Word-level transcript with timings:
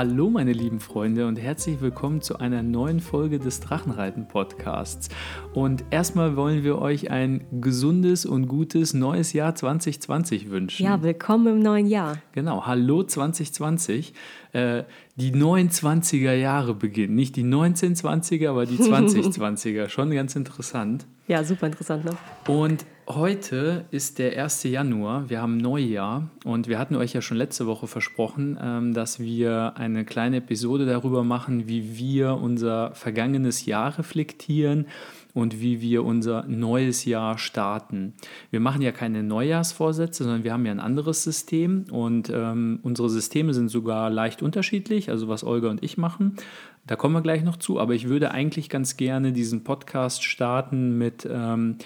Hallo 0.00 0.30
meine 0.30 0.54
lieben 0.54 0.80
Freunde 0.80 1.26
und 1.26 1.36
herzlich 1.36 1.82
willkommen 1.82 2.22
zu 2.22 2.38
einer 2.38 2.62
neuen 2.62 3.00
Folge 3.00 3.38
des 3.38 3.60
Drachenreiten 3.60 4.28
Podcasts. 4.28 5.10
Und 5.52 5.84
erstmal 5.90 6.36
wollen 6.36 6.64
wir 6.64 6.78
euch 6.78 7.10
ein 7.10 7.44
gesundes 7.60 8.24
und 8.24 8.46
gutes 8.46 8.94
neues 8.94 9.34
Jahr 9.34 9.54
2020 9.54 10.48
wünschen. 10.48 10.86
Ja, 10.86 11.02
willkommen 11.02 11.48
im 11.48 11.58
neuen 11.58 11.86
Jahr. 11.86 12.16
Genau, 12.32 12.64
hallo 12.64 13.02
2020. 13.02 14.14
Äh, 14.52 14.84
die 15.16 15.32
29er 15.32 16.32
Jahre 16.32 16.72
beginnen. 16.72 17.14
Nicht 17.14 17.36
die 17.36 17.44
1920er, 17.44 18.48
aber 18.48 18.64
die 18.64 18.78
2020er. 18.78 19.90
Schon 19.90 20.12
ganz 20.12 20.34
interessant. 20.34 21.04
Ja, 21.28 21.44
super 21.44 21.66
interessant, 21.66 22.06
ne? 22.06 22.12
Und 22.48 22.86
heute 23.16 23.86
ist 23.90 24.18
der 24.18 24.42
1. 24.42 24.64
Januar. 24.64 25.30
Wir 25.30 25.40
haben 25.40 25.56
Neujahr 25.56 26.28
und 26.44 26.68
wir 26.68 26.78
hatten 26.78 26.96
euch 26.96 27.12
ja 27.12 27.22
schon 27.22 27.36
letzte 27.36 27.66
Woche 27.66 27.86
versprochen, 27.86 28.58
ähm, 28.62 28.94
dass 28.94 29.20
wir 29.20 29.74
eine 29.76 30.04
kleine 30.04 30.38
Episode 30.38 30.86
darüber 30.86 31.24
machen, 31.24 31.68
wie 31.68 31.96
wir 31.96 32.34
unser 32.34 32.94
vergangenes 32.94 33.66
Jahr 33.66 33.98
reflektieren 33.98 34.86
und 35.34 35.60
wie 35.60 35.80
wir 35.80 36.04
unser 36.04 36.44
neues 36.46 37.04
Jahr 37.04 37.38
starten. 37.38 38.14
Wir 38.50 38.60
machen 38.60 38.82
ja 38.82 38.92
keine 38.92 39.22
Neujahrsvorsätze, 39.22 40.24
sondern 40.24 40.44
wir 40.44 40.52
haben 40.52 40.66
ja 40.66 40.72
ein 40.72 40.80
anderes 40.80 41.22
System 41.22 41.84
und 41.90 42.30
ähm, 42.30 42.80
unsere 42.82 43.08
Systeme 43.08 43.54
sind 43.54 43.68
sogar 43.68 44.10
leicht 44.10 44.42
unterschiedlich, 44.42 45.10
also 45.10 45.28
was 45.28 45.44
Olga 45.44 45.70
und 45.70 45.82
ich 45.82 45.96
machen. 45.96 46.36
Da 46.86 46.96
kommen 46.96 47.14
wir 47.14 47.22
gleich 47.22 47.44
noch 47.44 47.56
zu, 47.56 47.78
aber 47.78 47.94
ich 47.94 48.08
würde 48.08 48.30
eigentlich 48.32 48.68
ganz 48.68 48.96
gerne 48.96 49.32
diesen 49.32 49.64
Podcast 49.64 50.24
starten 50.24 50.98
mit 50.98 51.28
ähm, 51.30 51.76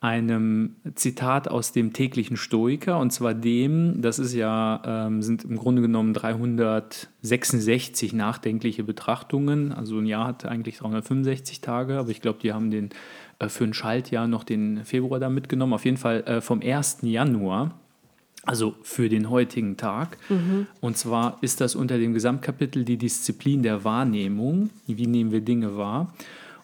einem 0.00 0.76
Zitat 0.94 1.48
aus 1.48 1.72
dem 1.72 1.92
täglichen 1.92 2.38
Stoiker 2.38 2.98
und 2.98 3.12
zwar 3.12 3.34
dem, 3.34 4.00
das 4.00 4.18
ist 4.18 4.32
ja, 4.32 4.80
ähm, 4.84 5.22
sind 5.22 5.44
im 5.44 5.58
Grunde 5.58 5.82
genommen 5.82 6.14
366 6.14 8.14
nachdenkliche 8.14 8.82
Betrachtungen. 8.82 9.72
Also 9.72 9.98
ein 9.98 10.06
Jahr 10.06 10.26
hat 10.26 10.46
eigentlich 10.46 10.78
365 10.78 11.60
Tage, 11.60 11.98
aber 11.98 12.08
ich 12.08 12.22
glaube, 12.22 12.38
die 12.42 12.54
haben 12.54 12.70
den 12.70 12.88
äh, 13.40 13.50
für 13.50 13.64
ein 13.64 13.74
Schaltjahr 13.74 14.26
noch 14.26 14.42
den 14.42 14.86
Februar 14.86 15.20
da 15.20 15.28
mitgenommen. 15.28 15.74
Auf 15.74 15.84
jeden 15.84 15.98
Fall 15.98 16.22
äh, 16.22 16.40
vom 16.40 16.62
1. 16.62 17.00
Januar. 17.02 17.74
Also 18.46 18.74
für 18.82 19.10
den 19.10 19.28
heutigen 19.28 19.76
Tag. 19.76 20.16
Mhm. 20.30 20.66
Und 20.80 20.96
zwar 20.96 21.36
ist 21.42 21.60
das 21.60 21.74
unter 21.74 21.98
dem 21.98 22.14
Gesamtkapitel 22.14 22.86
die 22.86 22.96
Disziplin 22.96 23.62
der 23.62 23.84
Wahrnehmung. 23.84 24.70
Wie 24.86 25.06
nehmen 25.06 25.30
wir 25.30 25.42
Dinge 25.42 25.76
wahr? 25.76 26.14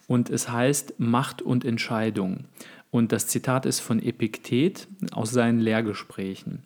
Und 0.07 0.31
es 0.31 0.49
heißt 0.49 0.95
Macht 0.97 1.43
und 1.43 1.65
Entscheidung. 1.65 2.45
Und 2.91 3.11
das 3.11 3.27
Zitat 3.27 3.65
ist 3.65 3.79
von 3.79 4.01
Epiktet 4.01 4.87
aus 5.11 5.31
seinen 5.31 5.59
Lehrgesprächen. 5.59 6.63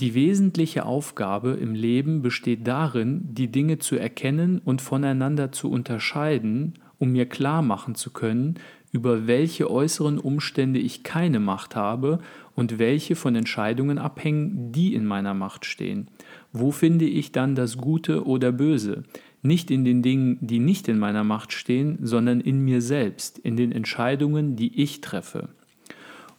Die 0.00 0.14
wesentliche 0.14 0.86
Aufgabe 0.86 1.52
im 1.52 1.74
Leben 1.74 2.20
besteht 2.20 2.66
darin, 2.66 3.28
die 3.32 3.48
Dinge 3.48 3.78
zu 3.78 3.96
erkennen 3.96 4.60
und 4.64 4.82
voneinander 4.82 5.52
zu 5.52 5.70
unterscheiden, 5.70 6.74
um 6.98 7.12
mir 7.12 7.26
klar 7.26 7.62
machen 7.62 7.94
zu 7.94 8.10
können, 8.10 8.56
über 8.90 9.26
welche 9.26 9.70
äußeren 9.70 10.18
Umstände 10.18 10.80
ich 10.80 11.02
keine 11.02 11.38
Macht 11.38 11.76
habe 11.76 12.18
und 12.54 12.78
welche 12.78 13.14
von 13.14 13.34
Entscheidungen 13.36 13.98
abhängen, 13.98 14.72
die 14.72 14.94
in 14.94 15.04
meiner 15.04 15.34
Macht 15.34 15.64
stehen. 15.64 16.08
Wo 16.52 16.70
finde 16.70 17.04
ich 17.04 17.32
dann 17.32 17.54
das 17.54 17.76
Gute 17.76 18.24
oder 18.24 18.52
Böse? 18.52 19.02
Nicht 19.44 19.70
in 19.70 19.84
den 19.84 20.02
Dingen, 20.02 20.38
die 20.40 20.58
nicht 20.58 20.88
in 20.88 20.98
meiner 20.98 21.22
Macht 21.22 21.52
stehen, 21.52 21.98
sondern 22.00 22.40
in 22.40 22.60
mir 22.60 22.80
selbst, 22.80 23.38
in 23.38 23.56
den 23.56 23.72
Entscheidungen, 23.72 24.56
die 24.56 24.82
ich 24.82 25.02
treffe. 25.02 25.50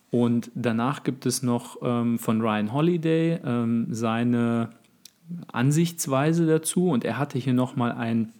Und 0.09 0.49
danach 0.55 1.03
gibt 1.03 1.25
es 1.25 1.43
noch 1.43 1.77
ähm, 1.83 2.17
von 2.17 2.41
Ryan 2.41 2.73
Holiday 2.73 3.39
ähm, 3.45 3.87
seine 3.91 4.69
Ansichtsweise 5.51 6.45
dazu 6.45 6.89
und 6.89 7.05
er 7.05 7.17
hatte 7.17 7.37
hier 7.37 7.53
nochmal 7.53 7.91
ein 7.91 8.31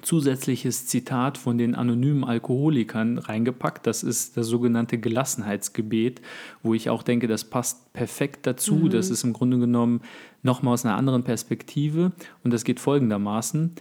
zusätzliches 0.00 0.86
Zitat 0.86 1.36
von 1.36 1.58
den 1.58 1.74
anonymen 1.74 2.24
Alkoholikern 2.24 3.18
reingepackt. 3.18 3.86
Das 3.86 4.02
ist 4.02 4.36
das 4.36 4.46
sogenannte 4.46 4.98
Gelassenheitsgebet, 4.98 6.22
wo 6.62 6.74
ich 6.74 6.88
auch 6.88 7.02
denke, 7.02 7.28
das 7.28 7.44
passt 7.44 7.92
perfekt 7.92 8.46
dazu. 8.46 8.74
Mhm. 8.74 8.90
Das 8.90 9.10
ist 9.10 9.22
im 9.22 9.32
Grunde 9.34 9.58
genommen 9.58 10.00
nochmal 10.42 10.74
aus 10.74 10.84
einer 10.84 10.96
anderen 10.96 11.24
Perspektive 11.24 12.12
und 12.44 12.52
das 12.52 12.64
geht 12.64 12.80
folgendermaßen. 12.80 13.74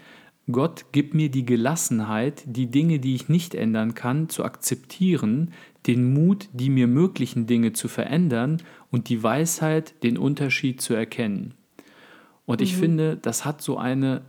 Gott, 0.52 0.86
gib 0.92 1.14
mir 1.14 1.30
die 1.30 1.46
Gelassenheit, 1.46 2.44
die 2.46 2.68
Dinge, 2.68 3.00
die 3.00 3.16
ich 3.16 3.30
nicht 3.30 3.56
ändern 3.56 3.94
kann, 3.94 4.28
zu 4.28 4.44
akzeptieren, 4.44 5.54
den 5.88 6.14
Mut, 6.14 6.50
die 6.54 6.70
mir 6.70 6.88
möglichen 6.88 7.48
Dinge 7.48 7.74
zu 7.74 7.88
verändern 7.88 8.62
und 8.90 9.10
die 9.10 9.24
Weisheit, 9.24 10.04
den 10.04 10.18
Unterschied 10.18 10.82
zu 10.82 10.94
erkennen. 10.94 11.54
Und 12.46 12.62
ich 12.62 12.76
mhm. 12.76 12.80
finde, 12.80 13.18
das 13.18 13.46
hat 13.46 13.62
so 13.62 13.78
eine 13.78 14.22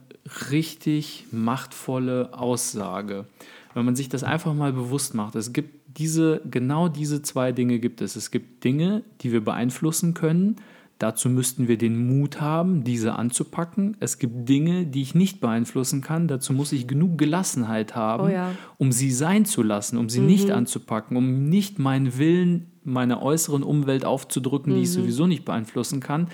richtig 0.51 1.27
machtvolle 1.33 2.33
Aussage. 2.35 3.27
Wenn 3.75 3.85
man 3.85 3.97
sich 3.97 4.09
das 4.09 4.23
einfach 4.23 4.55
mal 4.55 4.73
bewusst 4.73 5.15
macht, 5.15 5.35
es 5.35 5.53
gibt 5.53 5.83
diese, 5.99 6.41
genau 6.51 6.89
diese 6.89 7.23
zwei 7.23 7.53
Dinge 7.53 7.79
gibt 7.79 8.01
es. 8.01 8.17
Es 8.17 8.31
gibt 8.31 8.65
Dinge, 8.65 9.03
die 9.21 9.33
wir 9.33 9.45
beeinflussen 9.45 10.15
können. 10.15 10.57
Dazu 11.03 11.29
müssten 11.29 11.67
wir 11.67 11.79
den 11.79 12.07
Mut 12.07 12.41
haben, 12.41 12.85
diese 12.85 13.17
anzupacken. 13.17 13.97
Es 13.99 14.21
gibt 14.21 14.49
Dinge, 14.49 14.87
die 14.87 15.03
ich 15.03 15.17
nicht 15.17 15.41
beeinflussen 15.41 16.01
kann. 16.01 16.29
Dazu 16.29 16.53
muss 16.53 16.71
ich 16.71 16.87
genug 16.87 17.19
Gelassenheit 17.19 17.97
haben, 17.97 18.27
oh 18.27 18.29
ja. 18.29 18.53
um 18.79 18.93
sie 18.93 19.11
sein 19.11 19.45
zu 19.45 19.65
lassen, 19.65 19.99
um 19.99 20.09
sie 20.09 20.21
mhm. 20.21 20.27
nicht 20.27 20.53
anzupacken, 20.53 21.17
um 21.17 21.49
nicht 21.49 21.81
meinen 21.81 22.19
Willen 22.19 22.71
meiner 22.85 23.21
äußeren 23.21 23.65
Umwelt 23.65 24.05
aufzudrücken, 24.05 24.73
mhm. 24.73 24.77
die 24.77 24.83
ich 24.83 24.91
mhm. 24.91 24.93
sowieso 24.93 25.27
nicht 25.27 25.45
beeinflussen 25.45 25.99
kann 25.99 26.29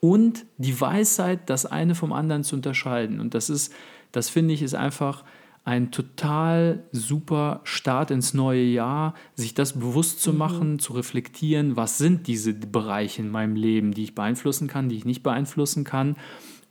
und 0.00 0.46
die 0.56 0.80
Weisheit, 0.80 1.50
das 1.50 1.66
eine 1.66 1.94
vom 1.94 2.14
anderen 2.14 2.42
zu 2.42 2.56
unterscheiden. 2.56 3.20
Und 3.20 3.34
das 3.34 3.50
ist, 3.50 3.70
das 4.12 4.30
finde 4.30 4.54
ich, 4.54 4.62
ist 4.62 4.74
einfach 4.74 5.24
ein 5.66 5.90
total 5.90 6.84
super 6.92 7.60
Start 7.64 8.12
ins 8.12 8.34
neue 8.34 8.62
Jahr, 8.62 9.14
sich 9.34 9.52
das 9.52 9.72
bewusst 9.72 10.22
zu 10.22 10.30
mhm. 10.32 10.38
machen, 10.38 10.72
mhm. 10.72 10.78
zu 10.78 10.92
reflektieren, 10.92 11.76
was 11.76 11.98
sind 11.98 12.28
diese 12.28 12.54
Bereiche 12.54 13.20
in 13.20 13.30
meinem 13.30 13.56
Leben, 13.56 13.92
die 13.92 14.04
ich 14.04 14.14
beeinflussen 14.14 14.68
kann, 14.68 14.88
die 14.88 14.96
ich 14.96 15.04
nicht 15.04 15.24
beeinflussen 15.24 15.82
kann. 15.82 16.14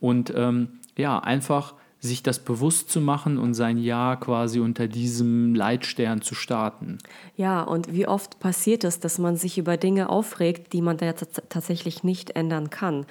Und 0.00 0.32
ähm, 0.34 0.80
ja, 0.96 1.18
einfach 1.18 1.74
sich 2.00 2.22
das 2.22 2.38
bewusst 2.38 2.90
zu 2.90 3.02
machen 3.02 3.36
und 3.36 3.52
sein 3.52 3.76
Jahr 3.76 4.18
quasi 4.18 4.60
unter 4.60 4.88
diesem 4.88 5.54
Leitstern 5.54 6.22
zu 6.22 6.34
starten. 6.34 6.96
Ja, 7.36 7.62
und 7.62 7.92
wie 7.92 8.08
oft 8.08 8.38
passiert 8.38 8.84
es, 8.84 8.98
dass 8.98 9.18
man 9.18 9.36
sich 9.36 9.58
über 9.58 9.76
Dinge 9.76 10.08
aufregt, 10.08 10.72
die 10.72 10.80
man 10.80 10.96
da 10.96 11.12
tatsächlich 11.12 12.02
nicht 12.02 12.30
ändern 12.30 12.70
kann. 12.70 13.04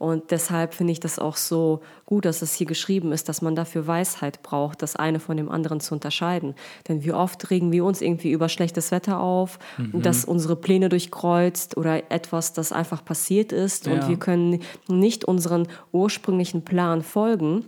Und 0.00 0.30
deshalb 0.30 0.72
finde 0.72 0.94
ich 0.94 1.00
das 1.00 1.18
auch 1.18 1.36
so 1.36 1.82
gut, 2.06 2.24
dass 2.24 2.40
es 2.40 2.54
hier 2.54 2.66
geschrieben 2.66 3.12
ist, 3.12 3.28
dass 3.28 3.42
man 3.42 3.54
dafür 3.54 3.86
Weisheit 3.86 4.42
braucht, 4.42 4.80
das 4.80 4.96
eine 4.96 5.20
von 5.20 5.36
dem 5.36 5.50
anderen 5.50 5.78
zu 5.78 5.92
unterscheiden. 5.92 6.54
Denn 6.88 7.04
wie 7.04 7.12
oft 7.12 7.50
regen 7.50 7.70
wir 7.70 7.84
uns 7.84 8.00
irgendwie 8.00 8.30
über 8.30 8.48
schlechtes 8.48 8.92
Wetter 8.92 9.20
auf, 9.20 9.58
mhm. 9.76 10.00
dass 10.00 10.24
unsere 10.24 10.56
Pläne 10.56 10.88
durchkreuzt 10.88 11.76
oder 11.76 12.10
etwas, 12.10 12.54
das 12.54 12.72
einfach 12.72 13.04
passiert 13.04 13.52
ist 13.52 13.88
ja. 13.88 13.92
und 13.92 14.08
wir 14.08 14.16
können 14.16 14.60
nicht 14.88 15.26
unseren 15.26 15.68
ursprünglichen 15.92 16.62
Plan 16.62 17.02
folgen 17.02 17.66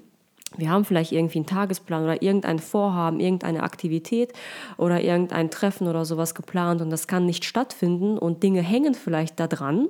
wir 0.56 0.70
haben 0.70 0.84
vielleicht 0.84 1.12
irgendwie 1.12 1.38
einen 1.38 1.46
Tagesplan 1.46 2.04
oder 2.04 2.22
irgendein 2.22 2.58
Vorhaben, 2.58 3.20
irgendeine 3.20 3.62
Aktivität 3.62 4.32
oder 4.76 5.00
irgendein 5.00 5.50
Treffen 5.50 5.88
oder 5.88 6.04
sowas 6.04 6.34
geplant 6.34 6.80
und 6.80 6.90
das 6.90 7.06
kann 7.06 7.26
nicht 7.26 7.44
stattfinden 7.44 8.18
und 8.18 8.42
Dinge 8.42 8.60
hängen 8.60 8.94
vielleicht 8.94 9.40
da 9.40 9.46
dran. 9.46 9.88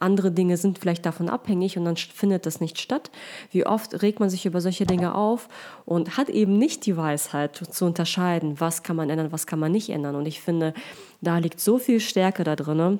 Andere 0.00 0.32
Dinge 0.32 0.56
sind 0.56 0.78
vielleicht 0.78 1.06
davon 1.06 1.28
abhängig 1.28 1.78
und 1.78 1.84
dann 1.84 1.96
findet 1.96 2.46
das 2.46 2.60
nicht 2.60 2.80
statt. 2.80 3.10
Wie 3.50 3.64
oft 3.64 4.02
regt 4.02 4.18
man 4.18 4.28
sich 4.28 4.44
über 4.44 4.60
solche 4.60 4.86
Dinge 4.86 5.14
auf 5.14 5.48
und 5.84 6.16
hat 6.16 6.28
eben 6.28 6.58
nicht 6.58 6.86
die 6.86 6.96
Weisheit 6.96 7.56
zu 7.56 7.84
unterscheiden, 7.84 8.60
was 8.60 8.82
kann 8.82 8.96
man 8.96 9.08
ändern, 9.10 9.32
was 9.32 9.46
kann 9.46 9.60
man 9.60 9.72
nicht 9.72 9.90
ändern. 9.90 10.16
Und 10.16 10.26
ich 10.26 10.40
finde, 10.40 10.74
da 11.20 11.38
liegt 11.38 11.60
so 11.60 11.78
viel 11.78 12.00
Stärke 12.00 12.42
da 12.42 12.56
drin, 12.56 12.98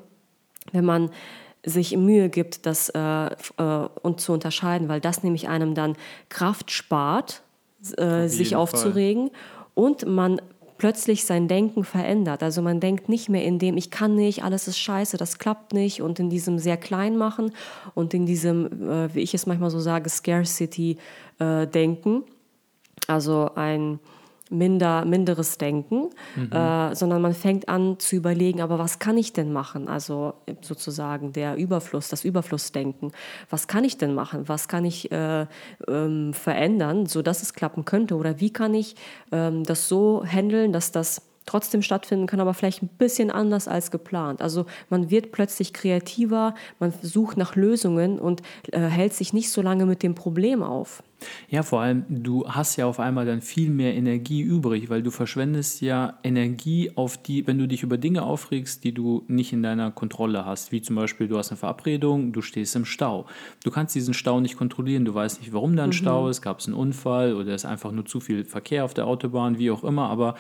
wenn 0.73 0.85
man 0.85 1.11
sich 1.65 1.97
Mühe 1.97 2.29
gibt, 2.29 2.67
das 2.67 2.91
äh, 2.91 2.99
äh, 2.99 3.89
und 4.03 4.21
zu 4.21 4.33
unterscheiden, 4.33 4.89
weil 4.89 5.01
das 5.01 5.23
nämlich 5.23 5.49
einem 5.49 5.75
dann 5.75 5.97
Kraft 6.29 6.71
spart, 6.71 7.43
äh, 7.97 8.29
sich 8.29 8.57
aufzuregen 8.57 9.29
Fall. 9.29 9.39
und 9.75 10.07
man 10.07 10.41
plötzlich 10.77 11.25
sein 11.25 11.49
Denken 11.49 11.85
verändert. 11.85 12.43
Also 12.43 12.61
man 12.61 12.81
denkt 12.81 13.09
nicht 13.09 13.29
mehr 13.29 13.45
in 13.45 13.59
dem, 13.59 13.77
ich 13.77 13.91
kann 13.91 14.15
nicht, 14.15 14.45
alles 14.45 14.69
ist 14.69 14.79
scheiße, 14.79 15.17
das 15.17 15.39
klappt 15.39 15.73
nicht 15.73 16.03
und 16.03 16.19
in 16.19 16.31
diesem 16.31 16.59
sehr 16.59 16.77
klein 16.77 17.17
machen 17.17 17.53
und 17.95 18.13
in 18.13 18.27
diesem, 18.27 18.91
äh, 18.91 19.15
wie 19.15 19.21
ich 19.21 19.35
es 19.35 19.47
manchmal 19.47 19.71
so 19.71 19.81
sage, 19.81 20.11
Scarcity-Denken. 20.11 22.23
Äh, 22.23 22.25
also 23.07 23.51
ein 23.55 24.01
minder, 24.55 25.05
minderes 25.05 25.59
Denken, 25.59 26.11
mhm. 26.37 26.53
äh, 26.53 26.95
sondern 26.95 27.21
man 27.21 27.35
fängt 27.35 27.69
an 27.69 27.99
zu 27.99 28.17
überlegen, 28.17 28.61
aber 28.61 28.79
was 28.79 28.99
kann 28.99 29.19
ich 29.19 29.33
denn 29.33 29.53
machen? 29.53 29.89
Also 29.89 30.35
sozusagen 30.61 31.33
der 31.33 31.57
Überfluss, 31.57 32.09
das 32.09 32.25
Überflussdenken. 32.25 33.13
Was 33.51 33.67
kann 33.67 33.85
ich 33.85 33.99
denn 33.99 34.15
machen? 34.15 34.49
Was 34.49 34.69
kann 34.69 34.85
ich 34.85 35.11
äh, 35.13 35.47
ähm, 35.89 36.33
verändern, 36.33 37.07
sodass 37.07 37.43
es 37.43 37.53
klappen 37.55 37.85
könnte? 37.85 38.17
Oder 38.17 38.41
wie 38.41 38.53
kann 38.53 38.75
ich 38.75 38.97
ähm, 39.33 39.65
das 39.65 39.89
so 39.89 40.25
handeln, 40.25 40.73
dass 40.73 40.93
das 40.93 41.23
trotzdem 41.47 41.83
stattfinden 41.83 42.27
kann, 42.27 42.41
aber 42.41 42.55
vielleicht 42.55 42.83
ein 42.83 42.89
bisschen 42.89 43.31
anders 43.31 43.69
als 43.69 43.91
geplant. 43.91 44.41
Also 44.41 44.67
man 44.91 45.11
wird 45.11 45.33
plötzlich 45.33 45.73
kreativer, 45.73 46.55
man 46.79 46.93
sucht 47.03 47.37
nach 47.37 47.57
Lösungen 47.57 48.19
und 48.19 48.43
äh, 48.73 48.81
hält 48.81 49.15
sich 49.15 49.33
nicht 49.33 49.51
so 49.51 49.63
lange 49.63 49.87
mit 49.87 50.03
dem 50.03 50.15
Problem 50.15 50.63
auf. 50.63 51.03
Ja, 51.49 51.63
vor 51.63 51.81
allem, 51.81 52.05
du 52.09 52.47
hast 52.47 52.77
ja 52.77 52.87
auf 52.87 53.01
einmal 53.01 53.25
dann 53.25 53.41
viel 53.41 53.71
mehr 53.71 53.95
Energie 53.95 54.43
übrig, 54.43 54.91
weil 54.91 55.03
du 55.03 55.11
verschwendest 55.11 55.81
ja 55.81 56.19
Energie 56.23 56.93
auf 56.97 57.17
die, 57.17 57.47
wenn 57.47 57.59
du 57.59 57.67
dich 57.67 57.83
über 57.83 57.99
Dinge 57.99 58.23
aufregst, 58.23 58.85
die 58.85 58.93
du 58.93 59.25
nicht 59.27 59.53
in 59.53 59.63
deiner 59.63 59.91
Kontrolle 59.91 60.45
hast, 60.45 60.73
wie 60.73 60.83
zum 60.83 60.97
Beispiel 60.97 61.29
du 61.29 61.39
hast 61.39 61.51
eine 61.51 61.59
Verabredung, 61.59 62.33
du 62.33 62.43
stehst 62.43 62.77
im 62.77 62.85
Stau. 62.85 63.27
Du 63.63 63.71
kannst 63.71 63.95
diesen 63.95 64.15
Stau 64.15 64.41
nicht 64.41 64.57
kontrollieren, 64.57 65.05
du 65.05 65.15
weißt 65.15 65.41
nicht, 65.41 65.53
warum 65.53 65.77
da 65.77 65.85
ein 65.85 65.91
mhm. 65.91 65.95
Stau 65.95 66.29
ist, 66.29 66.43
gab 66.43 66.61
es 66.61 66.67
einen 66.67 66.75
Unfall 66.75 67.35
oder 67.35 67.55
ist 67.55 67.65
einfach 67.65 67.93
nur 67.93 68.05
zu 68.05 68.21
viel 68.21 68.45
Verkehr 68.45 68.85
auf 68.85 68.95
der 68.95 69.07
Autobahn, 69.07 69.59
wie 69.59 69.71
auch 69.71 69.85
immer, 69.85 70.09
aber 70.09 70.35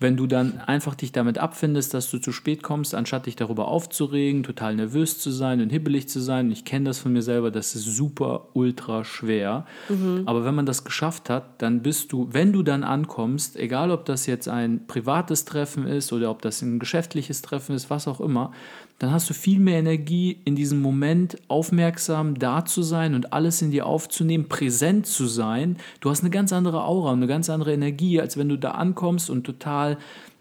wenn 0.00 0.16
du 0.16 0.26
dann 0.26 0.58
einfach 0.58 0.94
dich 0.94 1.12
damit 1.12 1.38
abfindest, 1.38 1.92
dass 1.92 2.10
du 2.10 2.18
zu 2.18 2.32
spät 2.32 2.62
kommst, 2.62 2.94
anstatt 2.94 3.26
dich 3.26 3.36
darüber 3.36 3.68
aufzuregen, 3.68 4.42
total 4.42 4.74
nervös 4.74 5.18
zu 5.18 5.30
sein 5.30 5.60
und 5.60 5.68
hibbelig 5.68 6.08
zu 6.08 6.20
sein, 6.20 6.50
ich 6.50 6.64
kenne 6.64 6.86
das 6.86 6.98
von 6.98 7.12
mir 7.12 7.20
selber, 7.20 7.50
das 7.50 7.74
ist 7.74 7.84
super, 7.84 8.48
ultra 8.54 9.04
schwer. 9.04 9.66
Mhm. 9.90 10.22
Aber 10.24 10.44
wenn 10.46 10.54
man 10.54 10.64
das 10.64 10.84
geschafft 10.84 11.28
hat, 11.28 11.60
dann 11.60 11.82
bist 11.82 12.12
du, 12.12 12.28
wenn 12.32 12.52
du 12.52 12.62
dann 12.62 12.82
ankommst, 12.82 13.56
egal 13.56 13.90
ob 13.90 14.06
das 14.06 14.24
jetzt 14.24 14.48
ein 14.48 14.86
privates 14.86 15.44
Treffen 15.44 15.86
ist 15.86 16.12
oder 16.14 16.30
ob 16.30 16.40
das 16.40 16.62
ein 16.62 16.78
geschäftliches 16.78 17.42
Treffen 17.42 17.76
ist, 17.76 17.90
was 17.90 18.08
auch 18.08 18.20
immer, 18.20 18.52
dann 19.00 19.12
hast 19.12 19.30
du 19.30 19.34
viel 19.34 19.60
mehr 19.60 19.78
Energie, 19.78 20.40
in 20.44 20.54
diesem 20.54 20.82
Moment 20.82 21.38
aufmerksam 21.48 22.38
da 22.38 22.66
zu 22.66 22.82
sein 22.82 23.14
und 23.14 23.32
alles 23.32 23.62
in 23.62 23.70
dir 23.70 23.86
aufzunehmen, 23.86 24.46
präsent 24.46 25.06
zu 25.06 25.26
sein. 25.26 25.78
Du 26.00 26.10
hast 26.10 26.20
eine 26.20 26.28
ganz 26.28 26.52
andere 26.52 26.84
Aura 26.84 27.12
und 27.12 27.20
eine 27.20 27.26
ganz 27.26 27.48
andere 27.48 27.72
Energie, 27.72 28.20
als 28.20 28.36
wenn 28.36 28.50
du 28.50 28.58
da 28.58 28.72
ankommst 28.72 29.30
und 29.30 29.44
total, 29.44 29.96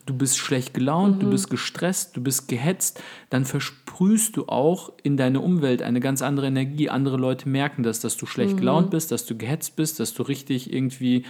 du 0.06 0.14
bist 0.14 0.38
schlecht 0.38 0.74
gelaunt, 0.74 1.16
mhm. 1.16 1.20
du 1.22 1.30
bist 1.30 1.50
gestresst, 1.50 2.18
du 2.18 2.22
bist 2.22 2.50
gehetzt. 2.50 3.02
Dann 3.30 3.46
versprühst 3.46 4.36
du 4.36 4.48
auch 4.48 4.92
in 5.04 5.16
deine 5.16 5.40
Umwelt 5.40 5.82
eine 5.82 6.02
ganz 6.02 6.22
andere 6.22 6.48
Energie. 6.48 6.90
Andere 6.90 7.16
Leute 7.16 7.48
merken 7.48 7.84
das, 7.84 8.02
dass 8.02 8.18
du 8.18 8.26
schlecht 8.26 8.56
mhm. 8.56 8.60
gelaunt 8.60 8.90
bist, 8.92 9.14
dass 9.14 9.26
du 9.26 9.38
gehetzt 9.38 9.78
bist, 9.78 10.02
dass 10.02 10.14
du 10.14 10.24
richtig 10.24 10.74
irgendwie 10.74 11.24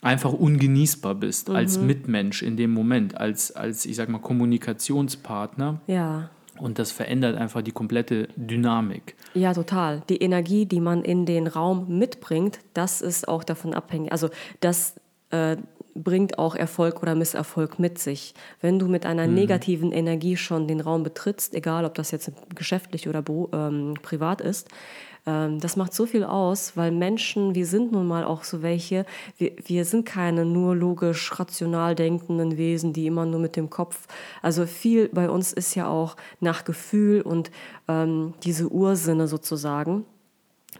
einfach 0.00 0.32
ungenießbar 0.32 1.16
bist 1.16 1.50
mhm. 1.50 1.56
als 1.56 1.78
Mitmensch 1.78 2.40
in 2.40 2.56
dem 2.56 2.70
Moment, 2.70 3.18
als, 3.18 3.52
als 3.52 3.84
ich 3.84 3.96
sag 3.96 4.08
mal, 4.08 4.20
Kommunikationspartner. 4.20 5.82
Ja. 5.86 6.30
Und 6.58 6.78
das 6.78 6.92
verändert 6.92 7.36
einfach 7.36 7.62
die 7.62 7.72
komplette 7.72 8.28
Dynamik. 8.36 9.16
Ja, 9.34 9.54
total. 9.54 10.02
Die 10.08 10.18
Energie, 10.18 10.66
die 10.66 10.80
man 10.80 11.02
in 11.02 11.26
den 11.26 11.46
Raum 11.46 11.98
mitbringt, 11.98 12.58
das 12.74 13.00
ist 13.00 13.26
auch 13.26 13.42
davon 13.42 13.74
abhängig. 13.74 14.12
Also 14.12 14.28
das 14.60 14.94
äh, 15.30 15.56
bringt 15.94 16.38
auch 16.38 16.54
Erfolg 16.54 17.02
oder 17.02 17.14
Misserfolg 17.14 17.78
mit 17.78 17.98
sich. 17.98 18.34
Wenn 18.60 18.78
du 18.78 18.88
mit 18.88 19.06
einer 19.06 19.26
mhm. 19.26 19.34
negativen 19.34 19.92
Energie 19.92 20.36
schon 20.36 20.68
den 20.68 20.80
Raum 20.80 21.02
betrittst, 21.02 21.54
egal 21.54 21.84
ob 21.84 21.94
das 21.94 22.10
jetzt 22.10 22.32
geschäftlich 22.54 23.08
oder 23.08 23.22
ähm, 23.52 23.94
privat 24.02 24.40
ist, 24.40 24.68
ähm, 25.26 25.60
das 25.60 25.76
macht 25.76 25.94
so 25.94 26.06
viel 26.06 26.24
aus, 26.24 26.76
weil 26.76 26.90
Menschen, 26.90 27.54
wir 27.54 27.66
sind 27.66 27.92
nun 27.92 28.06
mal 28.06 28.24
auch 28.24 28.44
so 28.44 28.62
welche, 28.62 29.06
wir, 29.38 29.52
wir 29.64 29.84
sind 29.84 30.04
keine 30.04 30.44
nur 30.44 30.74
logisch, 30.74 31.38
rational 31.38 31.94
denkenden 31.94 32.56
Wesen, 32.56 32.92
die 32.92 33.06
immer 33.06 33.24
nur 33.24 33.40
mit 33.40 33.56
dem 33.56 33.70
Kopf, 33.70 34.08
also 34.40 34.66
viel 34.66 35.08
bei 35.08 35.30
uns 35.30 35.52
ist 35.52 35.74
ja 35.74 35.88
auch 35.88 36.16
nach 36.40 36.64
Gefühl 36.64 37.22
und 37.22 37.50
ähm, 37.88 38.34
diese 38.42 38.68
Ursinne 38.68 39.28
sozusagen. 39.28 40.04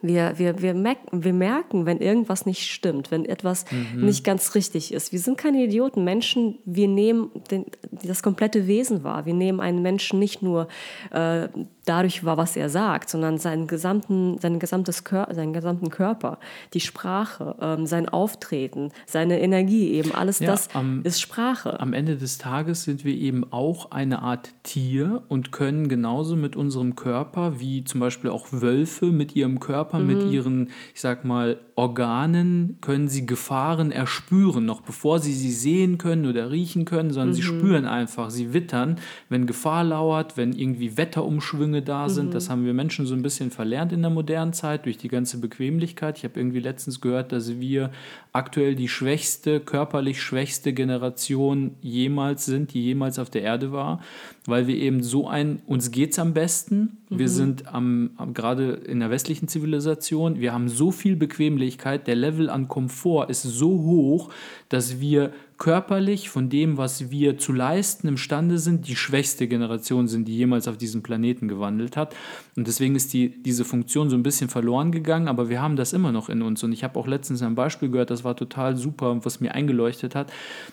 Wir, 0.02 0.34
wir, 0.36 0.60
wir, 0.60 0.74
merken, 0.74 1.24
wir 1.24 1.32
merken, 1.32 1.86
wenn 1.86 1.98
irgendwas 1.98 2.44
nicht 2.44 2.70
stimmt, 2.70 3.10
wenn 3.10 3.24
etwas 3.24 3.64
mhm. 3.70 4.04
nicht 4.04 4.24
ganz 4.24 4.54
richtig 4.54 4.92
ist. 4.92 5.12
Wir 5.12 5.20
sind 5.20 5.38
keine 5.38 5.62
Idioten. 5.62 6.04
Menschen, 6.04 6.58
wir 6.64 6.88
nehmen 6.88 7.30
den, 7.50 7.66
das 7.90 8.22
komplette 8.22 8.66
Wesen 8.66 9.04
wahr. 9.04 9.26
Wir 9.26 9.34
nehmen 9.34 9.60
einen 9.60 9.80
Menschen 9.82 10.18
nicht 10.18 10.42
nur 10.42 10.68
äh, 11.12 11.48
dadurch 11.84 12.24
wahr, 12.24 12.36
was 12.36 12.56
er 12.56 12.68
sagt, 12.68 13.10
sondern 13.10 13.38
seinen 13.38 13.66
gesamten, 13.66 14.38
sein 14.38 14.58
gesamtes 14.58 15.04
Kör 15.04 15.28
seinen 15.32 15.52
gesamten 15.52 15.90
Körper, 15.90 16.38
die 16.74 16.80
Sprache, 16.80 17.56
ähm, 17.60 17.86
sein 17.86 18.08
Auftreten, 18.08 18.90
seine 19.06 19.40
Energie, 19.40 19.92
eben 19.92 20.12
alles 20.12 20.38
ja, 20.38 20.48
das 20.48 20.74
am, 20.74 21.02
ist 21.04 21.20
Sprache. 21.20 21.80
Am 21.80 21.92
Ende 21.92 22.16
des 22.16 22.38
Tages 22.38 22.84
sind 22.84 23.04
wir 23.04 23.14
eben 23.14 23.50
auch 23.52 23.90
eine 23.90 24.22
Art 24.22 24.50
Tier 24.62 25.22
und 25.28 25.52
können 25.52 25.88
genauso 25.88 26.36
mit 26.36 26.56
unserem 26.56 26.94
Körper, 26.96 27.58
wie 27.60 27.84
zum 27.84 28.00
Beispiel 28.00 28.30
auch 28.30 28.48
Wölfe 28.50 29.06
mit 29.06 29.34
ihrem 29.34 29.60
Körper, 29.60 29.98
mhm. 29.98 30.06
mit 30.06 30.32
ihren, 30.32 30.70
ich 30.94 31.00
sag 31.00 31.24
mal, 31.24 31.58
Organen, 31.74 32.78
können 32.80 33.08
sie 33.08 33.26
Gefahren 33.26 33.90
erspüren, 33.92 34.66
noch 34.66 34.82
bevor 34.82 35.18
sie 35.18 35.32
sie 35.32 35.52
sehen 35.52 35.96
können 35.98 36.26
oder 36.26 36.50
riechen 36.50 36.84
können, 36.84 37.10
sondern 37.10 37.30
mhm. 37.30 37.34
sie 37.34 37.42
spüren 37.42 37.86
einfach, 37.86 38.30
sie 38.30 38.52
wittern, 38.52 38.98
wenn 39.30 39.46
Gefahr 39.46 39.82
lauert, 39.82 40.36
wenn 40.36 40.52
irgendwie 40.52 40.96
Wetterumschwünge 40.96 41.71
Zugänge 41.72 41.82
da 41.82 42.08
sind. 42.08 42.28
Mhm. 42.28 42.32
Das 42.32 42.50
haben 42.50 42.64
wir 42.64 42.74
Menschen 42.74 43.06
so 43.06 43.14
ein 43.14 43.22
bisschen 43.22 43.50
verlernt 43.50 43.92
in 43.92 44.02
der 44.02 44.10
modernen 44.10 44.52
Zeit 44.52 44.84
durch 44.84 44.98
die 44.98 45.08
ganze 45.08 45.38
Bequemlichkeit. 45.38 46.18
Ich 46.18 46.24
habe 46.24 46.38
irgendwie 46.38 46.60
letztens 46.60 47.00
gehört, 47.00 47.32
dass 47.32 47.60
wir 47.60 47.90
aktuell 48.32 48.74
die 48.74 48.88
schwächste, 48.88 49.60
körperlich 49.60 50.20
schwächste 50.20 50.72
Generation 50.72 51.76
jemals 51.80 52.44
sind, 52.44 52.74
die 52.74 52.82
jemals 52.82 53.18
auf 53.18 53.30
der 53.30 53.42
Erde 53.42 53.72
war, 53.72 54.00
weil 54.46 54.66
wir 54.66 54.76
eben 54.76 55.02
so 55.02 55.28
ein, 55.28 55.62
uns 55.66 55.90
geht 55.90 56.12
es 56.12 56.18
am 56.18 56.34
besten. 56.34 56.98
Wir 57.18 57.26
mhm. 57.26 57.30
sind 57.30 57.74
am, 57.74 58.10
am 58.16 58.34
gerade 58.34 58.72
in 58.72 59.00
der 59.00 59.10
westlichen 59.10 59.48
Zivilisation, 59.48 60.40
wir 60.40 60.52
haben 60.52 60.68
so 60.68 60.90
viel 60.90 61.16
Bequemlichkeit, 61.16 62.06
der 62.06 62.16
Level 62.16 62.50
an 62.50 62.68
Komfort 62.68 63.28
ist 63.28 63.42
so 63.42 63.70
hoch, 63.70 64.30
dass 64.68 65.00
wir 65.00 65.32
körperlich 65.58 66.28
von 66.28 66.48
dem, 66.48 66.76
was 66.76 67.12
wir 67.12 67.38
zu 67.38 67.52
leisten 67.52 68.08
imstande 68.08 68.58
sind, 68.58 68.88
die 68.88 68.96
schwächste 68.96 69.46
Generation 69.46 70.08
sind, 70.08 70.26
die 70.26 70.36
jemals 70.36 70.66
auf 70.66 70.76
diesem 70.76 71.04
Planeten 71.04 71.46
gewandelt 71.46 71.96
hat. 71.96 72.16
Und 72.56 72.66
deswegen 72.66 72.96
ist 72.96 73.12
die, 73.12 73.42
diese 73.42 73.64
Funktion 73.64 74.10
so 74.10 74.16
ein 74.16 74.24
bisschen 74.24 74.48
verloren 74.48 74.90
gegangen, 74.90 75.28
aber 75.28 75.48
wir 75.48 75.62
haben 75.62 75.76
das 75.76 75.92
immer 75.92 76.10
noch 76.10 76.28
in 76.28 76.42
uns. 76.42 76.64
Und 76.64 76.72
ich 76.72 76.82
habe 76.82 76.98
auch 76.98 77.06
letztens 77.06 77.42
ein 77.42 77.54
Beispiel 77.54 77.90
gehört, 77.90 78.10
das 78.10 78.24
war 78.24 78.34
total 78.34 78.76
super, 78.76 79.24
was 79.24 79.38
mir 79.38 79.54
eingeleuchtet 79.54 80.16
hat. 80.16 80.32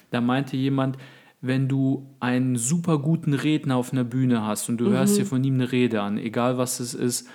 Da 0.09 0.21
meinte 0.21 0.57
jemand, 0.57 0.97
wenn 1.41 1.67
du 1.67 2.15
einen 2.19 2.57
super 2.57 2.99
guten 2.99 3.33
Redner 3.33 3.77
auf 3.77 3.93
einer 3.93 4.03
Bühne 4.03 4.45
hast 4.45 4.69
und 4.69 4.77
du 4.77 4.89
mhm. 4.89 4.93
hörst 4.93 5.17
dir 5.17 5.25
von 5.25 5.43
ihm 5.43 5.55
eine 5.55 5.71
Rede 5.71 6.01
an, 6.01 6.17
egal 6.17 6.57
was 6.57 6.79
es 6.79 6.93
ist, 6.93 7.27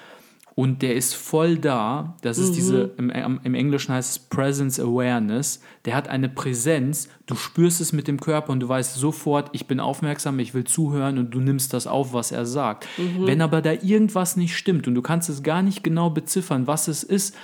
und 0.56 0.82
der 0.82 0.94
ist 0.94 1.14
voll 1.14 1.58
da. 1.58 2.16
Das 2.22 2.38
ist 2.38 2.50
mhm. 2.50 2.54
diese, 2.54 2.94
im, 2.96 3.10
im, 3.10 3.54
Englischen 3.54 3.92
heißt 3.92 4.10
es 4.10 4.18
Presence 4.20 4.78
Awareness. 4.78 5.60
Der 5.84 5.96
hat 5.96 6.08
eine 6.08 6.28
Präsenz, 6.28 7.08
du 7.26 7.34
spürst 7.34 7.80
es 7.80 7.92
mit 7.92 8.06
dem 8.06 8.20
Körper 8.20 8.52
und 8.52 8.60
du 8.60 8.68
weißt 8.68 8.94
sofort, 8.94 9.50
ich 9.52 9.66
bin 9.66 9.80
aufmerksam, 9.80 10.38
ich 10.38 10.54
will 10.54 10.64
zuhören 10.64 11.18
und 11.18 11.30
du 11.32 11.40
nimmst 11.40 11.72
das 11.72 11.88
auf, 11.88 12.12
was 12.12 12.30
er 12.30 12.46
sagt. 12.46 12.86
Mhm. 12.98 13.26
Wenn 13.26 13.42
aber 13.42 13.62
da 13.62 13.72
irgendwas 13.72 14.36
nicht 14.36 14.56
stimmt 14.56 14.86
und 14.86 14.94
du 14.94 15.02
kannst 15.02 15.28
es 15.28 15.42
gar 15.42 15.62
nicht 15.62 15.82
genau 15.82 16.10
beziffern, 16.10 16.68
was 16.68 16.86
es 16.86 17.02
ist, 17.02 17.34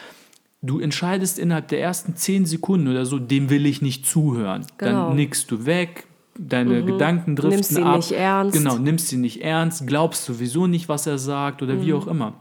du 0.63 0.79
entscheidest 0.79 1.41
innerhalb 1.41 1.67
der 1.67 1.81
ersten 1.81 2.15
zehn 2.15 2.47
Sekunden 2.47 2.87
oder 2.87 3.07
so, 3.07 3.19
dem 3.19 3.51
will 3.51 3.67
ich 3.67 3.83
nicht 3.83 4.07
zuhören. 4.07 4.67
Genau. 4.79 5.09
Dann 5.09 5.17
nickst 5.17 5.51
du 5.51 5.67
weg, 5.67 6.07
deine 6.41 6.83
mhm. 6.83 6.87
Gedanken 6.87 7.37
driften 7.37 7.77
nimmst 7.77 7.77
ab. 7.77 7.93
Nimmst 7.93 8.09
sie 8.09 8.15
nicht 8.15 8.21
ernst. 8.21 8.57
Genau, 8.57 8.79
nimmst 8.79 9.09
sie 9.09 9.17
nicht 9.17 9.43
ernst, 9.43 9.87
glaubst 9.87 10.25
sowieso 10.25 10.67
nicht, 10.67 10.89
was 10.89 11.07
er 11.07 11.19
sagt 11.19 11.63
oder 11.63 11.75
mhm. 11.75 11.83
wie 11.83 11.95
auch 11.95 12.07
immer. 12.07 12.35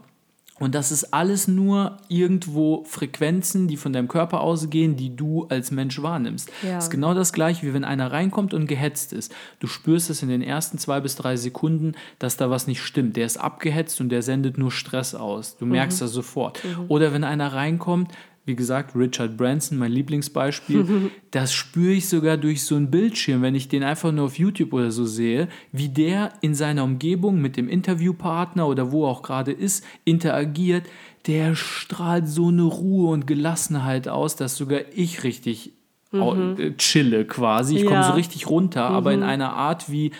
Und 0.60 0.74
das 0.74 0.92
ist 0.92 1.14
alles 1.14 1.48
nur 1.48 1.96
irgendwo 2.08 2.84
Frequenzen, 2.84 3.66
die 3.66 3.78
von 3.78 3.94
deinem 3.94 4.08
Körper 4.08 4.42
ausgehen, 4.42 4.94
die 4.94 5.16
du 5.16 5.46
als 5.48 5.70
Mensch 5.70 6.02
wahrnimmst. 6.02 6.52
Ja. 6.62 6.74
Das 6.74 6.84
ist 6.84 6.90
genau 6.90 7.14
das 7.14 7.32
gleiche, 7.32 7.66
wie 7.66 7.72
wenn 7.72 7.82
einer 7.82 8.12
reinkommt 8.12 8.52
und 8.52 8.66
gehetzt 8.66 9.14
ist. 9.14 9.34
Du 9.58 9.66
spürst 9.66 10.10
es 10.10 10.22
in 10.22 10.28
den 10.28 10.42
ersten 10.42 10.76
zwei 10.76 11.00
bis 11.00 11.16
drei 11.16 11.36
Sekunden, 11.36 11.92
dass 12.18 12.36
da 12.36 12.50
was 12.50 12.66
nicht 12.66 12.82
stimmt. 12.82 13.16
Der 13.16 13.24
ist 13.24 13.38
abgehetzt 13.38 14.02
und 14.02 14.10
der 14.10 14.20
sendet 14.20 14.58
nur 14.58 14.70
Stress 14.70 15.14
aus. 15.14 15.56
Du 15.56 15.64
merkst 15.64 15.98
mhm. 15.98 16.04
das 16.04 16.12
sofort. 16.12 16.62
Mhm. 16.62 16.84
Oder 16.88 17.14
wenn 17.14 17.24
einer 17.24 17.54
reinkommt, 17.54 18.12
wie 18.46 18.56
gesagt, 18.56 18.96
Richard 18.96 19.36
Branson, 19.36 19.78
mein 19.78 19.92
Lieblingsbeispiel, 19.92 21.10
das 21.30 21.52
spüre 21.52 21.92
ich 21.92 22.08
sogar 22.08 22.36
durch 22.36 22.64
so 22.64 22.74
einen 22.74 22.90
Bildschirm, 22.90 23.42
wenn 23.42 23.54
ich 23.54 23.68
den 23.68 23.82
einfach 23.82 24.12
nur 24.12 24.26
auf 24.26 24.38
YouTube 24.38 24.72
oder 24.72 24.90
so 24.90 25.04
sehe, 25.04 25.48
wie 25.72 25.88
der 25.88 26.32
in 26.40 26.54
seiner 26.54 26.84
Umgebung 26.84 27.40
mit 27.40 27.56
dem 27.56 27.68
Interviewpartner 27.68 28.66
oder 28.66 28.92
wo 28.92 29.06
auch 29.06 29.22
gerade 29.22 29.52
ist, 29.52 29.84
interagiert. 30.04 30.86
Der 31.26 31.54
strahlt 31.54 32.28
so 32.28 32.48
eine 32.48 32.62
Ruhe 32.62 33.10
und 33.10 33.26
Gelassenheit 33.26 34.08
aus, 34.08 34.36
dass 34.36 34.56
sogar 34.56 34.80
ich 34.94 35.22
richtig 35.22 35.72
mhm. 36.12 36.56
Äh, 36.58 36.76
chille 36.76 37.26
quasi. 37.26 37.76
Ich 37.76 37.82
ja. 37.82 37.88
komme 37.88 38.04
so 38.04 38.12
richtig 38.12 38.48
runter, 38.48 38.90
mhm. 38.90 38.96
aber 38.96 39.12
in 39.12 39.20
mhm. 39.20 39.26
einer 39.26 39.52
Art 39.52 39.90
wie, 39.90 40.12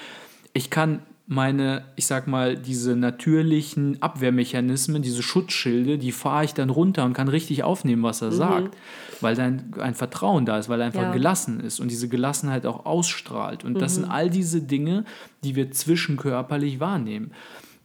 ich 0.53 0.71
kann 0.71 1.01
meine, 1.31 1.85
ich 1.95 2.07
sag 2.07 2.27
mal, 2.27 2.57
diese 2.57 2.97
natürlichen 2.97 4.03
Abwehrmechanismen, 4.03 5.01
diese 5.01 5.23
Schutzschilde, 5.23 5.97
die 5.97 6.11
fahre 6.11 6.45
ich 6.45 6.55
dann 6.55 6.71
runter 6.71 7.05
und 7.05 7.13
kann 7.13 7.29
richtig 7.29 7.63
aufnehmen, 7.63 8.03
was 8.03 8.21
er 8.21 8.33
mhm. 8.33 8.37
sagt, 8.37 8.77
weil 9.21 9.37
dann 9.37 9.73
ein 9.79 9.95
Vertrauen 9.95 10.45
da 10.45 10.59
ist, 10.59 10.69
weil 10.69 10.81
er 10.81 10.87
einfach 10.87 11.03
ja. 11.03 11.13
gelassen 11.13 11.61
ist 11.61 11.79
und 11.79 11.89
diese 11.89 12.09
Gelassenheit 12.09 12.67
auch 12.67 12.85
ausstrahlt. 12.85 13.63
Und 13.63 13.75
mhm. 13.75 13.79
das 13.79 13.95
sind 13.95 14.07
all 14.07 14.29
diese 14.29 14.61
Dinge, 14.61 15.05
die 15.45 15.55
wir 15.55 15.71
zwischenkörperlich 15.71 16.81
wahrnehmen. 16.81 17.31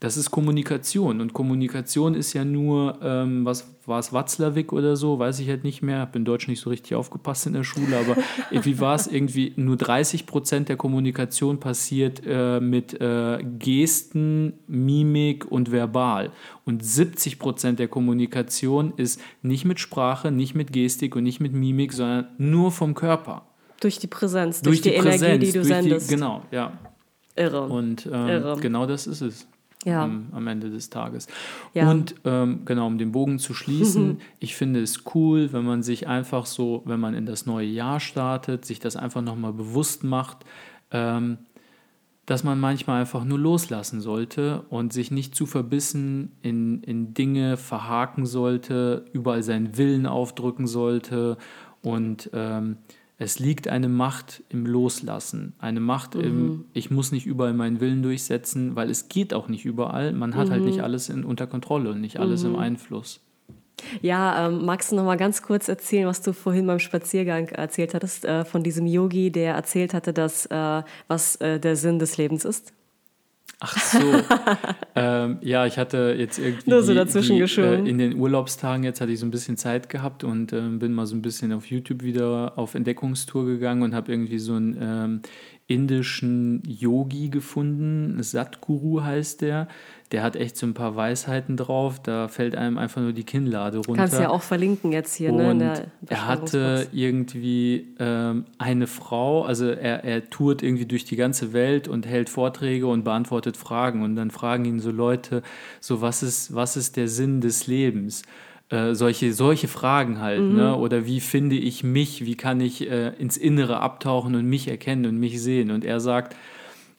Das 0.05 0.17
ist 0.17 0.29
Kommunikation. 0.29 1.19
Und 1.19 1.33
Kommunikation 1.33 2.13
ist 2.13 2.33
ja 2.33 2.45
nur, 2.45 2.99
ähm, 3.01 3.43
was 3.43 3.75
war 3.87 3.97
es, 3.97 4.13
Watzlawick 4.13 4.71
oder 4.71 4.95
so, 4.95 5.17
weiß 5.17 5.39
ich 5.39 5.49
halt 5.49 5.63
nicht 5.63 5.81
mehr. 5.81 5.97
Habe 5.97 6.19
in 6.19 6.25
Deutsch 6.25 6.47
nicht 6.47 6.59
so 6.59 6.69
richtig 6.69 6.93
aufgepasst 6.93 7.47
in 7.47 7.53
der 7.53 7.63
Schule, 7.63 7.97
aber 7.97 8.15
wie 8.63 8.79
war 8.79 8.93
es 8.93 9.07
irgendwie, 9.07 9.53
nur 9.55 9.77
30 9.77 10.27
Prozent 10.27 10.69
der 10.69 10.77
Kommunikation 10.77 11.59
passiert 11.59 12.21
äh, 12.23 12.59
mit 12.59 13.01
äh, 13.01 13.43
Gesten, 13.57 14.53
Mimik 14.67 15.51
und 15.51 15.71
verbal. 15.71 16.29
Und 16.65 16.85
70 16.85 17.39
Prozent 17.39 17.79
der 17.79 17.87
Kommunikation 17.87 18.93
ist 18.97 19.19
nicht 19.41 19.65
mit 19.65 19.79
Sprache, 19.79 20.29
nicht 20.29 20.53
mit 20.53 20.71
Gestik 20.71 21.15
und 21.15 21.23
nicht 21.23 21.39
mit 21.39 21.53
Mimik, 21.53 21.93
sondern 21.93 22.27
nur 22.37 22.71
vom 22.71 22.93
Körper. 22.93 23.47
Durch 23.79 23.97
die 23.97 24.05
Präsenz, 24.05 24.61
durch, 24.61 24.83
durch 24.83 24.93
die, 24.93 25.01
die 25.01 25.01
Präsenz, 25.01 25.21
Energie, 25.23 25.45
die 25.47 25.51
du 25.51 25.65
sendest. 25.65 26.11
Die, 26.11 26.13
genau, 26.13 26.43
ja. 26.51 26.73
Irre. 27.35 27.63
Und 27.63 28.05
ähm, 28.05 28.27
Irre. 28.29 28.57
genau 28.61 28.85
das 28.85 29.07
ist 29.07 29.21
es 29.21 29.47
ja. 29.85 30.03
am, 30.03 30.27
am, 30.33 30.47
Ende 30.47 30.69
des 30.69 30.89
Tages. 30.89 31.27
Ja. 31.73 31.89
Und 31.89 32.15
ähm, 32.25 32.61
genau, 32.65 32.87
um 32.87 32.97
den 32.97 33.11
Bogen 33.11 33.39
zu 33.39 33.53
schließen, 33.53 34.19
ich 34.39 34.55
finde 34.55 34.81
es 34.81 35.03
cool, 35.13 35.53
wenn 35.53 35.63
man 35.63 35.83
sich 35.83 36.07
einfach 36.07 36.45
so, 36.45 36.81
wenn 36.85 36.99
man 36.99 37.13
in 37.13 37.25
das 37.25 37.45
neue 37.45 37.67
Jahr 37.67 37.99
startet, 37.99 38.65
sich 38.65 38.79
das 38.79 38.95
einfach 38.95 39.21
nochmal 39.21 39.53
bewusst 39.53 40.03
macht, 40.03 40.43
ähm, 40.91 41.37
dass 42.25 42.43
man 42.43 42.59
manchmal 42.59 43.01
einfach 43.01 43.23
nur 43.23 43.37
loslassen 43.37 44.01
sollte 44.01 44.63
und 44.69 44.91
sich 44.91 45.11
nicht 45.11 45.35
zu 45.35 45.45
verbissen 45.45 46.31
in, 46.41 46.81
in 46.81 47.13
Dinge 47.13 47.55
verhaken 47.55 48.25
sollte, 48.25 49.05
überall 49.13 49.43
seinen 49.43 49.77
Willen 49.77 50.07
aufdrücken 50.07 50.65
sollte 50.65 51.37
und 51.83 52.31
ähm, 52.33 52.77
es 53.17 53.39
liegt 53.39 53.67
eine 53.67 53.87
Macht 53.87 54.43
im 54.49 54.65
Loslassen, 54.65 55.53
eine 55.57 55.79
Macht 55.79 56.15
mhm. 56.15 56.21
im, 56.21 56.65
ich 56.73 56.91
muss 56.91 57.11
nicht 57.11 57.25
überall 57.25 57.53
meinen 57.53 57.79
Willen 57.79 58.03
durchsetzen, 58.03 58.75
weil 58.75 58.89
es 58.89 59.07
geht 59.07 59.33
auch 59.33 59.47
nicht 59.47 59.65
überall. 59.65 60.11
Man 60.11 60.35
hat 60.35 60.47
mhm. 60.47 60.51
halt 60.51 60.65
nicht 60.65 60.77
mhm. 60.77 60.83
alles 60.83 61.09
in, 61.09 61.23
unter 61.23 61.47
Kontrolle 61.47 61.91
und 61.91 62.01
nicht 62.01 62.19
alles 62.19 62.43
mhm. 62.43 62.51
im 62.51 62.55
Einfluss. 62.57 63.21
Ja, 64.01 64.47
ähm, 64.47 64.65
magst 64.65 64.91
du 64.91 64.95
noch 64.95 65.05
mal 65.05 65.17
ganz 65.17 65.41
kurz 65.41 65.67
erzählen, 65.67 66.07
was 66.07 66.21
du 66.21 66.33
vorhin 66.33 66.65
beim 66.65 66.79
Spaziergang 66.79 67.49
erzählt 67.49 67.93
hattest, 67.93 68.25
äh, 68.25 68.45
von 68.45 68.63
diesem 68.63 68.85
Yogi, 68.85 69.31
der 69.31 69.55
erzählt 69.55 69.93
hatte, 69.93 70.13
dass, 70.13 70.45
äh, 70.47 70.83
was 71.07 71.35
äh, 71.37 71.59
der 71.59 71.75
Sinn 71.75 71.99
des 71.99 72.17
Lebens 72.17 72.45
ist? 72.45 72.73
Ach 73.61 73.77
so. 73.77 73.99
ähm, 74.95 75.37
ja, 75.41 75.65
ich 75.65 75.77
hatte 75.77 76.15
jetzt 76.17 76.39
irgendwie 76.39 76.69
Nur 76.69 76.83
so 76.83 76.93
dazwischen 76.93 77.37
die, 77.37 77.61
äh, 77.61 77.89
in 77.89 77.97
den 77.97 78.15
Urlaubstagen 78.15 78.83
jetzt 78.83 78.99
hatte 79.01 79.11
ich 79.11 79.19
so 79.19 79.25
ein 79.25 79.31
bisschen 79.31 79.55
Zeit 79.57 79.89
gehabt 79.89 80.23
und 80.23 80.51
äh, 80.51 80.61
bin 80.61 80.93
mal 80.93 81.05
so 81.05 81.15
ein 81.15 81.21
bisschen 81.21 81.53
auf 81.53 81.65
YouTube 81.67 82.03
wieder 82.03 82.53
auf 82.57 82.75
Entdeckungstour 82.75 83.45
gegangen 83.45 83.83
und 83.83 83.95
habe 83.95 84.11
irgendwie 84.11 84.39
so 84.39 84.53
einen 84.55 84.77
ähm, 84.81 85.21
indischen 85.67 86.61
Yogi 86.65 87.29
gefunden. 87.29 88.21
Satguru 88.21 89.03
heißt 89.03 89.41
der 89.41 89.67
der 90.11 90.21
hat 90.21 90.35
echt 90.35 90.55
so 90.55 90.67
ein 90.67 90.75
paar 90.75 90.95
Weisheiten 90.95 91.57
drauf. 91.57 91.99
Da 92.01 92.27
fällt 92.27 92.55
einem 92.55 92.77
einfach 92.77 93.01
nur 93.01 93.11
die 93.11 93.23
Kinnlade 93.23 93.79
runter. 93.79 94.03
Kannst 94.03 94.19
ja 94.19 94.29
auch 94.29 94.43
verlinken 94.43 94.91
jetzt 94.91 95.15
hier. 95.15 95.33
Und 95.33 95.57
ne, 95.57 95.87
er 96.07 96.27
hatte 96.27 96.87
irgendwie 96.93 97.95
ähm, 97.99 98.45
eine 98.59 98.85
Frau, 98.85 99.43
also 99.43 99.65
er, 99.65 100.03
er 100.03 100.29
tourt 100.29 100.61
irgendwie 100.61 100.85
durch 100.85 101.05
die 101.05 101.15
ganze 101.15 101.53
Welt 101.53 101.87
und 101.87 102.05
hält 102.05 102.29
Vorträge 102.29 102.85
und 102.85 103.03
beantwortet 103.03 103.57
Fragen. 103.57 104.03
Und 104.03 104.15
dann 104.15 104.29
fragen 104.29 104.65
ihn 104.65 104.79
so 104.79 104.91
Leute, 104.91 105.41
so 105.79 106.01
was 106.01 106.21
ist, 106.21 106.53
was 106.53 106.77
ist 106.77 106.97
der 106.97 107.07
Sinn 107.07 107.41
des 107.41 107.65
Lebens? 107.65 108.21
Äh, 108.69 108.95
solche, 108.95 109.31
solche 109.33 109.67
Fragen 109.67 110.19
halt, 110.19 110.41
ne? 110.41 110.47
mhm. 110.47 110.55
ne? 110.55 110.75
Oder 110.75 111.05
wie 111.05 111.19
finde 111.19 111.55
ich 111.55 111.83
mich? 111.83 112.25
Wie 112.25 112.35
kann 112.35 112.61
ich 112.61 112.89
äh, 112.89 113.09
ins 113.19 113.37
Innere 113.37 113.79
abtauchen 113.79 114.33
und 114.33 114.45
mich 114.45 114.67
erkennen 114.67 115.05
und 115.05 115.19
mich 115.19 115.39
sehen? 115.41 115.69
Und 115.69 115.85
er 115.85 115.99
sagt, 115.99 116.35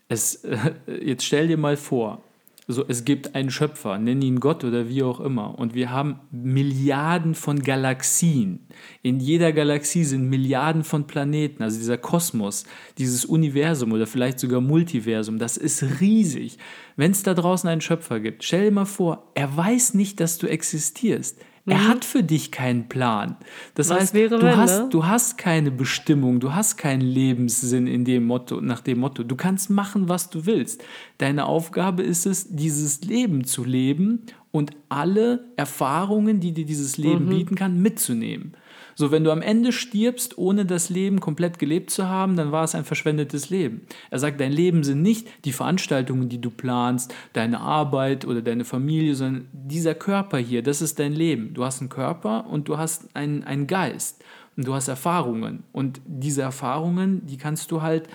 es, 0.09 0.45
äh, 0.45 0.57
jetzt 1.03 1.25
stell 1.25 1.49
dir 1.49 1.57
mal 1.57 1.77
vor, 1.77 2.23
so, 2.69 2.85
es 2.89 3.05
gibt 3.05 3.37
einen 3.37 3.51
Schöpfer, 3.51 3.97
nenn 3.97 4.23
ihn 4.23 4.41
Gott 4.41 4.65
oder 4.65 4.89
wie 4.89 5.05
auch 5.05 5.21
immer. 5.21 5.57
Und 5.57 5.75
wir 5.75 5.91
haben 5.91 6.19
Milliarden 6.33 7.37
von 7.37 7.63
Galaxien. 7.63 8.67
In 9.03 9.21
jeder 9.21 9.53
Galaxie 9.53 10.03
sind 10.03 10.29
Milliarden 10.29 10.83
von 10.83 11.07
Planeten. 11.07 11.63
Also 11.63 11.79
dieser 11.79 11.97
Kosmos, 11.97 12.65
dieses 12.99 13.25
Universum 13.25 13.93
oder 13.93 14.09
vielleicht 14.09 14.41
sogar 14.41 14.61
Multiversum, 14.61 15.39
das 15.39 15.57
ist 15.57 16.01
riesig. 16.01 16.59
Wenn 16.97 17.13
es 17.13 17.23
da 17.23 17.35
draußen 17.35 17.69
einen 17.69 17.81
Schöpfer 17.81 18.19
gibt, 18.19 18.43
stell 18.43 18.65
dir 18.65 18.73
mal 18.73 18.85
vor, 18.85 19.31
er 19.35 19.57
weiß 19.57 19.95
nicht, 19.95 20.19
dass 20.19 20.39
du 20.39 20.49
existierst. 20.49 21.39
Er 21.67 21.79
mhm. 21.79 21.89
hat 21.89 22.05
für 22.05 22.23
dich 22.23 22.53
keinen 22.53 22.89
Plan. 22.89 23.37
Das 23.75 23.89
Was 23.89 24.01
heißt, 24.01 24.15
wäre, 24.15 24.39
du, 24.39 24.47
wenn, 24.47 24.57
hast, 24.57 24.79
ne? 24.79 24.89
du 24.89 25.05
hast 25.05 25.37
keine 25.37 25.73
Bestimmung, 25.73 26.39
du 26.39 26.55
hast 26.55 26.77
keinen 26.77 27.01
Lebenssinn 27.01 27.89
in 27.89 28.05
dem 28.05 28.25
Motto, 28.25 28.61
nach 28.61 28.81
dem 28.81 29.01
Motto. 29.01 29.25
Du 29.25 29.35
kannst 29.35 29.69
machen, 29.69 30.09
was 30.09 30.31
du 30.31 30.47
willst. 30.47 30.85
Deine 31.19 31.47
Aufgabe 31.47 32.05
ist 32.05 32.25
es, 32.25 32.55
dieses 32.55 33.03
Leben 33.03 33.45
zu 33.45 33.65
leben 33.65 34.23
und 34.53 34.77
alle 34.89 35.45
Erfahrungen, 35.57 36.39
die 36.39 36.53
dir 36.53 36.67
dieses 36.67 36.99
Leben 36.99 37.25
mhm. 37.25 37.31
bieten 37.31 37.55
kann, 37.57 37.83
mitzunehmen. 37.83 38.55
So, 38.99 39.11
wenn 39.11 39.25
du 39.25 39.31
am 39.31 39.43
Ende 39.43 39.73
stirbst, 39.73 40.39
ohne 40.39 40.65
das 40.65 40.89
Leben 40.89 41.21
komplett 41.21 41.59
gelebt 41.59 41.91
zu 41.91 42.09
haben, 42.09 42.35
dann 42.35 42.51
war 42.51 42.65
es 42.65 42.75
ein 42.75 42.87
verschwendetes 42.87 43.51
Leben. 43.51 43.83
Er 44.11 44.19
sagt, 44.19 44.41
dein 44.41 44.53
Leben 44.53 44.85
sind 44.85 45.03
nicht 45.03 45.29
die 45.45 45.53
Veranstaltungen, 45.53 46.31
die 46.31 46.41
du 46.41 46.49
planst, 46.49 47.15
deine 47.35 47.61
Arbeit 47.61 48.25
oder 48.25 48.41
deine 48.41 48.65
Familie, 48.65 49.15
sondern 49.15 49.49
dieser 49.53 49.95
Körper 49.95 50.39
hier, 50.39 50.63
das 50.63 50.81
ist 50.81 50.99
dein 50.99 51.13
Leben. 51.13 51.53
Du 51.53 51.63
hast 51.63 51.81
einen 51.81 51.91
Körper 51.91 52.47
und 52.47 52.69
du 52.69 52.79
hast 52.79 53.15
einen, 53.15 53.45
einen 53.45 53.67
Geist 53.67 54.25
und 54.57 54.67
du 54.67 54.73
hast 54.73 54.89
Erfahrungen. 54.89 55.65
Und 55.73 56.01
diese 56.07 56.41
Erfahrungen, 56.41 57.27
die 57.27 57.37
kannst 57.37 57.71
du 57.71 57.83
halt, 57.83 58.09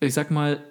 ich 0.00 0.14
sag 0.14 0.30
mal, 0.30 0.62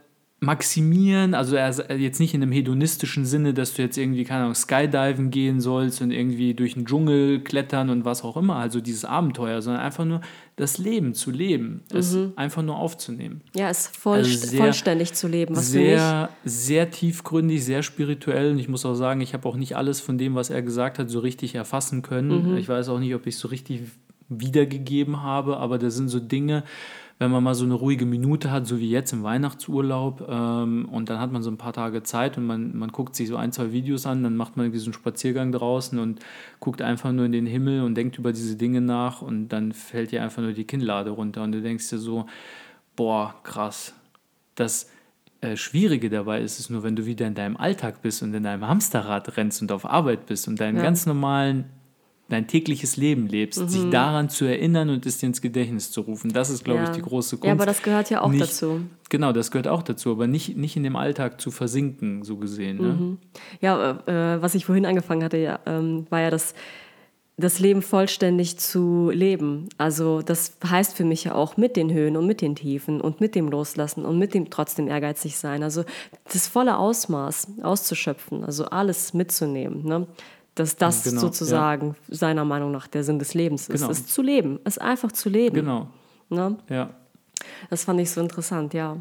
maximieren, 0.41 1.33
also 1.33 1.57
jetzt 1.57 2.19
nicht 2.19 2.33
in 2.33 2.41
einem 2.41 2.53
hedonistischen 2.53 3.25
Sinne, 3.25 3.53
dass 3.53 3.73
du 3.73 3.81
jetzt 3.81 3.97
irgendwie, 3.97 4.23
keine 4.23 4.43
Ahnung, 4.43 4.55
Skydiven 4.55 5.31
gehen 5.31 5.59
sollst 5.59 6.01
und 6.01 6.11
irgendwie 6.11 6.53
durch 6.53 6.75
den 6.75 6.85
Dschungel 6.85 7.41
klettern 7.41 7.89
und 7.89 8.05
was 8.05 8.23
auch 8.23 8.37
immer, 8.37 8.55
also 8.55 8.79
dieses 8.79 9.03
Abenteuer, 9.03 9.61
sondern 9.61 9.81
einfach 9.81 10.05
nur 10.05 10.21
das 10.55 10.77
Leben 10.77 11.13
zu 11.13 11.31
leben, 11.31 11.81
mhm. 11.91 11.97
es 11.97 12.17
einfach 12.37 12.61
nur 12.61 12.77
aufzunehmen. 12.77 13.41
Ja, 13.53 13.69
es 13.69 13.87
voll, 13.87 14.19
also 14.19 14.47
sehr, 14.47 14.59
vollständig 14.59 15.13
zu 15.13 15.27
leben. 15.27 15.57
Was 15.57 15.71
sehr, 15.71 16.29
sehr 16.45 16.89
tiefgründig, 16.89 17.65
sehr 17.65 17.83
spirituell 17.83 18.51
und 18.51 18.59
ich 18.59 18.69
muss 18.69 18.85
auch 18.85 18.95
sagen, 18.95 19.19
ich 19.19 19.33
habe 19.33 19.47
auch 19.47 19.57
nicht 19.57 19.75
alles 19.75 19.99
von 19.99 20.17
dem, 20.17 20.35
was 20.35 20.49
er 20.49 20.61
gesagt 20.61 20.99
hat, 20.99 21.09
so 21.09 21.19
richtig 21.19 21.55
erfassen 21.55 22.01
können. 22.01 22.51
Mhm. 22.51 22.57
Ich 22.57 22.69
weiß 22.69 22.87
auch 22.89 22.99
nicht, 22.99 23.13
ob 23.13 23.27
ich 23.27 23.35
es 23.35 23.41
so 23.41 23.49
richtig 23.49 23.81
wiedergegeben 24.29 25.21
habe, 25.21 25.57
aber 25.57 25.77
da 25.79 25.89
sind 25.89 26.07
so 26.07 26.19
Dinge, 26.19 26.63
wenn 27.19 27.31
man 27.31 27.43
mal 27.43 27.53
so 27.53 27.65
eine 27.65 27.73
ruhige 27.73 28.05
Minute 28.05 28.49
hat, 28.49 28.65
so 28.65 28.79
wie 28.79 28.89
jetzt 28.89 29.11
im 29.11 29.23
Weihnachtsurlaub, 29.23 30.25
ähm, 30.29 30.87
und 30.89 31.09
dann 31.09 31.19
hat 31.19 31.33
man 31.33 31.43
so 31.43 31.51
ein 31.51 31.57
paar 31.57 31.73
Tage 31.73 32.01
Zeit 32.01 32.37
und 32.37 32.45
man, 32.45 32.77
man 32.77 32.91
guckt 32.91 33.13
sich 33.13 33.27
so 33.27 33.35
ein, 33.35 33.51
zwei 33.51 33.73
Videos 33.73 34.05
an, 34.05 34.23
dann 34.23 34.37
macht 34.37 34.55
man 34.55 34.71
diesen 34.71 34.93
Spaziergang 34.93 35.51
draußen 35.51 35.99
und 35.99 36.21
guckt 36.61 36.81
einfach 36.81 37.11
nur 37.11 37.25
in 37.25 37.33
den 37.33 37.45
Himmel 37.45 37.83
und 37.83 37.95
denkt 37.95 38.17
über 38.17 38.31
diese 38.31 38.55
Dinge 38.55 38.79
nach 38.79 39.21
und 39.21 39.49
dann 39.49 39.73
fällt 39.73 40.11
dir 40.11 40.23
einfach 40.23 40.41
nur 40.41 40.53
die 40.53 40.63
Kinnlade 40.63 41.09
runter 41.09 41.43
und 41.43 41.51
du 41.51 41.61
denkst 41.61 41.89
dir 41.89 41.99
so, 41.99 42.25
boah, 42.95 43.35
krass. 43.43 43.93
Das 44.55 44.89
äh, 45.41 45.57
Schwierige 45.57 46.09
dabei 46.09 46.41
ist 46.41 46.57
es 46.57 46.69
nur, 46.69 46.83
wenn 46.83 46.95
du 46.95 47.05
wieder 47.05 47.27
in 47.27 47.35
deinem 47.35 47.57
Alltag 47.57 48.01
bist 48.01 48.23
und 48.23 48.33
in 48.33 48.43
deinem 48.43 48.65
Hamsterrad 48.65 49.35
rennst 49.35 49.61
und 49.61 49.73
auf 49.73 49.85
Arbeit 49.85 50.25
bist 50.25 50.47
und 50.47 50.59
deinen 50.59 50.77
ja. 50.77 50.83
ganz 50.83 51.05
normalen 51.05 51.65
dein 52.29 52.47
tägliches 52.47 52.95
Leben 52.97 53.27
lebst, 53.27 53.59
mhm. 53.59 53.67
sich 53.67 53.89
daran 53.89 54.29
zu 54.29 54.45
erinnern 54.45 54.89
und 54.89 55.05
es 55.05 55.17
dir 55.17 55.27
ins 55.27 55.41
Gedächtnis 55.41 55.91
zu 55.91 56.01
rufen. 56.01 56.31
Das 56.31 56.49
ist, 56.49 56.63
glaube 56.63 56.81
ja. 56.81 56.85
ich, 56.85 56.91
die 56.91 57.01
große 57.01 57.37
Kunst. 57.37 57.45
Ja, 57.45 57.53
aber 57.53 57.65
das 57.65 57.81
gehört 57.81 58.09
ja 58.09 58.21
auch 58.21 58.29
nicht, 58.29 58.41
dazu. 58.41 58.81
Genau, 59.09 59.33
das 59.33 59.51
gehört 59.51 59.67
auch 59.67 59.81
dazu, 59.81 60.11
aber 60.11 60.27
nicht, 60.27 60.55
nicht 60.55 60.77
in 60.77 60.83
dem 60.83 60.95
Alltag 60.95 61.41
zu 61.41 61.51
versinken, 61.51 62.23
so 62.23 62.37
gesehen. 62.37 62.77
Ne? 62.77 62.87
Mhm. 62.87 63.17
Ja, 63.59 63.99
äh, 64.05 64.41
was 64.41 64.55
ich 64.55 64.65
vorhin 64.65 64.85
angefangen 64.85 65.23
hatte, 65.23 65.37
ja, 65.37 65.59
ähm, 65.65 66.05
war 66.09 66.21
ja 66.21 66.29
das, 66.29 66.53
das 67.39 67.59
Leben 67.59 67.81
vollständig 67.81 68.57
zu 68.59 69.09
leben. 69.11 69.69
Also 69.77 70.21
das 70.21 70.57
heißt 70.63 70.95
für 70.95 71.05
mich 71.05 71.23
ja 71.23 71.35
auch 71.35 71.57
mit 71.57 71.75
den 71.75 71.91
Höhen 71.91 72.17
und 72.17 72.27
mit 72.27 72.41
den 72.41 72.55
Tiefen 72.55 73.01
und 73.01 73.21
mit 73.21 73.33
dem 73.33 73.49
Loslassen 73.49 74.05
und 74.05 74.19
mit 74.19 74.33
dem 74.33 74.49
trotzdem 74.49 74.87
ehrgeizig 74.87 75.37
sein. 75.37 75.63
Also 75.63 75.85
das 76.31 76.47
volle 76.47 76.77
Ausmaß 76.77 77.63
auszuschöpfen, 77.63 78.43
also 78.43 78.65
alles 78.65 79.13
mitzunehmen. 79.13 79.85
Ne? 79.85 80.07
Dass 80.59 80.75
das 80.75 81.03
genau, 81.03 81.21
sozusagen 81.21 81.95
ja. 82.07 82.15
seiner 82.15 82.45
Meinung 82.45 82.71
nach 82.71 82.87
der 82.87 83.03
Sinn 83.03 83.19
des 83.19 83.33
Lebens 83.33 83.69
ist. 83.69 83.81
Genau. 83.81 83.91
Es 83.91 84.05
zu 84.05 84.21
leben, 84.21 84.59
es 84.65 84.77
einfach 84.77 85.11
zu 85.11 85.29
leben. 85.29 85.55
Genau. 85.55 85.87
Ne? 86.29 86.57
Ja. 86.69 86.89
Das 87.69 87.85
fand 87.85 87.99
ich 87.99 88.11
so 88.11 88.21
interessant, 88.21 88.73
ja. 88.73 88.97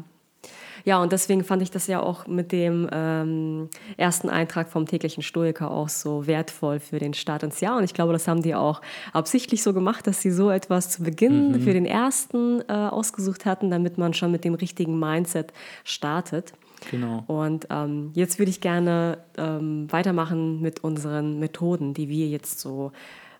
Ja, 0.85 1.01
und 1.01 1.11
deswegen 1.11 1.43
fand 1.43 1.61
ich 1.61 1.71
das 1.71 1.87
ja 1.87 1.99
auch 2.01 2.27
mit 2.27 2.51
dem 2.51 2.87
ähm, 2.91 3.69
ersten 3.97 4.29
Eintrag 4.29 4.69
vom 4.69 4.85
täglichen 4.85 5.23
Stoiker 5.23 5.71
auch 5.71 5.89
so 5.89 6.25
wertvoll 6.25 6.79
für 6.79 6.99
den 6.99 7.13
Start 7.13 7.43
ins 7.43 7.59
Jahr. 7.59 7.77
Und 7.77 7.83
ich 7.83 7.93
glaube, 7.93 8.13
das 8.13 8.27
haben 8.27 8.41
die 8.41 8.55
auch 8.55 8.81
absichtlich 9.13 9.61
so 9.61 9.73
gemacht, 9.73 10.07
dass 10.07 10.21
sie 10.21 10.31
so 10.31 10.49
etwas 10.49 10.89
zu 10.89 11.03
Beginn 11.03 11.51
mhm. 11.51 11.61
für 11.61 11.73
den 11.73 11.85
ersten 11.85 12.61
äh, 12.61 12.73
ausgesucht 12.73 13.45
hatten, 13.45 13.69
damit 13.69 13.97
man 13.97 14.13
schon 14.13 14.31
mit 14.31 14.43
dem 14.45 14.53
richtigen 14.53 14.97
Mindset 14.97 15.53
startet. 15.83 16.53
Genau. 16.91 17.23
Und 17.27 17.67
ähm, 17.69 18.11
jetzt 18.13 18.39
würde 18.39 18.49
ich 18.49 18.61
gerne 18.61 19.19
ähm, 19.37 19.91
weitermachen 19.91 20.61
mit 20.61 20.83
unseren 20.83 21.39
Methoden, 21.39 21.93
die 21.93 22.09
wir 22.09 22.27
jetzt 22.27 22.59
so 22.59 22.91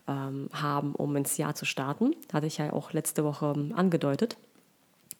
ähm, 0.08 0.50
haben, 0.53 0.93
um 0.96 1.15
ins 1.15 1.38
Jahr 1.38 1.55
zu 1.55 1.65
starten. 1.65 2.15
Hatte 2.34 2.48
ich 2.48 2.58
ja 2.58 2.74
auch 2.74 2.93
letzte 2.93 3.24
Woche 3.24 3.53
angedeutet. 3.75 4.38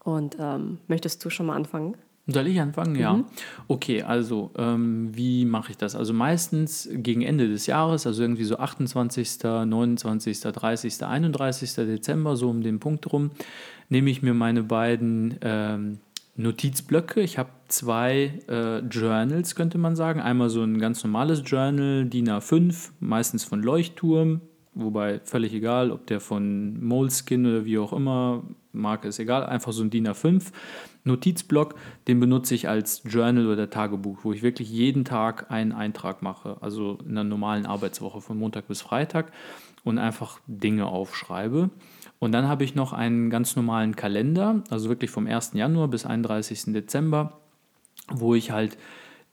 Und 0.04 0.38
ähm, 0.40 0.80
möchtest 0.88 1.24
du 1.24 1.30
schon 1.30 1.46
mal 1.46 1.56
anfangen? 1.56 1.96
Soll 2.32 2.48
ich 2.48 2.62
anfangen? 2.62 2.96
Ja. 2.96 3.14
Mhm. 3.14 3.26
Okay, 3.68 4.04
also 4.04 4.52
ähm, 4.58 5.10
wie 5.14 5.46
mache 5.46 5.72
ich 5.72 5.78
das? 5.78 5.96
Also 5.96 6.14
meistens 6.14 6.88
gegen 6.92 7.22
Ende 7.22 7.48
des 7.48 7.66
Jahres, 7.66 8.06
also 8.06 8.22
irgendwie 8.22 8.44
so 8.44 8.58
28., 8.58 9.40
29., 9.44 10.40
30., 10.40 11.04
31. 11.04 11.74
Dezember, 11.76 12.36
so 12.36 12.50
um 12.50 12.62
den 12.62 12.80
Punkt 12.80 13.12
rum, 13.12 13.32
nehme 13.90 14.10
ich 14.10 14.22
mir 14.22 14.34
meine 14.34 14.64
beiden 14.64 15.40
ähm, 15.42 16.00
Notizblöcke. 16.36 17.22
Ich 17.22 17.38
habe 17.38 17.50
zwei 17.68 18.40
äh, 18.48 18.80
Journals, 18.80 19.56
könnte 19.56 19.78
man 19.78 19.96
sagen. 19.96 20.22
Einmal 20.22 20.50
so 20.50 20.64
ein 20.64 20.80
ganz 20.80 21.04
normales 21.04 21.44
Journal, 21.46 22.06
DIN 22.06 22.30
A5, 22.30 22.92
meistens 23.00 23.44
von 23.44 23.62
Leuchtturm, 23.62 24.42
wobei 24.74 25.20
völlig 25.24 25.54
egal, 25.54 25.92
ob 25.92 26.08
der 26.08 26.20
von 26.20 26.84
Moleskin 26.84 27.46
oder 27.46 27.66
wie 27.66 27.78
auch 27.78 27.94
immer, 27.94 28.44
Marke 28.72 29.08
ist 29.08 29.20
egal, 29.20 29.46
einfach 29.46 29.74
so 29.74 29.84
ein 29.84 29.90
DIN 29.90 30.08
A5 30.08 30.52
Notizblock, 31.04 31.76
den 32.08 32.20
benutze 32.20 32.56
ich 32.56 32.68
als 32.68 33.02
Journal 33.06 33.48
oder 33.48 33.70
Tagebuch, 33.70 34.20
wo 34.24 34.34
ich 34.34 34.42
wirklich 34.42 34.70
jeden 34.70 35.06
Tag 35.06 35.52
einen 35.52 35.72
Eintrag 35.72 36.22
mache, 36.22 36.58
also 36.62 37.00
in 37.04 37.12
einer 37.12 37.24
normalen 37.24 37.66
Arbeitswoche 37.66 38.22
von 38.22 38.38
Montag 38.38 38.68
bis 38.68 38.82
Freitag 38.82 39.32
und 39.84 39.98
einfach 39.98 40.40
Dinge 40.48 40.86
aufschreibe. 40.88 41.70
Und 42.20 42.34
dann 42.34 42.48
habe 42.48 42.66
ich 42.66 42.76
noch 42.76 42.92
einen 42.92 43.30
ganz 43.30 43.56
normalen 43.56 43.96
Kalender, 43.96 44.64
also 44.70 44.90
wirklich 44.90 45.10
vom 45.10 45.26
1. 45.26 45.52
Januar 45.54 45.88
bis 45.88 46.06
31. 46.06 46.74
Dezember, 46.74 47.40
wo 48.10 48.36
ich 48.36 48.52
halt 48.52 48.78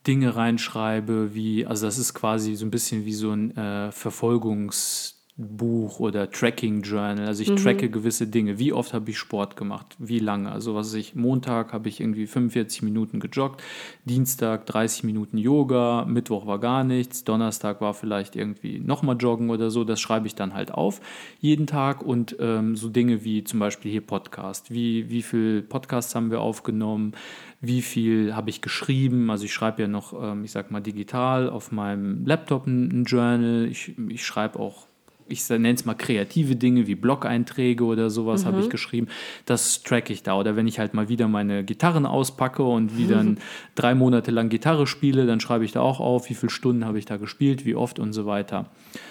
Dinge 0.07 0.37
reinschreibe, 0.37 1.35
wie, 1.35 1.67
also 1.67 1.87
das 1.87 1.99
ist 1.99 2.15
quasi 2.15 2.55
so 2.55 2.65
ein 2.65 2.71
bisschen 2.71 3.05
wie 3.05 3.13
so 3.13 3.33
ein 3.33 3.57
äh, 3.57 3.91
Verfolgungs- 3.91 5.16
Buch 5.39 6.01
oder 6.01 6.31
Tracking 6.31 6.81
Journal. 6.81 7.27
Also 7.27 7.43
ich 7.43 7.51
mhm. 7.51 7.57
tracke 7.57 7.91
gewisse 7.91 8.27
Dinge. 8.27 8.59
Wie 8.59 8.73
oft 8.73 8.95
habe 8.95 9.11
ich 9.11 9.19
Sport 9.19 9.55
gemacht? 9.55 9.95
Wie 9.99 10.19
lange? 10.19 10.51
Also 10.51 10.75
was 10.75 10.95
ich 10.95 11.15
Montag 11.15 11.75
habe 11.75 11.91
ich 11.91 12.01
irgendwie 12.01 12.27
45 12.27 12.81
Minuten 12.81 13.21
gejoggt, 13.21 13.63
Dienstag 14.07 14.65
30 14.65 15.05
Minuten 15.05 15.37
Yoga, 15.37 16.07
Mittwoch 16.09 16.47
war 16.47 16.59
gar 16.59 16.85
nichts, 16.85 17.25
Donnerstag 17.25 17.83
war 17.83 17.93
vielleicht 17.93 18.35
irgendwie 18.35 18.79
nochmal 18.79 19.17
joggen 19.19 19.51
oder 19.51 19.71
so. 19.71 19.85
Das 19.85 20.01
schreibe 20.01 20.27
ich 20.27 20.35
dann 20.35 20.55
halt 20.55 20.73
auf 20.73 21.03
jeden 21.39 21.67
Tag 21.67 22.03
und 22.03 22.37
ähm, 22.41 22.75
so 22.75 22.89
Dinge 22.89 23.23
wie 23.23 23.45
zum 23.45 23.61
Beispiel 23.61 23.93
hier 23.93 24.07
Podcast. 24.07 24.71
Wie, 24.71 25.11
wie 25.11 25.21
viel 25.21 25.61
Podcasts 25.61 26.15
haben 26.15 26.31
wir 26.31 26.41
aufgenommen? 26.41 27.13
Wie 27.61 27.83
viel 27.83 28.35
habe 28.35 28.49
ich 28.49 28.63
geschrieben? 28.63 29.31
Also 29.31 29.45
ich 29.45 29.53
schreibe 29.53 29.83
ja 29.83 29.89
noch, 29.89 30.15
ähm, 30.19 30.45
ich 30.45 30.53
sag 30.53 30.71
mal, 30.71 30.81
digital 30.81 31.51
auf 31.51 31.73
meinem 31.73 32.25
Laptop 32.25 32.67
ein, 32.67 33.03
ein 33.03 33.05
Journal. 33.05 33.69
Ich, 33.71 33.93
ich 34.09 34.25
schreibe 34.25 34.59
auch 34.59 34.87
ich 35.29 35.49
nenne 35.49 35.73
es 35.73 35.85
mal 35.85 35.95
kreative 35.95 36.57
Dinge 36.57 36.87
wie 36.87 36.95
Blog-Einträge 36.95 37.85
oder 37.85 38.11
sowas 38.11 38.43
mhm. 38.43 38.49
habe 38.49 38.61
ich 38.61 38.71
geschrieben. 38.71 39.09
Das 39.45 39.83
track 39.83 40.11
ich 40.11 40.23
da. 40.23 40.39
Oder 40.39 40.57
wenn 40.57 40.67
ich 40.67 40.79
halt 40.79 40.95
mal 40.95 41.09
wieder 41.09 41.29
meine 41.29 41.65
Gitarren 41.65 42.07
auspacke 42.07 42.63
und 42.63 42.97
wieder 42.97 43.23
mhm. 43.23 43.39
drei 43.75 43.95
Monate 43.95 44.31
lang 44.31 44.49
Gitarre 44.49 44.87
spiele, 44.87 45.27
dann 45.27 45.41
schreibe 45.41 45.65
ich 45.65 45.73
da 45.73 45.81
auch 45.81 46.01
auf, 46.01 46.31
wie 46.31 46.35
viele 46.35 46.51
Stunden 46.51 46.85
habe 46.85 46.99
ich 46.99 47.05
da 47.05 47.17
gespielt, 47.17 47.65
wie 47.65 47.75
oft 47.75 47.99
und 47.99 48.13
so 48.13 48.27
weiter. 48.27 48.71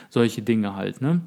Solche 0.09 0.41
Dinge 0.41 0.75
halt. 0.75 1.01
Ne? 1.01 1.21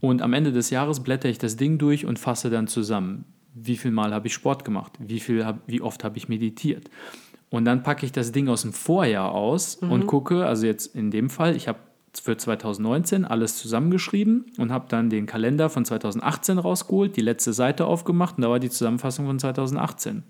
Und 0.00 0.22
am 0.22 0.32
Ende 0.32 0.52
des 0.52 0.70
Jahres 0.70 1.00
blätter 1.00 1.28
ich 1.28 1.38
das 1.38 1.56
Ding 1.56 1.78
durch 1.78 2.06
und 2.06 2.18
fasse 2.18 2.50
dann 2.50 2.66
zusammen. 2.66 3.24
Wie 3.54 3.76
viel 3.76 3.90
Mal 3.90 4.12
habe 4.12 4.26
ich 4.26 4.34
Sport 4.34 4.64
gemacht? 4.64 4.92
Wie, 4.98 5.20
viel 5.20 5.44
hab, 5.44 5.60
wie 5.66 5.80
oft 5.80 6.04
habe 6.04 6.18
ich 6.18 6.28
meditiert? 6.28 6.90
Und 7.50 7.64
dann 7.64 7.82
packe 7.82 8.04
ich 8.04 8.10
das 8.10 8.32
Ding 8.32 8.48
aus 8.48 8.62
dem 8.62 8.72
Vorjahr 8.72 9.32
aus 9.32 9.80
mhm. 9.80 9.92
und 9.92 10.06
gucke, 10.06 10.44
also 10.44 10.66
jetzt 10.66 10.94
in 10.94 11.10
dem 11.10 11.30
Fall, 11.30 11.54
ich 11.54 11.68
habe 11.68 11.78
für 12.20 12.36
2019 12.36 13.24
alles 13.24 13.56
zusammengeschrieben 13.56 14.46
und 14.58 14.72
habe 14.72 14.86
dann 14.88 15.10
den 15.10 15.26
Kalender 15.26 15.70
von 15.70 15.84
2018 15.84 16.58
rausgeholt, 16.58 17.16
die 17.16 17.22
letzte 17.22 17.52
Seite 17.52 17.86
aufgemacht 17.86 18.36
und 18.36 18.42
da 18.42 18.50
war 18.50 18.60
die 18.60 18.70
Zusammenfassung 18.70 19.26
von 19.26 19.38
2018. 19.38 20.22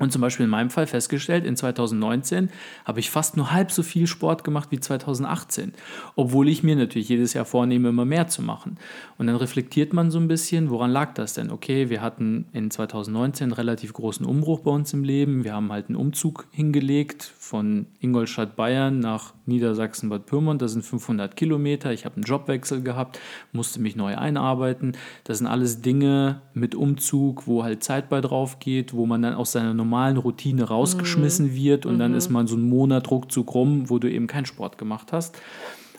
Und 0.00 0.10
zum 0.10 0.22
Beispiel 0.22 0.44
in 0.44 0.50
meinem 0.50 0.70
Fall 0.70 0.88
festgestellt, 0.88 1.44
in 1.44 1.56
2019 1.56 2.50
habe 2.84 2.98
ich 2.98 3.10
fast 3.10 3.36
nur 3.36 3.52
halb 3.52 3.70
so 3.70 3.84
viel 3.84 4.08
Sport 4.08 4.42
gemacht 4.42 4.70
wie 4.72 4.80
2018, 4.80 5.72
obwohl 6.16 6.48
ich 6.48 6.64
mir 6.64 6.74
natürlich 6.74 7.08
jedes 7.08 7.32
Jahr 7.32 7.44
vornehme, 7.44 7.90
immer 7.90 8.04
mehr 8.04 8.26
zu 8.26 8.42
machen. 8.42 8.76
Und 9.18 9.28
dann 9.28 9.36
reflektiert 9.36 9.92
man 9.92 10.10
so 10.10 10.18
ein 10.18 10.26
bisschen, 10.26 10.70
woran 10.70 10.90
lag 10.90 11.14
das 11.14 11.34
denn? 11.34 11.52
Okay, 11.52 11.90
wir 11.90 12.02
hatten 12.02 12.46
in 12.52 12.72
2019 12.72 13.44
einen 13.44 13.52
relativ 13.52 13.92
großen 13.92 14.26
Umbruch 14.26 14.60
bei 14.60 14.72
uns 14.72 14.92
im 14.92 15.04
Leben. 15.04 15.44
Wir 15.44 15.54
haben 15.54 15.70
halt 15.70 15.86
einen 15.86 15.96
Umzug 15.96 16.48
hingelegt 16.50 17.32
von 17.44 17.86
Ingolstadt, 18.00 18.56
Bayern 18.56 19.00
nach 19.00 19.34
Niedersachsen-Bad 19.44 20.24
Pyrmont. 20.24 20.62
Das 20.62 20.72
sind 20.72 20.82
500 20.82 21.36
Kilometer. 21.36 21.92
Ich 21.92 22.06
habe 22.06 22.16
einen 22.16 22.24
Jobwechsel 22.24 22.82
gehabt, 22.82 23.20
musste 23.52 23.80
mich 23.80 23.96
neu 23.96 24.16
einarbeiten. 24.16 24.96
Das 25.24 25.38
sind 25.38 25.46
alles 25.46 25.82
Dinge 25.82 26.40
mit 26.54 26.74
Umzug, 26.74 27.46
wo 27.46 27.62
halt 27.62 27.84
Zeit 27.84 28.08
bei 28.08 28.22
drauf 28.22 28.60
geht, 28.60 28.94
wo 28.94 29.04
man 29.04 29.20
dann 29.20 29.34
aus 29.34 29.52
seiner 29.52 29.74
normalen 29.74 30.16
Routine 30.16 30.64
rausgeschmissen 30.64 31.48
mhm. 31.48 31.54
wird 31.54 31.86
und 31.86 31.96
mhm. 31.96 31.98
dann 31.98 32.14
ist 32.14 32.30
man 32.30 32.46
so 32.46 32.56
einen 32.56 32.68
Monat 32.68 33.10
ruckzuck 33.10 33.54
rum, 33.54 33.90
wo 33.90 33.98
du 33.98 34.10
eben 34.10 34.26
keinen 34.26 34.46
Sport 34.46 34.78
gemacht 34.78 35.12
hast. 35.12 35.38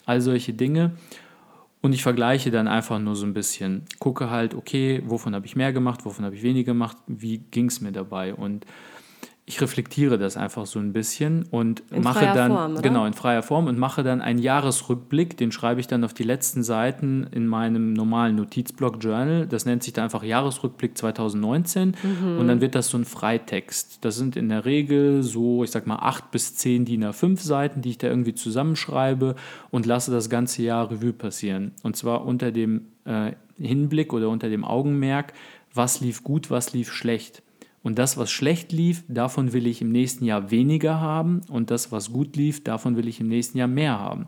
All 0.08 0.22
solche 0.22 0.54
Dinge. 0.54 0.94
Und 1.82 1.94
ich 1.94 2.02
vergleiche 2.02 2.50
dann 2.50 2.68
einfach 2.68 2.98
nur 2.98 3.16
so 3.16 3.28
ein 3.28 3.36
bisschen, 3.36 3.84
gucke 4.00 4.32
halt, 4.32 4.56
okay, 4.56 5.04
wovon 5.06 5.36
habe 5.36 5.46
ich 5.46 5.56
mehr 5.56 5.72
gemacht, 5.72 6.06
wovon 6.06 6.26
habe 6.26 6.36
ich 6.36 6.42
weniger 6.42 6.72
gemacht, 6.72 6.98
wie 7.06 7.38
ging 7.38 7.68
es 7.68 7.82
mir 7.82 7.92
dabei. 7.92 8.34
Und 8.34 8.66
ich 9.48 9.62
reflektiere 9.62 10.18
das 10.18 10.38
einfach 10.38 10.66
so 10.66 10.80
ein 10.80 10.92
bisschen 10.92 11.44
und 11.52 11.84
in 11.92 12.02
mache 12.02 12.26
dann 12.34 12.52
Form, 12.52 12.82
genau 12.82 13.06
in 13.06 13.14
freier 13.14 13.44
Form 13.44 13.68
und 13.68 13.78
mache 13.78 14.02
dann 14.02 14.20
einen 14.20 14.40
Jahresrückblick, 14.40 15.38
den 15.38 15.52
schreibe 15.52 15.80
ich 15.80 15.86
dann 15.86 16.04
auf 16.04 16.16
die 16.16 16.24
letzten 16.24 16.64
Seiten 16.64 17.28
in 17.32 17.46
meinem 17.46 17.94
normalen 17.94 18.38
Notizblock 18.38 19.04
Journal. 19.04 19.46
Das 19.46 19.66
nennt 19.66 19.84
sich 19.84 19.94
dann 19.94 20.06
einfach 20.06 20.24
Jahresrückblick 20.24 20.98
2019 20.98 21.96
mhm. 22.02 22.40
und 22.40 22.48
dann 22.48 22.60
wird 22.60 22.74
das 22.74 22.88
so 22.88 22.98
ein 22.98 23.06
Freitext. 23.06 24.00
Das 24.02 24.16
sind 24.16 24.36
in 24.36 24.50
der 24.50 24.66
Regel 24.66 25.22
so, 25.22 25.64
ich 25.64 25.70
sag 25.70 25.86
mal 25.86 25.98
acht 25.98 26.32
bis 26.32 26.56
zehn 26.56 26.84
DIN 26.84 27.06
A5 27.06 27.40
Seiten, 27.40 27.84
die 27.84 27.92
ich 27.92 27.98
da 28.00 28.08
irgendwie 28.08 28.34
zusammenschreibe 28.34 29.36
und 29.70 29.86
lasse 29.86 30.10
das 30.10 30.32
ganze 30.32 30.64
Jahr 30.64 30.90
Revue 30.90 31.14
passieren. 31.14 31.74
Und 31.84 31.96
zwar 31.96 32.26
unter 32.26 32.52
dem 32.52 32.88
äh, 33.06 33.34
Hinblick 33.60 34.12
oder 34.12 34.30
unter 34.30 34.50
dem 34.50 34.66
Augenmerk, 34.66 35.34
was 35.72 36.02
lief 36.02 36.24
gut, 36.24 36.50
was 36.50 36.74
lief 36.74 36.92
schlecht. 36.92 37.44
Und 37.86 38.00
das, 38.00 38.18
was 38.18 38.32
schlecht 38.32 38.72
lief, 38.72 39.04
davon 39.08 39.54
will 39.54 39.68
ich 39.68 39.80
im 39.80 39.92
nächsten 39.92 40.26
Jahr 40.26 40.50
weniger 40.50 41.00
haben. 41.00 41.42
Und 41.50 41.70
das, 41.70 41.92
was 41.92 42.12
gut 42.12 42.36
lief, 42.36 42.64
davon 42.64 42.98
will 42.98 43.08
ich 43.08 43.20
im 43.20 43.28
nächsten 43.28 43.60
Jahr 43.60 43.68
mehr 43.68 44.00
haben. 44.00 44.26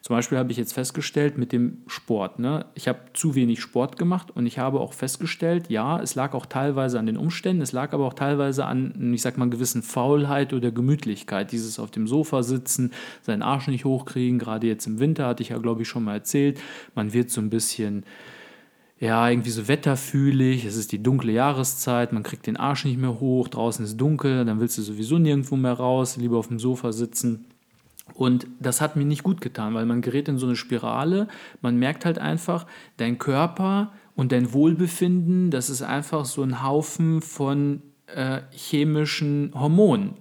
Zum 0.00 0.16
Beispiel 0.16 0.38
habe 0.38 0.50
ich 0.50 0.56
jetzt 0.56 0.72
festgestellt 0.72 1.36
mit 1.36 1.52
dem 1.52 1.82
Sport. 1.86 2.38
Ne? 2.38 2.64
Ich 2.74 2.88
habe 2.88 3.00
zu 3.12 3.34
wenig 3.34 3.60
Sport 3.60 3.98
gemacht 3.98 4.30
und 4.34 4.46
ich 4.46 4.58
habe 4.58 4.80
auch 4.80 4.94
festgestellt, 4.94 5.68
ja, 5.68 6.00
es 6.00 6.14
lag 6.14 6.32
auch 6.32 6.46
teilweise 6.46 6.98
an 6.98 7.04
den 7.04 7.18
Umständen, 7.18 7.60
es 7.60 7.72
lag 7.72 7.92
aber 7.92 8.06
auch 8.06 8.14
teilweise 8.14 8.64
an, 8.64 9.12
ich 9.12 9.20
sag 9.20 9.36
mal, 9.36 9.50
gewissen 9.50 9.82
Faulheit 9.82 10.54
oder 10.54 10.70
Gemütlichkeit. 10.70 11.52
Dieses 11.52 11.78
auf 11.78 11.90
dem 11.90 12.06
Sofa 12.06 12.42
sitzen, 12.42 12.90
seinen 13.20 13.42
Arsch 13.42 13.68
nicht 13.68 13.84
hochkriegen. 13.84 14.38
Gerade 14.38 14.66
jetzt 14.66 14.86
im 14.86 14.98
Winter 14.98 15.26
hatte 15.26 15.42
ich 15.42 15.50
ja, 15.50 15.58
glaube 15.58 15.82
ich, 15.82 15.88
schon 15.88 16.04
mal 16.04 16.14
erzählt. 16.14 16.58
Man 16.94 17.12
wird 17.12 17.28
so 17.28 17.42
ein 17.42 17.50
bisschen 17.50 18.06
ja, 19.00 19.28
irgendwie 19.28 19.50
so 19.50 19.66
wetterfühlig, 19.68 20.64
es 20.64 20.76
ist 20.76 20.92
die 20.92 21.02
dunkle 21.02 21.32
Jahreszeit, 21.32 22.12
man 22.12 22.22
kriegt 22.22 22.46
den 22.46 22.56
Arsch 22.56 22.84
nicht 22.84 22.98
mehr 22.98 23.20
hoch, 23.20 23.48
draußen 23.48 23.84
ist 23.84 23.96
dunkel, 23.96 24.44
dann 24.44 24.60
willst 24.60 24.78
du 24.78 24.82
sowieso 24.82 25.18
nirgendwo 25.18 25.56
mehr 25.56 25.72
raus, 25.72 26.16
lieber 26.16 26.38
auf 26.38 26.48
dem 26.48 26.58
Sofa 26.58 26.92
sitzen. 26.92 27.46
Und 28.14 28.46
das 28.60 28.80
hat 28.80 28.96
mir 28.96 29.04
nicht 29.04 29.22
gut 29.22 29.40
getan, 29.40 29.74
weil 29.74 29.86
man 29.86 30.02
gerät 30.02 30.28
in 30.28 30.38
so 30.38 30.46
eine 30.46 30.56
Spirale, 30.56 31.28
man 31.60 31.76
merkt 31.76 32.04
halt 32.04 32.18
einfach, 32.18 32.66
dein 32.96 33.18
Körper 33.18 33.92
und 34.14 34.30
dein 34.30 34.52
Wohlbefinden, 34.52 35.50
das 35.50 35.70
ist 35.70 35.82
einfach 35.82 36.24
so 36.24 36.42
ein 36.42 36.62
Haufen 36.62 37.20
von 37.20 37.82
äh, 38.06 38.42
chemischen 38.52 39.50
Hormonen. 39.54 40.14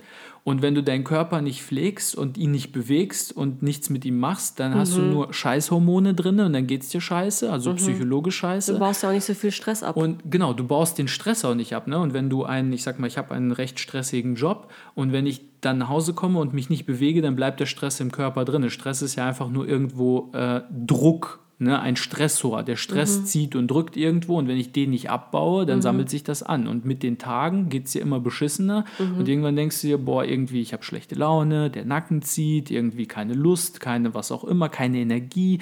Und 0.45 0.61
wenn 0.61 0.75
du 0.75 0.83
deinen 0.83 1.05
Körper 1.05 1.41
nicht 1.41 1.63
pflegst 1.63 2.15
und 2.15 2.37
ihn 2.37 2.51
nicht 2.51 2.73
bewegst 2.73 3.31
und 3.35 3.63
nichts 3.63 3.89
mit 3.89 4.03
ihm 4.03 4.19
machst, 4.19 4.59
dann 4.59 4.71
mhm. 4.73 4.75
hast 4.75 4.97
du 4.97 5.01
mhm. 5.01 5.11
nur 5.11 5.33
Scheißhormone 5.33 6.13
drin 6.13 6.39
und 6.41 6.51
dann 6.51 6.67
geht 6.67 6.83
es 6.83 6.89
dir 6.89 6.99
scheiße, 6.99 7.49
also 7.49 7.71
mhm. 7.71 7.77
psychologisch 7.77 8.37
scheiße. 8.37 8.73
Du 8.73 8.79
baust 8.79 9.03
ja 9.03 9.09
auch 9.09 9.13
nicht 9.13 9.23
so 9.23 9.33
viel 9.33 9.51
Stress 9.51 9.83
ab. 9.83 9.95
Und 9.95 10.19
genau, 10.29 10.51
du 10.51 10.65
baust 10.65 10.97
den 10.97 11.07
Stress 11.07 11.45
auch 11.45 11.55
nicht 11.55 11.73
ab. 11.73 11.87
Ne? 11.87 11.97
Und 11.97 12.13
wenn 12.13 12.29
du 12.29 12.43
einen, 12.43 12.73
ich 12.73 12.83
sag 12.83 12.99
mal, 12.99 13.07
ich 13.07 13.17
habe 13.17 13.33
einen 13.33 13.53
recht 13.53 13.79
stressigen 13.79 14.35
Job 14.35 14.69
und 14.95 15.13
wenn 15.13 15.25
ich 15.25 15.41
dann 15.61 15.77
nach 15.77 15.87
Hause 15.87 16.13
komme 16.13 16.39
und 16.39 16.53
mich 16.53 16.69
nicht 16.69 16.85
bewege, 16.85 17.21
dann 17.21 17.37
bleibt 17.37 17.61
der 17.61 17.65
Stress 17.65 18.01
im 18.01 18.11
Körper 18.11 18.43
drin. 18.43 18.69
Stress 18.69 19.01
ist 19.01 19.15
ja 19.15 19.25
einfach 19.25 19.49
nur 19.49 19.65
irgendwo 19.65 20.29
äh, 20.33 20.61
Druck 20.71 21.42
ne, 21.63 21.79
ein 21.79 21.95
Stressor. 21.95 22.63
Der 22.63 22.75
Stress 22.75 23.19
mhm. 23.19 23.25
zieht 23.25 23.55
und 23.55 23.67
drückt 23.67 23.97
irgendwo 23.97 24.37
und 24.37 24.47
wenn 24.47 24.57
ich 24.57 24.71
den 24.71 24.91
nicht 24.91 25.09
abbaue, 25.09 25.65
dann 25.65 25.77
mhm. 25.77 25.81
sammelt 25.81 26.09
sich 26.09 26.23
das 26.23 26.43
an. 26.43 26.67
Und 26.67 26.85
mit 26.85 27.03
den 27.03 27.17
Tagen 27.17 27.69
geht 27.69 27.85
es 27.85 27.93
dir 27.93 28.01
immer 28.01 28.19
beschissener 28.19 28.85
mhm. 28.99 29.17
und 29.17 29.27
irgendwann 29.27 29.55
denkst 29.55 29.81
du 29.81 29.87
dir, 29.87 29.97
boah, 29.97 30.23
irgendwie, 30.23 30.61
ich 30.61 30.73
habe 30.73 30.83
schlechte 30.83 31.15
Laune, 31.15 31.69
der 31.69 31.85
Nacken 31.85 32.21
zieht, 32.21 32.69
irgendwie 32.71 33.05
keine 33.05 33.33
Lust, 33.33 33.79
keine 33.79 34.13
was 34.13 34.31
auch 34.31 34.43
immer, 34.43 34.69
keine 34.69 34.99
Energie. 34.99 35.59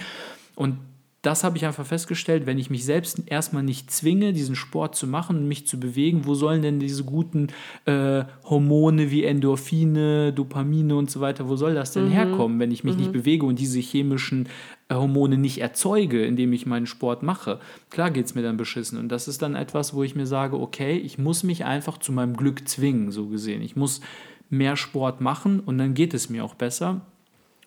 Und 0.55 0.77
das 1.21 1.43
habe 1.43 1.55
ich 1.55 1.65
einfach 1.67 1.85
festgestellt, 1.85 2.47
wenn 2.47 2.57
ich 2.57 2.71
mich 2.71 2.83
selbst 2.83 3.21
erstmal 3.27 3.61
nicht 3.61 3.91
zwinge, 3.91 4.33
diesen 4.33 4.55
Sport 4.55 4.95
zu 4.95 5.05
machen 5.05 5.37
und 5.37 5.47
mich 5.47 5.67
zu 5.67 5.79
bewegen, 5.79 6.25
wo 6.25 6.33
sollen 6.33 6.63
denn 6.63 6.79
diese 6.79 7.03
guten 7.03 7.47
äh, 7.85 8.23
Hormone 8.43 9.11
wie 9.11 9.23
Endorphine, 9.23 10.33
Dopamine 10.33 10.95
und 10.95 11.11
so 11.11 11.21
weiter, 11.21 11.47
wo 11.47 11.55
soll 11.55 11.75
das 11.75 11.93
denn 11.93 12.05
mhm. 12.05 12.11
herkommen, 12.11 12.59
wenn 12.59 12.71
ich 12.71 12.83
mich 12.83 12.95
mhm. 12.95 13.01
nicht 13.01 13.11
bewege 13.11 13.45
und 13.45 13.59
diese 13.59 13.79
chemischen 13.79 14.49
äh, 14.89 14.95
Hormone 14.95 15.37
nicht 15.37 15.59
erzeuge, 15.61 16.25
indem 16.25 16.53
ich 16.53 16.65
meinen 16.65 16.87
Sport 16.87 17.21
mache? 17.21 17.59
Klar 17.91 18.09
geht 18.09 18.25
es 18.25 18.33
mir 18.33 18.41
dann 18.41 18.57
beschissen. 18.57 18.97
Und 18.97 19.09
das 19.09 19.27
ist 19.27 19.43
dann 19.43 19.53
etwas, 19.53 19.93
wo 19.93 20.01
ich 20.01 20.15
mir 20.15 20.25
sage, 20.25 20.59
okay, 20.59 20.97
ich 20.97 21.19
muss 21.19 21.43
mich 21.43 21.65
einfach 21.65 21.99
zu 21.99 22.11
meinem 22.11 22.35
Glück 22.35 22.67
zwingen, 22.67 23.11
so 23.11 23.27
gesehen. 23.27 23.61
Ich 23.61 23.75
muss 23.75 24.01
mehr 24.49 24.75
Sport 24.75 25.21
machen 25.21 25.59
und 25.59 25.77
dann 25.77 25.93
geht 25.93 26.15
es 26.15 26.31
mir 26.31 26.43
auch 26.43 26.55
besser. 26.55 27.01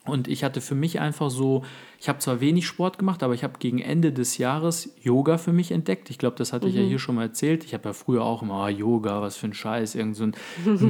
Und 0.07 0.29
ich 0.29 0.45
hatte 0.45 0.61
für 0.61 0.75
mich 0.75 1.01
einfach 1.01 1.31
so, 1.31 1.65
ich 1.99 2.11
habe 2.11 2.19
zwar 2.19 2.41
wenig 2.41 2.67
Sport 2.67 2.99
gemacht, 2.99 3.23
aber 3.23 3.33
ich 3.33 3.43
habe 3.43 3.55
gegen 3.59 3.79
Ende 3.79 4.13
des 4.13 4.37
Jahres 4.37 4.95
Yoga 5.01 5.39
für 5.39 5.53
mich 5.53 5.73
entdeckt. 5.73 6.11
Ich 6.11 6.19
glaube, 6.19 6.37
das 6.37 6.53
hatte 6.53 6.67
mhm. 6.67 6.71
ich 6.71 6.77
ja 6.77 6.83
mhm. 6.83 6.89
hier 6.89 6.99
schon 6.99 7.15
mal 7.15 7.23
erzählt. 7.23 7.65
Ich 7.65 7.73
habe 7.73 7.89
ja 7.89 7.93
früher 7.95 8.23
auch 8.23 8.43
immer, 8.43 8.65
oh, 8.65 8.69
Yoga, 8.69 9.23
was 9.23 9.37
für 9.37 9.47
ein 9.47 9.55
Scheiß, 9.55 9.95
irgend 9.95 10.17
so 10.17 10.25
ein 10.25 10.35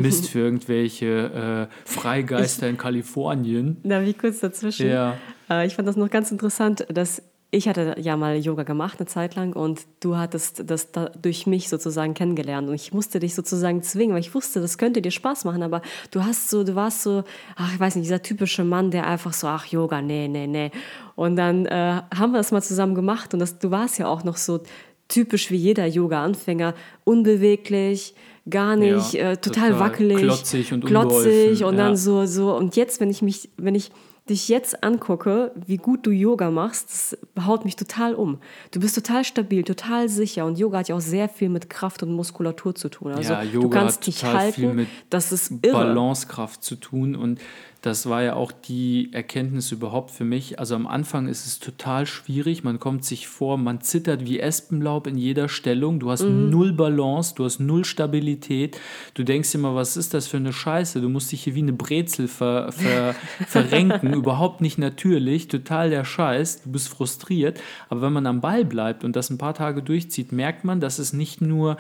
Mist 0.01 0.29
für 0.29 0.41
irgendwelche 0.41 1.69
äh, 1.71 1.89
Freigeister 1.89 2.67
ich, 2.67 2.73
in 2.73 2.79
Kalifornien. 2.79 3.77
Da 3.85 4.05
wie 4.05 4.15
kurz 4.15 4.41
dazwischen. 4.41 4.89
Ja. 4.89 5.19
Äh, 5.49 5.67
ich 5.67 5.77
fand 5.77 5.87
das 5.87 5.97
noch 5.97 6.11
ganz 6.11 6.33
interessant, 6.33 6.85
dass 6.89 7.23
ich 7.55 7.69
hatte 7.69 7.97
ja 8.01 8.17
mal 8.17 8.37
Yoga 8.37 8.65
gemacht 8.65 8.99
eine 8.99 9.07
Zeit 9.07 9.35
lang 9.37 9.55
und 9.55 9.83
du 10.01 10.17
hattest 10.17 10.69
das 10.69 10.91
da 10.93 11.11
durch 11.21 11.47
mich 11.47 11.69
sozusagen 11.69 12.15
kennengelernt 12.15 12.69
und 12.69 12.75
ich 12.75 12.93
musste 12.93 13.21
dich 13.21 13.35
sozusagen 13.35 13.83
zwingen, 13.83 14.15
weil 14.15 14.21
ich 14.21 14.35
wusste, 14.35 14.61
das 14.61 14.77
könnte 14.77 15.01
dir 15.01 15.11
Spaß 15.11 15.45
machen, 15.45 15.63
aber 15.63 15.81
du 16.11 16.25
hast 16.25 16.51
so, 16.51 16.65
du 16.65 16.75
warst 16.75 17.03
so, 17.03 17.25
ach, 17.57 17.73
ich 17.73 17.81
weiß 17.81 17.97
nicht, 17.97 18.07
dieser 18.07 18.23
typische 18.23 18.65
Mann, 18.65 18.91
der 18.91 19.07
einfach 19.07 19.33
so, 19.33 19.47
ach, 19.47 19.67
Yoga, 19.67 20.03
nee, 20.03 20.29
nee, 20.29 20.47
nee. 20.47 20.71
Und 21.15 21.37
dann 21.37 21.67
äh, 21.67 22.03
haben 22.15 22.33
wir 22.33 22.39
das 22.39 22.51
mal 22.51 22.63
zusammen 22.63 22.95
gemacht 22.95 23.33
und 23.33 23.41
das, 23.41 23.59
du 23.59 23.71
warst 23.71 23.99
ja 23.99 24.09
auch 24.09 24.25
noch 24.25 24.37
so 24.37 24.61
typisch 25.09 25.51
wie 25.51 25.57
jeder 25.57 25.87
Yoga-Anfänger, 25.87 26.75
unbeweglich, 27.05 28.15
gar 28.49 28.77
nicht, 28.77 29.15
ja, 29.15 29.33
äh, 29.33 29.37
total, 29.37 29.71
total, 29.71 29.81
wackelig, 29.81 30.19
klotzig 30.19 30.73
und 30.73 30.85
klotzig 30.85 31.65
und 31.65 31.77
ja. 31.77 31.85
dann 31.85 31.97
so, 31.97 32.27
so. 32.27 32.55
Und 32.55 32.77
jetzt, 32.77 33.01
wenn 33.01 33.11
ich 33.11 33.23
mich, 33.23 33.51
wenn 33.57 33.75
ich 33.75 33.91
dich 34.29 34.49
jetzt 34.49 34.83
angucke, 34.83 35.53
wie 35.67 35.77
gut 35.77 36.07
du 36.07 36.11
Yoga 36.11 36.51
machst, 36.51 36.91
das 36.91 37.47
haut 37.47 37.67
mich 37.67 37.77
total 37.77 38.15
um. 38.15 38.39
Du 38.71 38.81
bist 38.81 38.95
total 38.95 39.23
stabil, 39.25 39.65
total 39.65 40.09
sicher 40.09 40.47
und 40.47 40.59
Yoga 40.59 40.79
hat 40.79 40.89
ja 40.89 40.95
auch 40.95 41.01
sehr 41.01 41.29
viel 41.29 41.51
mit 41.51 41.69
Kraft 41.69 42.03
und 42.03 42.13
Muskulatur 42.13 42.75
zu 42.75 42.89
tun. 42.89 43.13
Also 43.13 43.35
ja, 43.35 43.43
Yoga 43.43 43.61
du 43.61 43.71
kannst 43.71 43.99
hat 43.99 44.07
dich 44.07 44.25
halten, 44.25 44.55
viel 44.55 44.73
mit 44.73 44.89
das 45.11 45.31
ist 45.31 45.53
irre. 45.63 45.73
Balancekraft 45.73 46.63
zu 46.63 46.77
tun 46.77 47.17
und 47.17 47.39
das 47.85 48.09
war 48.09 48.23
ja 48.23 48.35
auch 48.35 48.51
die 48.51 49.11
Erkenntnis 49.13 49.71
überhaupt 49.71 50.11
für 50.11 50.25
mich. 50.25 50.59
Also 50.59 50.75
am 50.75 50.87
Anfang 50.87 51.29
ist 51.29 51.45
es 51.45 51.59
total 51.59 52.07
schwierig. 52.07 52.65
Man 52.65 52.81
kommt 52.81 53.05
sich 53.05 53.29
vor, 53.29 53.59
man 53.59 53.83
zittert 53.83 54.25
wie 54.25 54.41
Espenlaub 54.41 55.07
in 55.07 55.19
jeder 55.19 55.51
Stellung. 55.51 56.01
Du 56.01 56.11
hast 56.11 56.23
mhm. 56.23 56.49
null 56.49 56.73
Balance, 56.73 57.35
du 57.35 57.45
hast 57.45 57.61
null 57.61 57.85
Stabilität. 57.85 58.81
Du 59.13 59.23
denkst 59.23 59.55
immer, 59.55 59.75
was 59.75 59.99
ist 59.99 60.15
das 60.15 60.27
für 60.27 60.39
eine 60.39 60.55
Scheiße? 60.55 61.03
Du 61.03 61.11
musst 61.11 61.31
dich 61.31 61.45
hier 61.45 61.55
wie 61.55 61.63
eine 61.63 61.75
Brezel 61.75 62.27
ver, 62.27 62.73
ver, 62.73 63.15
verrenken. 63.47 64.15
überhaupt 64.15 64.63
nicht 64.63 64.79
natürlich. 64.79 65.49
Total 65.49 65.91
der 65.91 66.07
Scheiß. 66.07 66.63
Du 66.63 66.73
bist 66.73 66.89
frustriert. 66.89 67.61
Aber 67.91 68.01
wenn 68.01 68.15
man 68.15 68.27
am 68.27 68.41
Ball 68.41 68.65
bleibt 68.65 69.05
und 69.05 69.15
das 69.15 69.29
ein 69.29 69.37
paar 69.37 69.53
Tage 69.55 69.83
durchzieht, 69.83 70.33
merkt 70.33 70.65
man, 70.65 70.81
dass 70.81 70.99
es 70.99 71.13
nicht 71.13 71.43
nur 71.43 71.77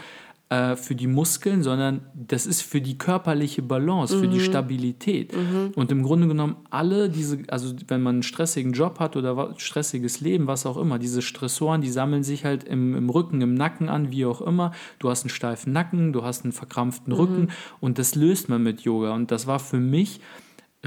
äh, 0.54 0.76
für 0.76 0.94
die 0.94 1.06
Muskeln, 1.06 1.62
sondern 1.62 2.02
das 2.14 2.46
ist 2.46 2.62
für 2.62 2.80
die 2.80 2.96
körperliche 2.96 3.62
Balance, 3.62 4.14
mhm. 4.14 4.20
für 4.20 4.28
die 4.28 4.38
mhm. 4.38 4.44
Stabilität. 4.44 5.34
Mhm. 5.34 5.72
Und 5.74 5.90
im 5.90 6.02
Grunde 6.02 6.28
genommen 6.28 6.56
alle 6.70 7.08
diese, 7.08 7.38
also 7.48 7.74
wenn 7.88 8.02
man 8.02 8.16
einen 8.16 8.22
stressigen 8.22 8.72
Job 8.72 9.00
hat 9.00 9.16
oder 9.16 9.54
stressiges 9.56 10.20
Leben, 10.20 10.46
was 10.46 10.66
auch 10.66 10.76
immer, 10.76 10.98
diese 10.98 11.22
Stressoren, 11.22 11.80
die 11.80 11.90
sammeln 11.90 12.22
sich 12.22 12.44
halt 12.44 12.64
im, 12.64 12.94
im 12.94 13.10
Rücken, 13.10 13.40
im 13.40 13.54
Nacken 13.54 13.88
an, 13.88 14.12
wie 14.12 14.26
auch 14.26 14.40
immer. 14.40 14.72
Du 14.98 15.10
hast 15.10 15.24
einen 15.24 15.30
steifen 15.30 15.72
Nacken, 15.72 16.12
du 16.12 16.22
hast 16.22 16.44
einen 16.44 16.52
verkrampften 16.52 17.12
Rücken 17.12 17.40
mhm. 17.42 17.48
und 17.80 17.98
das 17.98 18.14
löst 18.14 18.48
man 18.48 18.62
mit 18.62 18.82
Yoga. 18.82 19.12
Und 19.14 19.30
das 19.30 19.46
war 19.46 19.58
für 19.58 19.80
mich 19.80 20.20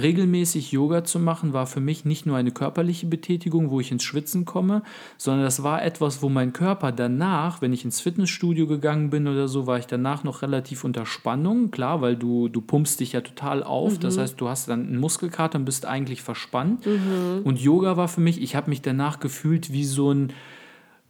regelmäßig 0.01 0.71
Yoga 0.71 1.03
zu 1.03 1.19
machen, 1.19 1.53
war 1.53 1.67
für 1.67 1.79
mich 1.79 2.05
nicht 2.05 2.25
nur 2.25 2.37
eine 2.37 2.51
körperliche 2.51 3.07
Betätigung, 3.07 3.69
wo 3.69 3.79
ich 3.79 3.91
ins 3.91 4.03
Schwitzen 4.03 4.45
komme, 4.45 4.83
sondern 5.17 5.43
das 5.43 5.63
war 5.63 5.83
etwas, 5.83 6.21
wo 6.21 6.29
mein 6.29 6.53
Körper 6.53 6.91
danach, 6.91 7.61
wenn 7.61 7.73
ich 7.73 7.85
ins 7.85 8.01
Fitnessstudio 8.01 8.67
gegangen 8.67 9.09
bin 9.09 9.27
oder 9.27 9.47
so, 9.47 9.67
war 9.67 9.79
ich 9.79 9.87
danach 9.87 10.23
noch 10.23 10.41
relativ 10.41 10.83
unter 10.83 11.05
Spannung, 11.05 11.71
klar, 11.71 12.01
weil 12.01 12.15
du, 12.15 12.47
du 12.47 12.61
pumpst 12.61 12.99
dich 12.99 13.13
ja 13.13 13.21
total 13.21 13.63
auf, 13.63 13.93
mhm. 13.93 13.99
das 14.01 14.17
heißt, 14.17 14.39
du 14.39 14.47
hast 14.47 14.69
dann 14.69 14.87
einen 14.87 14.99
Muskelkater 14.99 15.59
und 15.59 15.65
bist 15.65 15.85
eigentlich 15.85 16.21
verspannt. 16.21 16.85
Mhm. 16.85 17.41
Und 17.43 17.59
Yoga 17.59 17.97
war 17.97 18.07
für 18.07 18.21
mich, 18.21 18.41
ich 18.41 18.55
habe 18.55 18.69
mich 18.69 18.81
danach 18.81 19.19
gefühlt 19.19 19.71
wie 19.71 19.85
so 19.85 20.11
ein 20.11 20.33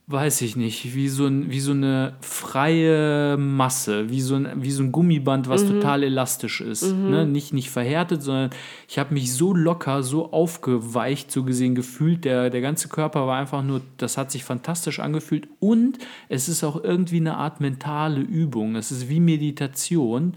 weiß 0.10 0.42
ich 0.42 0.56
nicht, 0.56 0.96
wie 0.96 1.10
so, 1.10 1.26
ein, 1.26 1.52
wie 1.52 1.60
so 1.60 1.72
eine 1.72 2.14
freie 2.22 3.36
Masse, 3.36 4.10
wie 4.10 4.22
so 4.22 4.36
ein, 4.36 4.64
wie 4.64 4.72
so 4.72 4.82
ein 4.82 4.94
Gummiband, 4.94 5.50
was 5.50 5.66
mhm. 5.66 5.74
total 5.74 6.04
elastisch 6.04 6.62
ist. 6.62 6.94
Mhm. 6.94 7.10
Ne? 7.10 7.26
Nicht, 7.26 7.52
nicht 7.52 7.70
verhärtet, 7.70 8.24
sondern 8.24 8.52
ich 8.88 9.00
habe 9.00 9.14
mich 9.14 9.34
so 9.34 9.54
locker, 9.54 10.04
so 10.04 10.32
aufgeweicht 10.32 11.30
so 11.30 11.44
gesehen 11.44 11.76
gefühlt. 11.76 12.24
Der, 12.24 12.50
der 12.50 12.62
ganze 12.62 12.88
Körper 12.88 13.28
war 13.28 13.38
einfach 13.38 13.64
nur, 13.64 13.82
das 13.98 14.18
hat 14.18 14.32
sich 14.32 14.46
fantastisch 14.46 15.02
angefühlt 15.02 15.50
und 15.60 15.98
es 16.30 16.48
ist 16.48 16.64
auch 16.64 16.82
irgendwie 16.82 17.18
eine 17.18 17.36
Art 17.36 17.60
mentale 17.60 18.22
Übung. 18.22 18.78
Es 18.78 18.94
ist 18.94 19.10
wie 19.10 19.20
Meditation, 19.20 20.36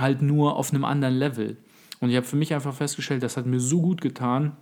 halt 0.00 0.20
nur 0.20 0.56
auf 0.56 0.70
einem 0.70 0.84
anderen 0.84 1.14
Level. 1.14 1.56
Und 2.00 2.10
ich 2.10 2.16
habe 2.16 2.26
für 2.26 2.34
mich 2.34 2.54
einfach 2.54 2.74
festgestellt, 2.74 3.22
das 3.22 3.36
hat 3.36 3.46
mir 3.46 3.60
so 3.60 3.80
gut 3.80 4.00
getan 4.00 4.56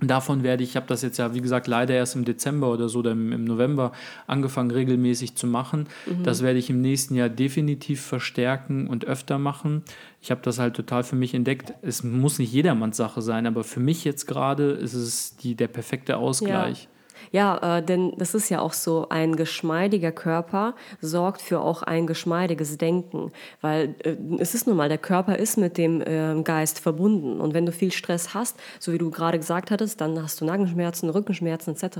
Davon 0.00 0.42
werde 0.42 0.62
ich, 0.62 0.70
ich 0.70 0.76
habe 0.76 0.86
das 0.86 1.00
jetzt 1.00 1.16
ja, 1.16 1.32
wie 1.32 1.40
gesagt, 1.40 1.66
leider 1.66 1.94
erst 1.94 2.16
im 2.16 2.26
Dezember 2.26 2.70
oder 2.70 2.90
so, 2.90 2.98
oder 2.98 3.12
im, 3.12 3.32
im 3.32 3.44
November 3.44 3.92
angefangen, 4.26 4.70
regelmäßig 4.70 5.36
zu 5.36 5.46
machen. 5.46 5.86
Mhm. 6.04 6.22
Das 6.22 6.42
werde 6.42 6.58
ich 6.58 6.68
im 6.68 6.82
nächsten 6.82 7.14
Jahr 7.14 7.30
definitiv 7.30 8.02
verstärken 8.02 8.88
und 8.88 9.06
öfter 9.06 9.38
machen. 9.38 9.84
Ich 10.20 10.30
habe 10.30 10.42
das 10.42 10.58
halt 10.58 10.76
total 10.76 11.02
für 11.02 11.16
mich 11.16 11.32
entdeckt. 11.32 11.72
Es 11.80 12.04
muss 12.04 12.38
nicht 12.38 12.52
jedermanns 12.52 12.98
Sache 12.98 13.22
sein, 13.22 13.46
aber 13.46 13.64
für 13.64 13.80
mich 13.80 14.04
jetzt 14.04 14.26
gerade 14.26 14.72
ist 14.72 14.92
es 14.92 15.36
die, 15.36 15.54
der 15.54 15.68
perfekte 15.68 16.18
Ausgleich. 16.18 16.82
Ja. 16.82 16.88
Ja, 17.32 17.78
äh, 17.78 17.82
denn 17.82 18.12
das 18.16 18.34
ist 18.34 18.48
ja 18.48 18.60
auch 18.60 18.72
so, 18.72 19.08
ein 19.08 19.36
geschmeidiger 19.36 20.12
Körper 20.12 20.74
sorgt 21.00 21.42
für 21.42 21.60
auch 21.60 21.82
ein 21.82 22.06
geschmeidiges 22.06 22.78
Denken, 22.78 23.32
weil 23.60 23.94
äh, 24.04 24.16
es 24.38 24.54
ist 24.54 24.66
nun 24.66 24.76
mal, 24.76 24.88
der 24.88 24.98
Körper 24.98 25.38
ist 25.38 25.58
mit 25.58 25.78
dem 25.78 26.00
äh, 26.00 26.42
Geist 26.42 26.80
verbunden 26.80 27.40
und 27.40 27.54
wenn 27.54 27.66
du 27.66 27.72
viel 27.72 27.92
Stress 27.92 28.34
hast, 28.34 28.56
so 28.78 28.92
wie 28.92 28.98
du 28.98 29.10
gerade 29.10 29.38
gesagt 29.38 29.70
hattest, 29.70 30.00
dann 30.00 30.22
hast 30.22 30.40
du 30.40 30.44
Nackenschmerzen, 30.44 31.10
Rückenschmerzen 31.10 31.74
etc. 31.74 31.98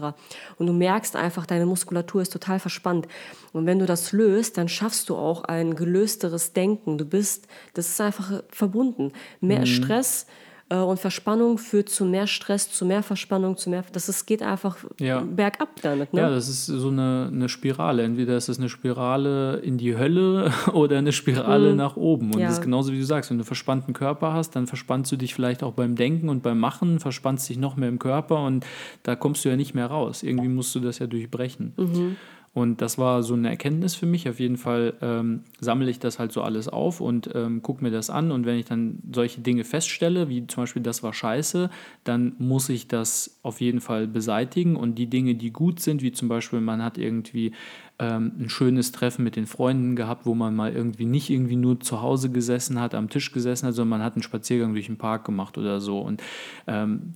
Und 0.59 0.66
du 0.66 0.72
merkst 0.72 1.16
einfach, 1.16 1.46
deine 1.46 1.66
Muskulatur 1.66 2.22
ist 2.22 2.33
total 2.33 2.59
verspannt. 2.59 3.09
Und 3.52 3.66
wenn 3.66 3.79
du 3.79 3.87
das 3.87 4.12
löst, 4.12 4.59
dann 4.59 4.68
schaffst 4.68 5.09
du 5.09 5.16
auch 5.16 5.44
ein 5.44 5.74
gelösteres 5.74 6.52
Denken. 6.52 6.98
Du 6.98 7.05
bist, 7.05 7.46
das 7.74 7.88
ist 7.88 8.00
einfach 8.00 8.42
verbunden. 8.48 9.12
Mehr 9.40 9.61
mhm. 9.61 9.66
Stress 9.66 10.24
äh, 10.24 10.45
und 10.74 10.98
Verspannung 10.98 11.59
führt 11.59 11.88
zu 11.88 12.05
mehr 12.05 12.26
Stress, 12.26 12.72
zu 12.72 12.85
mehr 12.85 13.05
Verspannung, 13.05 13.57
zu 13.57 13.70
mehr. 13.70 13.85
Das 13.92 14.09
ist, 14.09 14.26
geht 14.26 14.42
einfach 14.42 14.76
ja. 14.98 15.20
bergab 15.20 15.68
damit. 15.81 16.12
Ne? 16.12 16.22
Ja, 16.22 16.31
das 16.31 16.48
ist 16.48 16.66
so 16.66 16.88
eine, 16.88 17.31
eine 17.33 17.48
Spirale. 17.48 18.02
Entweder 18.02 18.37
ist 18.37 18.48
es 18.48 18.59
eine 18.59 18.68
Spirale 18.68 19.59
in 19.59 19.79
die 19.79 19.96
Hölle 19.96 20.52
oder 20.72 20.98
eine 20.98 21.12
Spirale 21.12 21.70
mhm. 21.70 21.76
nach 21.76 21.96
oben. 21.96 22.35
Und 22.35 22.40
ja. 22.40 22.48
das 22.48 22.59
ist 22.59 22.64
genauso 22.64 22.92
wie 22.92 22.98
du 22.98 23.05
sagst, 23.05 23.31
wenn 23.31 23.38
du 23.38 23.42
einen 23.42 23.46
verspannten 23.46 23.94
Körper 23.94 24.33
hast, 24.33 24.57
dann 24.57 24.66
verspannst 24.66 25.12
du 25.12 25.16
dich 25.16 25.35
vielleicht 25.35 25.62
auch 25.62 25.72
beim 25.72 25.94
Denken 25.94 26.29
und 26.29 26.42
beim 26.42 26.59
Machen, 26.59 26.98
verspannst 26.98 27.48
dich 27.48 27.59
noch 27.59 27.76
mehr 27.76 27.88
im 27.88 28.00
Körper 28.00 28.44
und 28.44 28.66
da 29.05 29.14
kommst 29.14 29.44
du 29.44 29.48
ja 29.48 29.57
nicht 29.57 29.74
mehr 29.74 29.87
raus. 29.87 30.24
Irgendwie 30.24 30.48
musst 30.48 30.74
du 30.74 30.81
das 30.81 30.98
ja 30.98 31.07
durchbrechen. 31.07 31.74
Mhm. 31.76 32.16
Und 32.56 32.80
das 32.80 32.96
war 32.96 33.22
so 33.22 33.34
eine 33.34 33.50
Erkenntnis 33.50 33.96
für 33.96 34.06
mich. 34.06 34.30
Auf 34.30 34.40
jeden 34.40 34.56
Fall 34.56 34.94
ähm, 35.02 35.42
sammle 35.60 35.90
ich 35.90 35.98
das 35.98 36.18
halt 36.18 36.32
so 36.32 36.40
alles 36.40 36.68
auf 36.68 37.02
und 37.02 37.28
ähm, 37.34 37.60
gucke 37.60 37.84
mir 37.84 37.90
das 37.90 38.08
an. 38.08 38.32
Und 38.32 38.46
wenn 38.46 38.58
ich 38.58 38.64
dann 38.64 38.98
solche 39.12 39.42
Dinge 39.42 39.62
feststelle, 39.62 40.30
wie 40.30 40.46
zum 40.46 40.62
Beispiel 40.62 40.80
das 40.80 41.02
war 41.02 41.12
scheiße, 41.12 41.68
dann 42.04 42.32
muss 42.38 42.70
ich 42.70 42.88
das 42.88 43.38
auf 43.42 43.60
jeden 43.60 43.82
Fall 43.82 44.06
beseitigen. 44.06 44.74
Und 44.74 44.94
die 44.94 45.06
Dinge, 45.06 45.34
die 45.34 45.50
gut 45.50 45.80
sind, 45.80 46.00
wie 46.00 46.12
zum 46.12 46.28
Beispiel 46.28 46.62
man 46.62 46.82
hat 46.82 46.96
irgendwie 46.96 47.52
ähm, 47.98 48.32
ein 48.38 48.48
schönes 48.50 48.92
Treffen 48.92 49.24
mit 49.24 49.37
den 49.37 49.46
Freunden 49.46 49.96
gehabt, 49.96 50.26
wo 50.26 50.35
man 50.35 50.54
mal 50.54 50.72
irgendwie 50.72 51.06
nicht 51.06 51.30
irgendwie 51.30 51.56
nur 51.56 51.80
zu 51.80 52.02
Hause 52.02 52.30
gesessen 52.30 52.78
hat, 52.78 52.94
am 52.94 53.09
Tisch 53.09 53.32
gesessen 53.32 53.66
hat, 53.66 53.74
sondern 53.74 53.98
man 53.98 54.02
hat 54.02 54.14
einen 54.14 54.22
Spaziergang 54.22 54.74
durch 54.74 54.87
den 54.87 54.98
Park 54.98 55.24
gemacht 55.24 55.56
oder 55.56 55.80
so 55.80 56.00
und 56.00 56.22
ähm, 56.66 57.14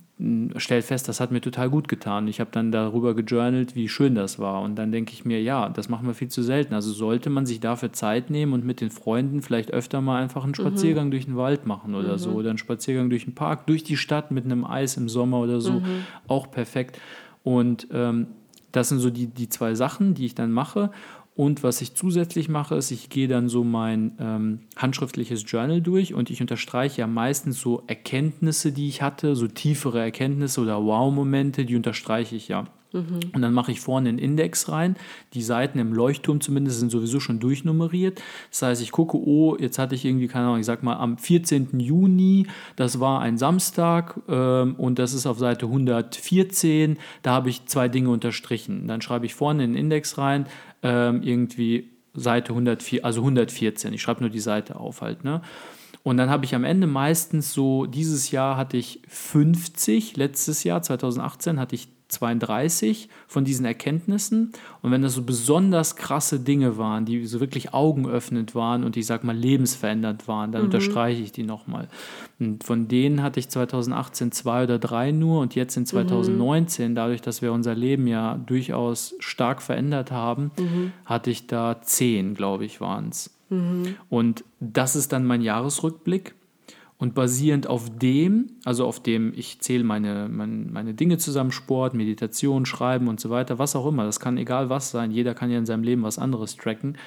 stellt 0.57 0.85
fest, 0.85 1.07
das 1.07 1.19
hat 1.19 1.31
mir 1.31 1.41
total 1.41 1.69
gut 1.69 1.87
getan. 1.87 2.27
Ich 2.27 2.39
habe 2.39 2.49
dann 2.51 2.71
darüber 2.71 3.15
gejournalt, 3.15 3.75
wie 3.75 3.89
schön 3.89 4.15
das 4.15 4.39
war 4.39 4.61
und 4.61 4.75
dann 4.75 4.91
denke 4.91 5.13
ich 5.13 5.23
mir, 5.23 5.41
ja, 5.41 5.69
das 5.69 5.87
machen 5.87 6.07
wir 6.07 6.15
viel 6.15 6.29
zu 6.29 6.41
selten. 6.41 6.73
Also 6.73 6.91
sollte 6.91 7.29
man 7.29 7.45
sich 7.45 7.59
dafür 7.59 7.93
Zeit 7.93 8.31
nehmen 8.31 8.53
und 8.53 8.65
mit 8.65 8.81
den 8.81 8.89
Freunden 8.89 9.43
vielleicht 9.43 9.71
öfter 9.71 10.01
mal 10.01 10.21
einfach 10.21 10.43
einen 10.43 10.55
Spaziergang 10.55 11.07
mhm. 11.07 11.11
durch 11.11 11.25
den 11.25 11.37
Wald 11.37 11.67
machen 11.67 11.93
oder 11.93 12.13
mhm. 12.13 12.17
so 12.17 12.31
oder 12.31 12.49
einen 12.49 12.57
Spaziergang 12.57 13.11
durch 13.11 13.25
den 13.25 13.35
Park, 13.35 13.67
durch 13.67 13.83
die 13.83 13.97
Stadt 13.97 14.31
mit 14.31 14.45
einem 14.45 14.65
Eis 14.65 14.97
im 14.97 15.09
Sommer 15.09 15.39
oder 15.39 15.61
so, 15.61 15.73
mhm. 15.73 16.05
auch 16.27 16.49
perfekt. 16.49 16.99
Und 17.43 17.87
ähm, 17.91 18.27
das 18.71 18.89
sind 18.89 18.99
so 18.99 19.09
die, 19.09 19.27
die 19.27 19.49
zwei 19.49 19.75
Sachen, 19.75 20.13
die 20.13 20.25
ich 20.25 20.35
dann 20.35 20.51
mache. 20.51 20.91
Und 21.33 21.63
was 21.63 21.81
ich 21.81 21.95
zusätzlich 21.95 22.49
mache, 22.49 22.75
ist, 22.75 22.91
ich 22.91 23.09
gehe 23.09 23.27
dann 23.27 23.47
so 23.47 23.63
mein 23.63 24.17
ähm, 24.19 24.59
handschriftliches 24.75 25.43
Journal 25.47 25.81
durch 25.81 26.13
und 26.13 26.29
ich 26.29 26.41
unterstreiche 26.41 27.01
ja 27.01 27.07
meistens 27.07 27.59
so 27.59 27.83
Erkenntnisse, 27.87 28.71
die 28.71 28.89
ich 28.89 29.01
hatte, 29.01 29.35
so 29.35 29.47
tiefere 29.47 30.01
Erkenntnisse 30.01 30.61
oder 30.61 30.83
Wow-Momente, 30.83 31.65
die 31.65 31.75
unterstreiche 31.75 32.35
ich 32.35 32.49
ja. 32.49 32.65
Und 33.33 33.41
dann 33.41 33.53
mache 33.53 33.71
ich 33.71 33.79
vorne 33.79 34.09
einen 34.09 34.17
Index 34.17 34.69
rein. 34.69 34.97
Die 35.33 35.41
Seiten 35.41 35.79
im 35.79 35.93
Leuchtturm 35.93 36.41
zumindest 36.41 36.79
sind 36.79 36.91
sowieso 36.91 37.19
schon 37.19 37.39
durchnummeriert. 37.39 38.21
Das 38.49 38.61
heißt, 38.63 38.81
ich 38.81 38.91
gucke, 38.91 39.17
oh, 39.17 39.55
jetzt 39.57 39.79
hatte 39.79 39.95
ich 39.95 40.03
irgendwie, 40.03 40.27
keine 40.27 40.47
Ahnung, 40.47 40.59
ich 40.59 40.65
sag 40.65 40.83
mal, 40.83 40.97
am 40.97 41.17
14. 41.17 41.79
Juni, 41.79 42.47
das 42.75 42.99
war 42.99 43.21
ein 43.21 43.37
Samstag 43.37 44.19
ähm, 44.27 44.75
und 44.75 44.99
das 44.99 45.13
ist 45.13 45.25
auf 45.25 45.39
Seite 45.39 45.67
114, 45.67 46.97
da 47.23 47.31
habe 47.31 47.49
ich 47.49 47.65
zwei 47.65 47.87
Dinge 47.87 48.09
unterstrichen. 48.09 48.87
Dann 48.87 49.01
schreibe 49.01 49.25
ich 49.25 49.35
vorne 49.35 49.63
einen 49.63 49.75
Index 49.75 50.17
rein, 50.17 50.45
ähm, 50.83 51.21
irgendwie 51.23 51.89
Seite 52.13 52.49
104, 52.49 53.05
also 53.05 53.21
114. 53.21 53.93
Ich 53.93 54.01
schreibe 54.01 54.21
nur 54.21 54.29
die 54.29 54.39
Seite 54.39 54.75
auf 54.77 55.01
halt, 55.01 55.23
ne? 55.23 55.41
Und 56.03 56.17
dann 56.17 56.31
habe 56.31 56.45
ich 56.45 56.55
am 56.55 56.63
Ende 56.63 56.87
meistens 56.87 57.53
so, 57.53 57.85
dieses 57.85 58.31
Jahr 58.31 58.57
hatte 58.57 58.75
ich 58.75 59.01
50, 59.07 60.17
letztes 60.17 60.63
Jahr, 60.63 60.81
2018, 60.81 61.59
hatte 61.59 61.75
ich 61.75 61.89
32 62.11 63.09
von 63.27 63.45
diesen 63.45 63.65
Erkenntnissen. 63.65 64.51
Und 64.81 64.91
wenn 64.91 65.01
das 65.01 65.13
so 65.13 65.23
besonders 65.23 65.95
krasse 65.95 66.39
Dinge 66.39 66.77
waren, 66.77 67.05
die 67.05 67.25
so 67.25 67.39
wirklich 67.39 67.73
augenöffnend 67.73 68.53
waren 68.53 68.83
und 68.83 68.97
ich 68.97 69.05
sag 69.05 69.23
mal 69.23 69.35
lebensverändernd 69.35 70.27
waren, 70.27 70.51
dann 70.51 70.61
mhm. 70.61 70.65
unterstreiche 70.65 71.21
ich 71.21 71.31
die 71.31 71.43
nochmal. 71.43 71.87
Und 72.39 72.63
von 72.63 72.87
denen 72.87 73.23
hatte 73.23 73.39
ich 73.39 73.49
2018 73.49 74.31
zwei 74.31 74.63
oder 74.63 74.79
drei 74.79 75.11
nur 75.11 75.41
und 75.41 75.55
jetzt 75.55 75.77
in 75.77 75.85
2019, 75.85 76.91
mhm. 76.91 76.95
dadurch, 76.95 77.21
dass 77.21 77.41
wir 77.41 77.53
unser 77.53 77.75
Leben 77.75 78.07
ja 78.07 78.37
durchaus 78.45 79.15
stark 79.19 79.61
verändert 79.61 80.11
haben, 80.11 80.51
mhm. 80.57 80.91
hatte 81.05 81.29
ich 81.29 81.47
da 81.47 81.81
zehn, 81.81 82.35
glaube 82.35 82.65
ich, 82.65 82.81
waren 82.81 83.09
es. 83.09 83.31
Mhm. 83.49 83.95
Und 84.09 84.43
das 84.59 84.95
ist 84.95 85.11
dann 85.11 85.25
mein 85.25 85.41
Jahresrückblick. 85.41 86.33
Und 87.01 87.15
basierend 87.15 87.65
auf 87.65 87.89
dem, 87.97 88.51
also 88.63 88.85
auf 88.85 89.01
dem, 89.01 89.33
ich 89.35 89.59
zähle 89.59 89.83
meine, 89.83 90.29
meine, 90.29 90.53
meine, 90.71 90.93
Dinge 90.93 91.17
zusammen, 91.17 91.51
Sport, 91.51 91.95
Meditation, 91.95 92.67
Schreiben 92.67 93.07
und 93.07 93.19
so 93.19 93.31
weiter, 93.31 93.57
was 93.57 93.75
auch 93.75 93.87
immer, 93.87 94.05
das 94.05 94.19
kann 94.19 94.37
egal 94.37 94.69
was 94.69 94.91
sein, 94.91 95.09
jeder 95.09 95.33
kann 95.33 95.49
ja 95.49 95.57
in 95.57 95.65
seinem 95.65 95.81
Leben 95.81 96.03
was 96.03 96.19
anderes 96.19 96.57
tracken. 96.57 96.99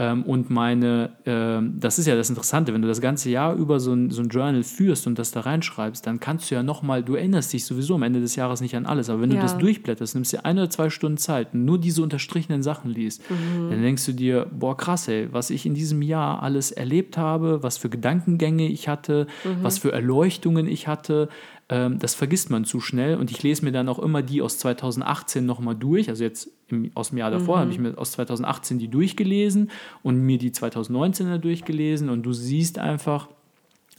Ähm, 0.00 0.22
und 0.22 0.48
meine, 0.48 1.10
ähm, 1.26 1.74
das 1.78 1.98
ist 1.98 2.06
ja 2.06 2.16
das 2.16 2.30
Interessante, 2.30 2.72
wenn 2.72 2.80
du 2.80 2.88
das 2.88 3.02
ganze 3.02 3.28
Jahr 3.28 3.54
über 3.54 3.78
so 3.80 3.92
ein, 3.92 4.10
so 4.10 4.22
ein 4.22 4.30
Journal 4.30 4.62
führst 4.62 5.06
und 5.06 5.18
das 5.18 5.30
da 5.30 5.40
reinschreibst, 5.40 6.06
dann 6.06 6.18
kannst 6.18 6.50
du 6.50 6.54
ja 6.54 6.62
nochmal, 6.62 7.02
du 7.02 7.16
erinnerst 7.16 7.52
dich 7.52 7.66
sowieso 7.66 7.96
am 7.96 8.02
Ende 8.02 8.18
des 8.18 8.34
Jahres 8.34 8.62
nicht 8.62 8.74
an 8.74 8.86
alles, 8.86 9.10
aber 9.10 9.20
wenn 9.20 9.30
ja. 9.30 9.36
du 9.36 9.42
das 9.42 9.58
durchblätterst, 9.58 10.14
nimmst 10.14 10.32
dir 10.32 10.46
ein 10.46 10.56
oder 10.56 10.70
zwei 10.70 10.88
Stunden 10.88 11.18
Zeit 11.18 11.52
und 11.52 11.66
nur 11.66 11.78
diese 11.78 12.02
unterstrichenen 12.02 12.62
Sachen 12.62 12.90
liest, 12.90 13.22
mhm. 13.30 13.68
dann 13.68 13.82
denkst 13.82 14.06
du 14.06 14.12
dir, 14.12 14.46
boah 14.50 14.74
krass 14.74 15.06
ey, 15.06 15.28
was 15.32 15.50
ich 15.50 15.66
in 15.66 15.74
diesem 15.74 16.00
Jahr 16.00 16.42
alles 16.42 16.72
erlebt 16.72 17.18
habe, 17.18 17.62
was 17.62 17.76
für 17.76 17.90
Gedankengänge 17.90 18.68
ich 18.68 18.88
hatte, 18.88 19.26
mhm. 19.44 19.62
was 19.62 19.76
für 19.76 19.92
Erleuchtungen 19.92 20.66
ich 20.66 20.88
hatte, 20.88 21.28
ähm, 21.68 21.98
das 21.98 22.14
vergisst 22.14 22.48
man 22.48 22.64
zu 22.64 22.80
schnell 22.80 23.16
und 23.16 23.30
ich 23.30 23.42
lese 23.42 23.66
mir 23.66 23.72
dann 23.72 23.90
auch 23.90 23.98
immer 23.98 24.22
die 24.22 24.40
aus 24.40 24.56
2018 24.56 25.44
nochmal 25.44 25.76
durch. 25.76 26.08
Also 26.08 26.24
jetzt 26.24 26.50
im, 26.70 26.90
aus 26.94 27.10
dem 27.10 27.18
Jahr 27.18 27.30
davor 27.30 27.56
mhm. 27.56 27.60
habe 27.60 27.72
ich 27.72 27.78
mir 27.78 27.98
aus 27.98 28.12
2018 28.12 28.78
die 28.78 28.88
durchgelesen 28.88 29.70
und 30.02 30.16
mir 30.20 30.38
die 30.38 30.50
2019er 30.50 31.38
durchgelesen 31.38 32.08
und 32.08 32.22
du 32.22 32.32
siehst 32.32 32.78
einfach, 32.78 33.28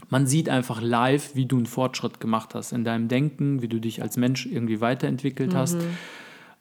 man 0.10 0.28
sieht 0.28 0.50
einfach 0.50 0.82
live, 0.82 1.36
wie 1.36 1.46
du 1.46 1.58
einen 1.58 1.66
Fortschritt 1.66 2.20
gemacht 2.20 2.56
hast 2.56 2.72
in 2.72 2.84
deinem 2.84 3.08
Denken, 3.08 3.62
wie 3.62 3.68
du 3.68 3.80
dich 3.80 4.02
als 4.02 4.18
Mensch 4.18 4.46
irgendwie 4.46 4.82
weiterentwickelt 4.82 5.54
mhm. 5.54 5.58
hast. 5.58 5.78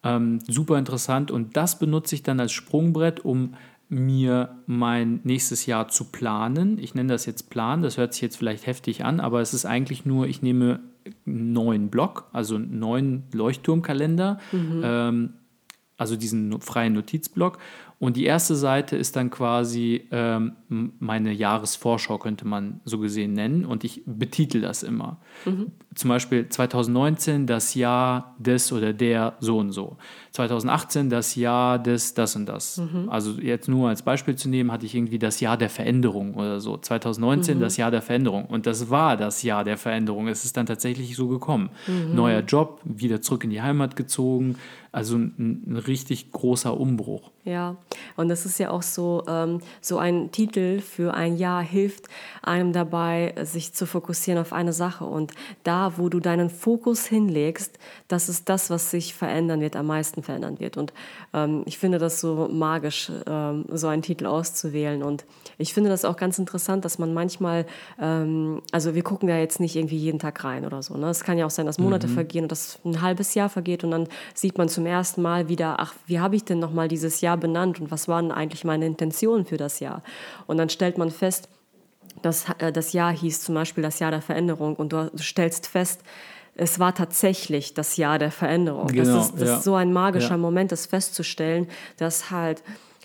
Ähm, 0.02 0.38
super 0.46 0.78
interessant 0.78 1.30
und 1.30 1.56
das 1.56 1.78
benutze 1.78 2.14
ich 2.14 2.22
dann 2.22 2.40
als 2.40 2.52
Sprungbrett, 2.52 3.20
um 3.20 3.54
mir 3.90 4.56
mein 4.66 5.20
nächstes 5.24 5.66
Jahr 5.66 5.88
zu 5.88 6.04
planen. 6.04 6.78
Ich 6.78 6.94
nenne 6.94 7.12
das 7.12 7.26
jetzt 7.26 7.50
Plan, 7.50 7.82
das 7.82 7.98
hört 7.98 8.14
sich 8.14 8.22
jetzt 8.22 8.36
vielleicht 8.36 8.66
heftig 8.66 9.04
an, 9.04 9.18
aber 9.18 9.40
es 9.40 9.52
ist 9.52 9.66
eigentlich 9.66 10.06
nur, 10.06 10.28
ich 10.28 10.42
nehme 10.42 10.78
einen 11.26 11.52
neuen 11.52 11.88
Block, 11.90 12.28
also 12.32 12.54
einen 12.54 12.78
neuen 12.78 13.24
Leuchtturmkalender, 13.32 14.38
mhm. 14.52 14.80
ähm, 14.84 15.30
also 16.00 16.16
diesen 16.16 16.60
freien 16.62 16.94
Notizblock. 16.94 17.58
Und 17.98 18.16
die 18.16 18.24
erste 18.24 18.56
Seite 18.56 18.96
ist 18.96 19.14
dann 19.16 19.28
quasi 19.28 20.08
ähm, 20.10 20.52
meine 20.68 21.32
Jahresvorschau, 21.32 22.16
könnte 22.16 22.46
man 22.46 22.80
so 22.86 22.98
gesehen 22.98 23.34
nennen. 23.34 23.66
Und 23.66 23.84
ich 23.84 24.02
betitel 24.06 24.62
das 24.62 24.82
immer. 24.82 25.18
Mhm. 25.44 25.72
Zum 25.94 26.08
Beispiel 26.08 26.48
2019 26.48 27.46
das 27.46 27.74
Jahr 27.74 28.36
des 28.38 28.72
oder 28.72 28.94
der 28.94 29.34
so 29.40 29.58
und 29.58 29.72
so. 29.72 29.98
2018 30.32 31.10
das 31.10 31.34
Jahr 31.34 31.78
des 31.78 32.14
das 32.14 32.36
und 32.36 32.46
das. 32.46 32.78
Mhm. 32.78 33.10
Also 33.10 33.32
jetzt 33.32 33.68
nur 33.68 33.90
als 33.90 34.00
Beispiel 34.00 34.34
zu 34.34 34.48
nehmen, 34.48 34.72
hatte 34.72 34.86
ich 34.86 34.94
irgendwie 34.94 35.18
das 35.18 35.40
Jahr 35.40 35.58
der 35.58 35.68
Veränderung 35.68 36.32
oder 36.36 36.58
so. 36.60 36.78
2019 36.78 37.58
mhm. 37.58 37.60
das 37.60 37.76
Jahr 37.76 37.90
der 37.90 38.00
Veränderung. 38.00 38.46
Und 38.46 38.64
das 38.64 38.88
war 38.88 39.18
das 39.18 39.42
Jahr 39.42 39.62
der 39.62 39.76
Veränderung. 39.76 40.26
Es 40.28 40.46
ist 40.46 40.56
dann 40.56 40.64
tatsächlich 40.64 41.16
so 41.16 41.28
gekommen. 41.28 41.68
Mhm. 41.86 42.14
Neuer 42.14 42.40
Job, 42.40 42.80
wieder 42.82 43.20
zurück 43.20 43.44
in 43.44 43.50
die 43.50 43.60
Heimat 43.60 43.94
gezogen, 43.94 44.56
also 44.92 45.16
ein, 45.16 45.64
ein, 45.66 45.76
richtig 45.76 46.32
großer 46.32 46.78
Umbruch. 46.78 47.30
Ja, 47.44 47.76
und 48.16 48.28
das 48.28 48.44
ist 48.44 48.58
ja 48.58 48.70
auch 48.70 48.82
so, 48.82 49.22
ähm, 49.28 49.60
so 49.80 49.98
ein 49.98 50.30
Titel 50.32 50.80
für 50.80 51.14
ein 51.14 51.36
Jahr 51.36 51.62
hilft 51.62 52.06
einem 52.42 52.72
dabei, 52.72 53.34
sich 53.42 53.72
zu 53.72 53.86
fokussieren 53.86 54.40
auf 54.40 54.52
eine 54.52 54.72
Sache. 54.72 55.04
Und 55.04 55.32
da, 55.62 55.94
wo 55.96 56.08
du 56.08 56.20
deinen 56.20 56.50
Fokus 56.50 57.06
hinlegst, 57.06 57.78
das 58.08 58.28
ist 58.28 58.48
das, 58.48 58.68
was 58.68 58.90
sich 58.90 59.14
verändern 59.14 59.60
wird, 59.60 59.76
am 59.76 59.86
meisten 59.86 60.22
verändern 60.22 60.58
wird. 60.58 60.76
Und 60.76 60.92
ähm, 61.32 61.62
ich 61.66 61.78
finde 61.78 61.98
das 61.98 62.20
so 62.20 62.48
magisch, 62.52 63.10
ähm, 63.26 63.66
so 63.72 63.86
einen 63.86 64.02
Titel 64.02 64.26
auszuwählen. 64.26 65.02
Und 65.02 65.24
ich 65.56 65.72
finde 65.72 65.88
das 65.88 66.04
auch 66.04 66.16
ganz 66.16 66.38
interessant, 66.38 66.84
dass 66.84 66.98
man 66.98 67.14
manchmal, 67.14 67.64
ähm, 68.00 68.60
also 68.72 68.94
wir 68.94 69.02
gucken 69.02 69.28
da 69.28 69.38
jetzt 69.38 69.60
nicht 69.60 69.76
irgendwie 69.76 69.98
jeden 69.98 70.18
Tag 70.18 70.42
rein 70.44 70.66
oder 70.66 70.82
so. 70.82 70.96
Ne? 70.96 71.08
Es 71.08 71.22
kann 71.22 71.38
ja 71.38 71.46
auch 71.46 71.50
sein, 71.50 71.66
dass 71.66 71.78
Monate 71.78 72.06
mhm. 72.08 72.14
vergehen 72.14 72.42
und 72.44 72.52
dass 72.52 72.80
ein 72.84 73.00
halbes 73.00 73.34
Jahr 73.34 73.48
vergeht 73.48 73.84
und 73.84 73.92
dann 73.92 74.08
sieht 74.34 74.58
man 74.58 74.68
zum 74.68 74.79
ersten 74.86 75.22
Mal 75.22 75.48
wieder, 75.48 75.76
ach, 75.78 75.94
wie 76.06 76.20
habe 76.20 76.36
ich 76.36 76.44
denn 76.44 76.58
nochmal 76.58 76.88
dieses 76.88 77.20
Jahr 77.20 77.36
benannt 77.36 77.80
und 77.80 77.90
was 77.90 78.08
waren 78.08 78.32
eigentlich 78.32 78.64
meine 78.64 78.86
Intentionen 78.86 79.44
für 79.44 79.56
das 79.56 79.80
Jahr? 79.80 80.02
Und 80.46 80.58
dann 80.58 80.68
stellt 80.68 80.98
man 80.98 81.10
fest, 81.10 81.48
dass 82.22 82.46
äh, 82.58 82.72
das 82.72 82.92
Jahr 82.92 83.12
hieß 83.12 83.42
zum 83.42 83.54
Beispiel 83.54 83.82
das 83.82 83.98
Jahr 83.98 84.10
der 84.10 84.22
Veränderung 84.22 84.76
und 84.76 84.92
du 84.92 85.10
stellst 85.18 85.66
fest, 85.66 86.02
es 86.56 86.78
war 86.78 86.94
tatsächlich 86.94 87.74
das 87.74 87.96
Jahr 87.96 88.18
der 88.18 88.30
Veränderung. 88.30 88.88
Genau, 88.88 89.16
das 89.16 89.26
ist, 89.26 89.40
das 89.40 89.48
ja. 89.48 89.56
ist 89.56 89.64
so 89.64 89.74
ein 89.74 89.92
magischer 89.92 90.30
ja. 90.30 90.36
Moment, 90.36 90.72
das 90.72 90.86
festzustellen, 90.86 91.68
dass 91.96 92.30
halt 92.30 92.62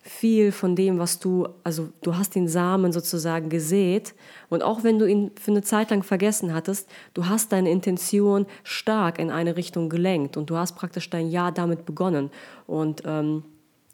viel 0.08 0.52
von 0.52 0.76
dem, 0.76 1.00
was 1.00 1.18
du, 1.18 1.48
also 1.63 1.89
du 2.04 2.15
hast 2.15 2.36
den 2.36 2.48
Samen 2.48 2.91
sozusagen 2.91 3.50
gesät 3.50 4.13
und 4.50 4.62
auch 4.62 4.84
wenn 4.84 5.00
du 5.00 5.10
ihn 5.10 5.32
für 5.34 5.50
eine 5.50 5.63
Zeit 5.63 5.89
lang 5.89 6.04
vergessen 6.04 6.54
hattest, 6.54 6.88
du 7.15 7.26
hast 7.26 7.52
deine 7.52 7.72
Intention 7.72 8.46
stark 8.63 9.18
in 9.18 9.32
eine 9.32 9.58
Richtung 9.58 9.89
gelenkt 9.89 10.38
und 10.38 10.52
du 10.52 10.58
hast 10.58 10.76
praktisch 10.76 11.10
dein 11.10 11.32
Jahr 11.32 11.52
damit 11.52 11.88
begonnen 11.88 12.30
und 12.68 13.02
ähm, 13.06 13.44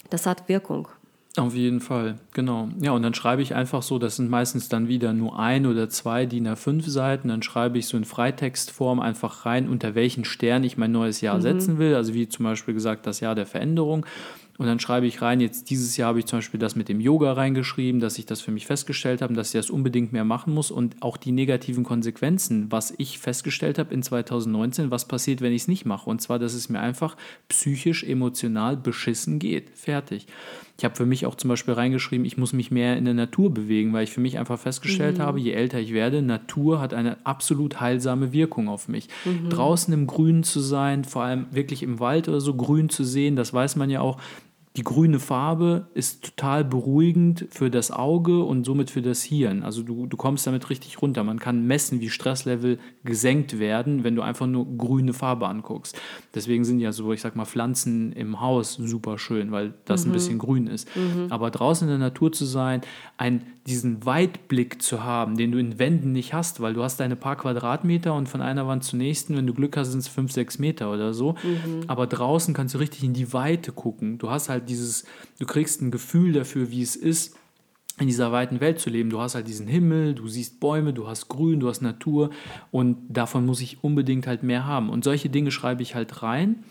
das 0.10 0.26
hat 0.26 0.50
Wirkung. 0.50 0.90
Auf 1.38 1.56
jeden 1.56 1.80
Fall, 1.80 2.18
genau. 2.34 2.68
Ja, 2.82 2.92
und 2.92 3.04
dann 3.04 3.14
schreibe 3.14 3.42
ich 3.42 3.56
einfach 3.56 3.82
so, 3.82 3.98
das 3.98 4.18
sind 4.18 4.30
meistens 4.30 4.68
dann 4.68 4.90
wieder 4.90 5.14
nur 5.14 5.40
ein 5.40 5.66
oder 5.66 5.88
zwei 5.88 6.26
DIN 6.26 6.46
A5 6.46 6.90
Seiten, 6.90 7.30
dann 7.30 7.42
schreibe 7.42 7.78
ich 7.78 7.88
so 7.88 7.96
in 7.96 8.04
Freitextform 8.04 9.00
einfach 9.00 9.46
rein, 9.46 9.70
unter 9.70 9.96
welchen 9.96 10.26
Stern 10.26 10.66
ich 10.66 10.78
mein 10.78 10.92
neues 10.92 11.22
Jahr 11.22 11.38
mhm. 11.38 11.42
setzen 11.42 11.78
will, 11.78 11.96
also 11.96 12.14
wie 12.14 12.28
zum 12.28 12.44
Beispiel 12.44 12.74
gesagt 12.74 13.08
das 13.08 13.22
Jahr 13.22 13.34
der 13.34 13.46
Veränderung. 13.46 14.06
Und 14.58 14.68
dann 14.68 14.80
schreibe 14.80 15.08
ich 15.08 15.22
rein, 15.22 15.40
jetzt 15.40 15.70
dieses 15.70 15.98
Jahr 15.98 16.10
habe 16.10 16.20
ich 16.20 16.26
zum 16.26 16.40
Beispiel 16.40 16.60
das 16.60 16.76
mit 16.76 16.90
dem 16.90 17.00
Yoga 17.00 17.34
reingeschrieben, 17.34 18.00
dass 18.00 18.18
ich 18.18 18.26
das 18.26 18.42
für 18.42 18.52
mich 18.52 18.68
festgestellt 18.68 19.22
habe, 19.22 19.34
dass 19.34 19.48
ich 19.48 19.60
das 19.60 19.70
unbedingt 19.70 20.14
mehr 20.14 20.26
machen 20.26 20.54
muss 20.54 20.72
und 20.72 21.02
auch 21.02 21.18
die 21.18 21.32
negativen 21.32 21.84
Konsequenzen, 21.84 22.72
was 22.72 22.94
ich 22.98 23.18
festgestellt 23.18 23.80
habe 23.80 23.94
in 23.94 24.04
2019, 24.04 24.92
was 24.92 25.08
passiert, 25.08 25.42
wenn 25.42 25.54
ich 25.54 25.64
es 25.64 25.68
nicht 25.68 25.86
mache. 25.86 26.10
Und 26.10 26.22
zwar, 26.22 26.38
dass 26.38 26.54
es 26.54 26.70
mir 26.70 26.80
einfach 26.80 27.18
psychisch, 27.50 28.04
emotional 28.04 28.78
beschissen 28.78 29.40
geht. 29.40 29.72
Fertig. 29.74 30.28
Ich 30.82 30.86
habe 30.86 30.96
für 30.96 31.06
mich 31.06 31.28
auch 31.28 31.36
zum 31.36 31.50
Beispiel 31.50 31.76
reingeschrieben, 31.76 32.26
ich 32.26 32.38
muss 32.38 32.54
mich 32.54 32.72
mehr 32.72 32.98
in 32.98 33.06
der 33.06 33.14
Natur 33.14 33.54
bewegen, 33.54 33.94
weil 33.94 34.04
ich 34.04 34.12
für 34.12 34.20
mich 34.20 34.40
einfach 34.40 34.58
festgestellt 34.58 35.20
mhm. 35.20 35.22
habe, 35.22 35.40
je 35.40 35.52
älter 35.52 35.80
ich 35.80 35.94
werde, 35.94 36.24
Natur 36.24 36.82
hat 36.82 36.96
eine 36.96 37.24
absolut 37.24 37.80
heilsame 37.80 38.34
Wirkung 38.34 38.68
auf 38.68 38.88
mich. 38.88 39.08
Mhm. 39.26 39.50
Draußen 39.50 39.94
im 39.94 40.08
Grünen 40.08 40.44
zu 40.44 40.60
sein, 40.60 41.04
vor 41.04 41.22
allem 41.22 41.46
wirklich 41.52 41.84
im 41.84 42.00
Wald 42.00 42.28
oder 42.28 42.42
so 42.42 42.56
grün 42.56 42.90
zu 42.90 43.04
sehen, 43.04 43.36
das 43.36 43.54
weiß 43.54 43.76
man 43.76 43.92
ja 43.92 44.02
auch, 44.02 44.18
die 44.78 44.84
grüne 44.84 45.20
Farbe 45.20 45.88
ist 45.94 46.24
total 46.24 46.64
beruhigend 46.64 47.46
für 47.50 47.70
das 47.70 47.92
Auge 47.92 48.44
und 48.44 48.66
somit 48.66 48.90
für 48.90 49.02
das 49.02 49.22
Hirn. 49.22 49.64
Also 49.64 49.84
du, 49.84 50.06
du 50.06 50.16
kommst 50.16 50.48
damit 50.48 50.70
richtig 50.70 51.02
runter. 51.02 51.26
Man 51.26 51.40
kann 51.40 51.68
messen, 51.68 52.00
wie 52.00 52.10
Stresslevel 52.10 52.80
gesenkt 53.04 53.60
werden, 53.60 54.06
wenn 54.06 54.16
du 54.16 54.22
einfach 54.22 54.48
nur 54.48 54.66
grüne 54.78 55.12
Farbe 55.12 55.50
anguckst. 55.50 56.00
Deswegen 56.34 56.64
sind 56.64 56.80
ja 56.80 56.94
so, 56.94 57.12
ich 57.12 57.20
sag 57.20 57.36
mal, 57.36 57.44
Pflanzen 57.44 58.14
im 58.14 58.40
Haus 58.40 58.76
super 58.76 59.18
schön, 59.18 59.52
weil 59.52 59.74
das 59.84 60.06
mhm. 60.06 60.12
ein 60.12 60.14
bisschen 60.14 60.38
grün 60.40 60.68
ist. 60.68 60.88
Mhm. 60.96 61.28
Aber 61.30 61.52
draußen 61.52 61.86
in 61.86 61.92
der 61.92 62.08
Natur 62.08 62.32
zu 62.32 62.46
sein, 62.46 62.80
ein, 63.18 63.44
diesen 63.68 64.06
Weitblick 64.06 64.82
zu 64.82 65.04
haben, 65.04 65.36
den 65.36 65.52
du 65.52 65.58
in 65.58 65.80
Wänden 65.80 66.14
nicht 66.14 66.34
hast, 66.34 66.62
weil 66.62 66.74
du 66.74 66.82
hast 66.82 67.02
deine 67.02 67.18
paar 67.18 67.36
Quadratmeter 67.36 68.14
und 68.14 68.30
von 68.30 68.42
einer 68.42 68.68
Wand 68.68 68.86
zur 68.86 69.00
nächsten, 69.00 69.36
wenn 69.36 69.46
du 69.46 69.54
Glück 69.54 69.76
hast, 69.76 69.92
sind 69.92 70.00
es 70.00 70.08
fünf, 70.08 70.32
sechs 70.32 70.60
Meter 70.60 70.94
oder 70.94 71.14
so. 71.14 71.34
Mhm. 71.44 71.84
Aber 71.88 72.08
draußen 72.08 72.54
kannst 72.54 72.74
du 72.74 72.80
richtig 72.80 73.04
in 73.04 73.14
die 73.14 73.34
Weite 73.34 73.74
gucken. 73.74 74.18
Du 74.18 74.30
hast 74.30 74.48
halt 74.48 74.61
halt 74.62 74.70
dieses, 74.70 75.06
du 75.40 75.46
kriegst 75.46 75.82
ein 75.82 75.92
Gefühl 75.92 76.34
dafür, 76.34 76.72
wie 76.72 76.82
es 76.82 76.96
ist, 76.96 77.36
in 78.00 78.08
dieser 78.08 78.32
weiten 78.32 78.62
Welt 78.62 78.80
zu 78.80 78.90
leben. 78.90 79.10
Du 79.10 79.20
hast 79.20 79.36
halt 79.36 79.48
diesen 79.48 79.68
Himmel, 79.68 80.16
du 80.16 80.28
siehst 80.28 80.60
Bäume, 80.60 80.94
du 80.94 81.08
hast 81.08 81.28
Grün, 81.28 81.60
du 81.60 81.68
hast 81.68 81.82
Natur 81.82 82.32
und 82.72 82.98
davon 83.10 83.46
muss 83.46 83.62
ich 83.62 83.84
unbedingt 83.84 84.28
halt 84.28 84.44
mehr 84.44 84.66
haben. 84.66 84.90
Und 84.90 85.04
solche 85.04 85.30
Dinge 85.30 85.52
schreibe 85.52 85.84
ich 85.84 85.94
halt 85.94 86.24
rein 86.24 86.64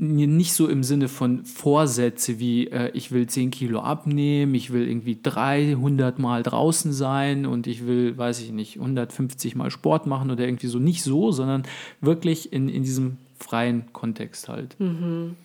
nicht 0.00 0.54
so 0.54 0.66
im 0.66 0.82
Sinne 0.82 1.08
von 1.08 1.44
Vorsätze 1.44 2.38
wie 2.38 2.68
äh, 2.68 2.90
ich 2.94 3.12
will 3.12 3.26
10 3.26 3.50
Kilo 3.50 3.80
abnehmen, 3.80 4.54
ich 4.54 4.72
will 4.72 4.88
irgendwie 4.88 5.18
300 5.22 6.18
Mal 6.18 6.42
draußen 6.42 6.92
sein 6.94 7.44
und 7.44 7.66
ich 7.66 7.86
will, 7.86 8.16
weiß 8.16 8.40
ich 8.40 8.50
nicht, 8.50 8.76
150 8.76 9.56
Mal 9.56 9.70
Sport 9.70 10.06
machen 10.06 10.30
oder 10.30 10.44
irgendwie 10.44 10.68
so. 10.68 10.78
Nicht 10.78 11.02
so, 11.02 11.32
sondern 11.32 11.64
wirklich 12.00 12.50
in, 12.50 12.70
in 12.70 12.82
diesem 12.82 13.18
freien 13.38 13.92
Kontext 13.92 14.48
halt. 14.48 14.74
Mhm. 14.80 15.36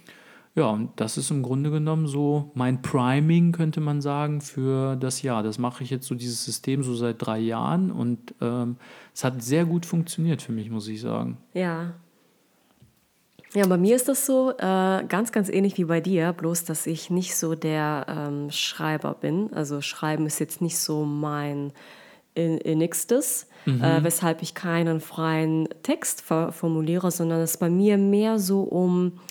Ja, 0.56 0.68
und 0.68 0.92
das 0.96 1.18
ist 1.18 1.32
im 1.32 1.44
Grunde 1.44 1.70
genommen 1.70 2.08
so 2.08 2.52
mein 2.54 2.82
Priming, 2.82 3.52
könnte 3.52 3.82
man 3.82 4.02
sagen, 4.02 4.40
für 4.40 4.96
das 4.96 5.22
Jahr. 5.22 5.44
Das 5.44 5.58
mache 5.58 5.84
ich 5.84 5.90
jetzt 5.90 6.08
so, 6.08 6.16
dieses 6.16 6.46
System, 6.46 6.82
so 6.82 6.96
seit 6.96 7.18
drei 7.20 7.40
Jahren 7.40 7.92
und 7.92 8.34
ähm, 8.42 8.78
es 9.14 9.26
hat 9.26 9.44
sehr 9.44 9.66
gut 9.66 9.86
funktioniert 9.86 10.42
für 10.42 10.54
mich, 10.54 10.70
muss 10.70 10.88
ich 10.88 11.02
sagen. 11.02 11.38
Ja, 11.54 11.94
ja, 13.56 13.66
bei 13.68 13.78
mir 13.78 13.96
ist 13.96 14.10
das 14.10 14.26
so 14.26 14.52
äh, 14.52 15.06
ganz, 15.08 15.32
ganz 15.32 15.48
ähnlich 15.48 15.78
wie 15.78 15.86
bei 15.86 16.02
dir, 16.02 16.34
bloß 16.34 16.66
dass 16.66 16.86
ich 16.88 17.10
nicht 17.10 17.38
so 17.38 17.56
der 17.56 18.06
ähm, 18.10 18.52
Schreiber 18.52 19.14
bin. 19.14 19.54
Also 19.54 19.80
Schreiben 19.80 20.26
ist 20.26 20.40
jetzt 20.40 20.62
nicht 20.62 20.78
so 20.78 21.06
mein 21.06 21.72
Innigstes, 22.34 23.48
mhm. 23.66 23.82
äh, 23.82 24.04
weshalb 24.04 24.42
ich 24.42 24.56
keinen 24.56 25.00
freien 25.00 25.70
Text 25.84 26.22
formuliere, 26.22 27.12
sondern 27.12 27.40
es 27.40 27.56
bei 27.56 27.70
mir 27.70 27.98
mehr 27.98 28.40
so 28.40 28.60
um 28.64 29.22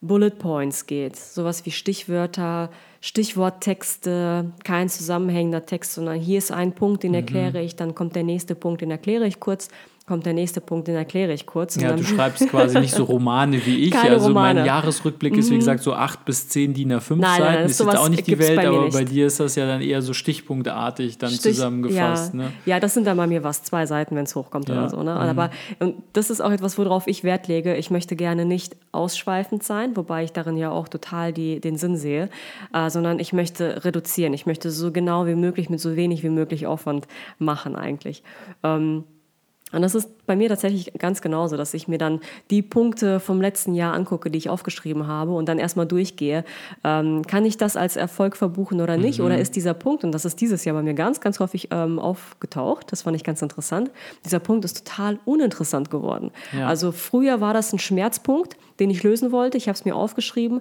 Bullet 0.00 0.30
Points 0.30 0.86
geht. 0.86 1.16
Sowas 1.16 1.64
wie 1.66 1.70
Stichwörter, 1.70 2.70
Stichworttexte, 3.00 4.52
kein 4.64 4.88
zusammenhängender 4.88 5.66
Text, 5.66 5.94
sondern 5.94 6.18
hier 6.18 6.38
ist 6.38 6.52
ein 6.52 6.74
Punkt, 6.74 7.02
den 7.02 7.10
mhm. 7.10 7.16
erkläre 7.16 7.62
ich, 7.62 7.76
dann 7.76 7.94
kommt 7.94 8.16
der 8.16 8.24
nächste 8.24 8.54
Punkt, 8.54 8.80
den 8.80 8.90
erkläre 8.90 9.26
ich 9.26 9.40
kurz 9.40 9.68
kommt 10.06 10.26
der 10.26 10.34
nächste 10.34 10.60
Punkt, 10.60 10.86
den 10.86 10.96
erkläre 10.96 11.32
ich 11.32 11.46
kurz. 11.46 11.76
Ja, 11.76 11.92
du 11.96 12.04
schreibst 12.04 12.46
quasi 12.50 12.78
nicht 12.78 12.94
so 12.94 13.04
Romane 13.04 13.64
wie 13.64 13.84
ich. 13.84 13.90
Keine 13.90 14.14
also 14.14 14.28
Romane. 14.28 14.60
mein 14.60 14.66
Jahresrückblick 14.66 15.34
ist, 15.34 15.48
wie 15.48 15.54
mhm. 15.54 15.60
gesagt, 15.60 15.82
so 15.82 15.94
acht 15.94 16.26
bis 16.26 16.46
zehn 16.48 16.74
DIN 16.74 16.92
A5 16.92 17.16
nein, 17.16 17.38
Seiten. 17.38 17.42
Nein, 17.42 17.62
das 17.62 17.70
ist 17.72 17.80
jetzt 17.80 17.96
auch 17.96 18.08
nicht 18.10 18.26
die 18.26 18.38
Welt, 18.38 18.56
bei 18.56 18.68
aber 18.68 18.84
nicht. 18.84 18.92
bei 18.92 19.04
dir 19.04 19.26
ist 19.26 19.40
das 19.40 19.54
ja 19.54 19.66
dann 19.66 19.80
eher 19.80 20.02
so 20.02 20.12
stichpunktartig 20.12 21.16
dann 21.16 21.30
Stich, 21.30 21.54
zusammengefasst. 21.54 22.34
Ja. 22.34 22.40
Ne? 22.40 22.52
ja, 22.66 22.80
das 22.80 22.92
sind 22.92 23.06
dann 23.06 23.16
bei 23.16 23.26
mir 23.26 23.44
was, 23.44 23.62
zwei 23.62 23.86
Seiten, 23.86 24.14
wenn 24.14 24.24
es 24.24 24.36
hochkommt 24.36 24.68
ja. 24.68 24.74
oder 24.74 24.90
so. 24.90 25.02
Ne? 25.02 25.14
Mhm. 25.14 25.20
Aber 25.20 25.50
und 25.78 25.94
das 26.12 26.28
ist 26.28 26.42
auch 26.42 26.52
etwas, 26.52 26.76
worauf 26.76 27.06
ich 27.06 27.24
Wert 27.24 27.48
lege. 27.48 27.74
Ich 27.74 27.90
möchte 27.90 28.14
gerne 28.14 28.44
nicht 28.44 28.76
ausschweifend 28.92 29.62
sein, 29.62 29.96
wobei 29.96 30.24
ich 30.24 30.32
darin 30.32 30.58
ja 30.58 30.70
auch 30.70 30.88
total 30.88 31.32
die, 31.32 31.60
den 31.60 31.78
Sinn 31.78 31.96
sehe, 31.96 32.28
äh, 32.74 32.90
sondern 32.90 33.20
ich 33.20 33.32
möchte 33.32 33.86
reduzieren. 33.86 34.34
Ich 34.34 34.44
möchte 34.44 34.70
so 34.70 34.92
genau 34.92 35.26
wie 35.26 35.34
möglich 35.34 35.70
mit 35.70 35.80
so 35.80 35.96
wenig 35.96 36.22
wie 36.22 36.28
möglich 36.28 36.66
Aufwand 36.66 37.08
machen 37.38 37.74
eigentlich. 37.74 38.22
Ähm, 38.62 39.04
und 39.74 39.82
das 39.82 39.94
ist 39.94 40.26
bei 40.26 40.36
mir 40.36 40.48
tatsächlich 40.48 40.92
ganz 40.98 41.20
genauso, 41.20 41.56
dass 41.56 41.74
ich 41.74 41.88
mir 41.88 41.98
dann 41.98 42.20
die 42.50 42.62
Punkte 42.62 43.20
vom 43.20 43.40
letzten 43.40 43.74
Jahr 43.74 43.94
angucke, 43.94 44.30
die 44.30 44.38
ich 44.38 44.48
aufgeschrieben 44.48 45.06
habe 45.06 45.32
und 45.32 45.48
dann 45.48 45.58
erstmal 45.58 45.86
durchgehe. 45.86 46.44
Ähm, 46.82 47.22
kann 47.26 47.44
ich 47.44 47.56
das 47.56 47.76
als 47.76 47.96
Erfolg 47.96 48.36
verbuchen 48.36 48.80
oder 48.80 48.96
nicht? 48.96 49.18
Mhm. 49.18 49.26
Oder 49.26 49.38
ist 49.38 49.56
dieser 49.56 49.74
Punkt, 49.74 50.04
und 50.04 50.12
das 50.12 50.24
ist 50.24 50.40
dieses 50.40 50.64
Jahr 50.64 50.74
bei 50.74 50.82
mir 50.82 50.94
ganz, 50.94 51.20
ganz 51.20 51.40
häufig 51.40 51.68
ähm, 51.70 51.98
aufgetaucht, 51.98 52.92
das 52.92 53.02
fand 53.02 53.16
ich 53.16 53.24
ganz 53.24 53.42
interessant, 53.42 53.90
dieser 54.24 54.38
Punkt 54.38 54.64
ist 54.64 54.86
total 54.86 55.18
uninteressant 55.24 55.90
geworden. 55.90 56.30
Ja. 56.56 56.68
Also 56.68 56.92
früher 56.92 57.40
war 57.40 57.54
das 57.54 57.72
ein 57.72 57.78
Schmerzpunkt, 57.78 58.56
den 58.80 58.90
ich 58.90 59.02
lösen 59.02 59.32
wollte. 59.32 59.56
Ich 59.56 59.68
habe 59.68 59.76
es 59.76 59.84
mir 59.84 59.94
aufgeschrieben 59.94 60.60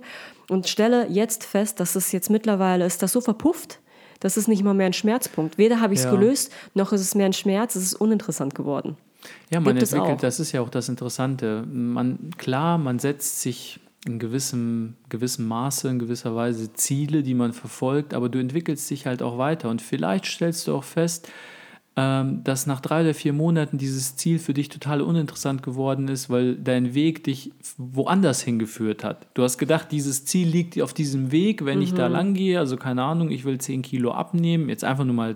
und 0.50 0.68
stelle 0.68 1.08
jetzt 1.10 1.44
fest, 1.44 1.80
dass 1.80 1.96
es 1.96 2.12
jetzt 2.12 2.30
mittlerweile 2.30 2.86
ist 2.86 3.02
das 3.02 3.12
so 3.12 3.22
verpufft, 3.22 3.80
das 4.24 4.38
ist 4.38 4.48
nicht 4.48 4.64
mal 4.64 4.74
mehr 4.74 4.86
ein 4.86 4.94
Schmerzpunkt. 4.94 5.58
Weder 5.58 5.82
habe 5.82 5.94
ich 5.94 6.00
es 6.00 6.06
ja. 6.06 6.12
gelöst, 6.12 6.52
noch 6.74 6.94
ist 6.94 7.02
es 7.02 7.14
mehr 7.14 7.26
ein 7.26 7.34
Schmerz, 7.34 7.76
es 7.76 7.84
ist 7.84 7.96
uninteressant 7.96 8.56
geworden. 8.56 8.96
Ja, 9.52 9.60
man 9.60 9.76
Gibt 9.76 9.92
entwickelt, 9.92 10.24
das 10.24 10.40
ist 10.40 10.54
ja 10.54 10.62
auch 10.62 10.70
das 10.70 10.88
Interessante. 10.88 11.66
Man, 11.70 12.32
klar, 12.38 12.78
man 12.78 13.00
setzt 13.00 13.42
sich 13.42 13.82
in 14.06 14.20
gewissem, 14.20 14.96
gewissem 15.10 15.48
Maße, 15.48 15.90
in 15.90 16.00
gewisser 16.00 16.36
Weise 16.36 16.72
Ziele, 16.74 17.22
die 17.22 17.34
man 17.34 17.52
verfolgt, 17.52 18.14
aber 18.14 18.30
du 18.30 18.40
entwickelst 18.40 18.90
dich 18.90 19.06
halt 19.06 19.22
auch 19.22 19.38
weiter. 19.38 19.70
Und 19.70 19.82
vielleicht 19.82 20.26
stellst 20.26 20.68
du 20.68 20.76
auch 20.76 20.86
fest, 20.86 21.30
dass 21.96 22.66
nach 22.66 22.80
drei 22.80 23.02
oder 23.02 23.14
vier 23.14 23.34
Monaten 23.34 23.78
dieses 23.78 24.16
Ziel 24.16 24.40
für 24.40 24.56
dich 24.56 24.70
total 24.70 25.00
uninteressant 25.02 25.62
geworden 25.62 26.08
ist, 26.08 26.28
weil 26.28 26.56
dein 26.56 26.96
Weg 26.96 27.24
dich 27.24 27.52
woanders 27.78 28.42
hingeführt 28.42 29.04
hat. 29.04 29.28
Du 29.36 29.44
hast 29.44 29.60
gedacht, 29.60 29.92
dieses 29.92 30.26
Ziel 30.26 30.48
liegt 30.48 30.82
auf 30.82 30.96
diesem 30.96 31.32
Weg, 31.32 31.66
wenn 31.66 31.78
mhm. 31.78 31.84
ich 31.84 31.94
da 31.94 32.10
mhm. 32.10 32.16
lang 32.16 32.34
gehe, 32.34 32.58
also 32.58 32.78
keine 32.78 33.04
Ahnung, 33.04 33.30
ich 33.30 33.46
will 33.46 33.60
10 33.60 33.84
Kilo 33.84 34.12
abnehmen, 34.12 34.70
jetzt 34.70 34.84
einfach 34.84 35.06
nur 35.06 35.14
mal, 35.14 35.36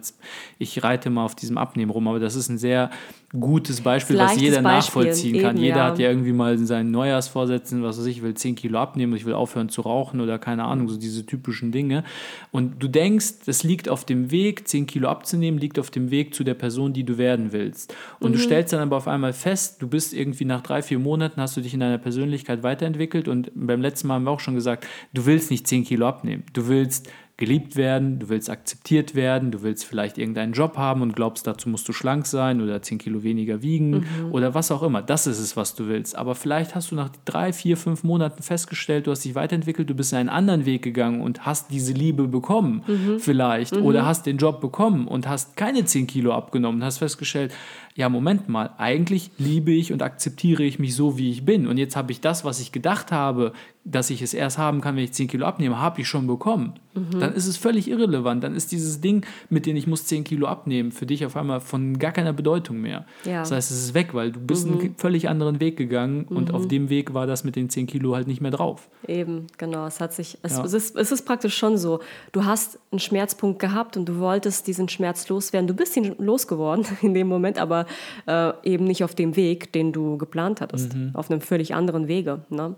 ich 0.57 0.83
reite 0.83 1.11
mal 1.11 1.25
auf 1.25 1.35
diesem 1.35 1.59
Abnehmen 1.59 1.91
rum, 1.91 2.07
aber 2.07 2.19
das 2.19 2.35
ist 2.35 2.49
ein 2.49 2.57
sehr 2.57 2.89
gutes 3.33 3.81
Beispiel, 3.81 4.17
was 4.17 4.39
jeder 4.39 4.61
Beispiel. 4.61 5.03
nachvollziehen 5.03 5.41
kann. 5.41 5.57
Eben, 5.57 5.65
Jeder 5.65 5.77
ja. 5.77 5.85
hat 5.87 5.99
ja 5.99 6.07
irgendwie 6.07 6.31
mal 6.31 6.55
in 6.55 6.65
seinen 6.65 6.91
Neujahrsvorsätzen, 6.91 7.83
was 7.83 7.99
weiß 7.99 8.05
ich, 8.05 8.17
ich 8.17 8.23
will 8.23 8.33
10 8.33 8.55
Kilo 8.55 8.79
abnehmen, 8.79 9.13
ich 9.15 9.25
will 9.25 9.33
aufhören 9.33 9.67
zu 9.67 9.81
rauchen 9.81 10.21
oder 10.21 10.39
keine 10.39 10.63
Ahnung, 10.63 10.87
so 10.87 10.97
diese 10.97 11.25
typischen 11.25 11.73
Dinge. 11.73 12.05
Und 12.51 12.81
du 12.81 12.87
denkst, 12.87 13.39
das 13.45 13.63
liegt 13.63 13.89
auf 13.89 14.05
dem 14.05 14.31
Weg, 14.31 14.67
10 14.67 14.85
Kilo 14.85 15.09
abzunehmen, 15.09 15.59
liegt 15.59 15.77
auf 15.77 15.91
dem 15.91 16.09
Weg 16.09 16.33
zu 16.35 16.45
der 16.45 16.53
Person, 16.53 16.93
die 16.93 17.03
du 17.03 17.17
werden 17.17 17.51
willst. 17.51 17.93
Und 18.19 18.31
mhm. 18.31 18.35
du 18.35 18.39
stellst 18.39 18.71
dann 18.71 18.79
aber 18.79 18.95
auf 18.95 19.09
einmal 19.09 19.33
fest, 19.33 19.81
du 19.81 19.89
bist 19.89 20.13
irgendwie 20.13 20.45
nach 20.45 20.61
drei, 20.61 20.81
vier 20.81 20.99
Monaten, 20.99 21.41
hast 21.41 21.57
du 21.57 21.61
dich 21.61 21.73
in 21.73 21.81
deiner 21.81 21.97
Persönlichkeit 21.97 22.63
weiterentwickelt 22.63 23.27
und 23.27 23.51
beim 23.53 23.81
letzten 23.81 24.07
Mal 24.07 24.15
haben 24.15 24.23
wir 24.23 24.31
auch 24.31 24.39
schon 24.39 24.55
gesagt, 24.55 24.87
du 25.13 25.25
willst 25.25 25.51
nicht 25.51 25.67
10 25.67 25.83
Kilo 25.83 26.07
abnehmen. 26.07 26.43
Du 26.53 26.69
willst 26.69 27.09
geliebt 27.37 27.75
werden, 27.75 28.17
du 28.17 28.29
willst 28.29 28.49
akzeptiert 28.49 29.13
werden, 29.13 29.51
du 29.51 29.61
willst 29.61 29.85
vielleicht 29.85 30.17
irgendeinen 30.17 30.53
Job 30.53 30.75
haben 30.75 31.03
und 31.03 31.15
glaubst, 31.15 31.45
dazu 31.45 31.69
musst 31.69 31.87
du 31.87 31.93
schlank 31.93 32.25
sein 32.25 32.61
oder 32.61 32.81
10 32.81 32.97
Kilo 32.97 33.21
weniger 33.21 33.61
wiegen 33.61 33.91
mhm. 33.91 34.31
oder 34.31 34.55
was 34.55 34.71
auch 34.71 34.81
immer. 34.81 35.03
Das 35.03 35.27
ist 35.27 35.37
es, 35.37 35.55
was 35.55 35.75
du 35.75 35.87
willst. 35.87 36.15
Aber 36.15 36.33
vielleicht 36.33 36.73
hast 36.73 36.89
du 36.89 36.95
nach 36.95 37.09
drei, 37.25 37.53
vier, 37.53 37.77
fünf 37.77 38.03
Monaten 38.03 38.41
festgestellt, 38.41 39.05
du 39.05 39.11
hast 39.11 39.23
dich 39.23 39.35
weiterentwickelt, 39.35 39.87
du 39.87 39.93
bist 39.93 40.13
in 40.13 40.17
einen 40.17 40.29
anderen 40.29 40.65
Weg 40.65 40.81
gegangen 40.81 41.21
und 41.21 41.45
hast 41.45 41.69
diese 41.69 41.93
Liebe 41.93 42.27
bekommen, 42.27 42.83
mhm. 42.87 43.19
vielleicht. 43.19 43.75
Mhm. 43.75 43.83
Oder 43.83 44.07
hast 44.07 44.25
den 44.25 44.37
Job 44.37 44.59
bekommen 44.59 45.07
und 45.07 45.27
hast 45.27 45.55
keine 45.55 45.85
10 45.85 46.07
Kilo 46.07 46.33
abgenommen 46.33 46.81
und 46.81 46.85
hast 46.85 46.97
festgestellt, 46.97 47.53
ja, 47.97 48.09
Moment 48.09 48.47
mal, 48.47 48.75
eigentlich 48.77 49.31
liebe 49.39 49.71
ich 49.71 49.91
und 49.91 50.03
akzeptiere 50.03 50.61
ich 50.61 50.77
mich 50.77 50.95
so, 50.95 51.17
wie 51.17 51.31
ich 51.31 51.45
bin. 51.45 51.65
Und 51.65 51.79
jetzt 51.79 51.95
habe 51.95 52.11
ich 52.11 52.21
das, 52.21 52.45
was 52.45 52.59
ich 52.59 52.71
gedacht 52.71 53.11
habe, 53.11 53.53
dass 53.83 54.09
ich 54.09 54.21
es 54.21 54.33
erst 54.33 54.59
haben 54.59 54.81
kann, 54.81 54.95
wenn 54.95 55.03
ich 55.03 55.13
10 55.13 55.29
Kilo 55.29 55.47
abnehme, 55.47 55.79
habe 55.79 56.01
ich 56.01 56.07
schon 56.07 56.27
bekommen. 56.27 56.73
Mhm. 56.93 57.19
Dann 57.19 57.33
ist 57.33 57.47
es 57.47 57.57
völlig 57.57 57.89
irrelevant. 57.89 58.43
Dann 58.43 58.53
ist 58.53 58.71
dieses 58.71 59.01
Ding, 59.01 59.25
mit 59.49 59.65
dem 59.65 59.75
ich 59.77 59.87
muss 59.87 60.05
10 60.05 60.25
Kilo 60.25 60.45
abnehmen, 60.45 60.91
für 60.91 61.07
dich 61.07 61.25
auf 61.25 61.35
einmal 61.37 61.59
von 61.59 61.97
gar 61.97 62.11
keiner 62.11 62.33
Bedeutung 62.33 62.81
mehr. 62.81 63.05
Ja. 63.23 63.39
Das 63.39 63.51
heißt, 63.51 63.71
es 63.71 63.85
ist 63.85 63.93
weg, 63.93 64.13
weil 64.13 64.31
du 64.31 64.41
bist 64.41 64.67
mhm. 64.67 64.79
einen 64.79 64.95
völlig 64.97 65.29
anderen 65.29 65.59
Weg 65.59 65.77
gegangen 65.77 66.27
mhm. 66.29 66.37
und 66.37 66.53
auf 66.53 66.67
dem 66.67 66.89
Weg 66.89 67.15
war 67.15 67.25
das 67.25 67.43
mit 67.43 67.55
den 67.55 67.69
10 67.69 67.87
Kilo 67.87 68.13
halt 68.13 68.27
nicht 68.27 68.41
mehr 68.41 68.51
drauf. 68.51 68.89
Eben, 69.07 69.47
genau. 69.57 69.87
Es 69.87 70.01
hat 70.01 70.13
sich, 70.13 70.37
es, 70.43 70.57
ja. 70.57 70.65
es, 70.65 70.73
ist, 70.73 70.95
es 70.95 71.11
ist 71.11 71.23
praktisch 71.23 71.57
schon 71.57 71.77
so. 71.77 71.99
Du 72.31 72.45
hast 72.45 72.77
einen 72.91 72.99
Schmerzpunkt 72.99 73.57
gehabt 73.59 73.97
und 73.97 74.07
du 74.07 74.19
wolltest 74.19 74.67
diesen 74.67 74.89
Schmerz 74.89 75.29
loswerden. 75.29 75.67
Du 75.67 75.73
bist 75.73 75.95
ihn 75.97 76.13
losgeworden 76.19 76.85
in 77.01 77.13
dem 77.15 77.27
Moment, 77.27 77.57
aber 77.57 77.86
äh, 78.27 78.51
eben 78.63 78.85
nicht 78.85 79.03
auf 79.03 79.15
dem 79.15 79.35
Weg, 79.35 79.73
den 79.73 79.91
du 79.91 80.17
geplant 80.17 80.61
hattest. 80.61 80.95
Mhm. 80.95 81.11
Auf 81.13 81.29
einem 81.29 81.41
völlig 81.41 81.73
anderen 81.73 82.07
Wege. 82.07 82.41
Ne? 82.49 82.75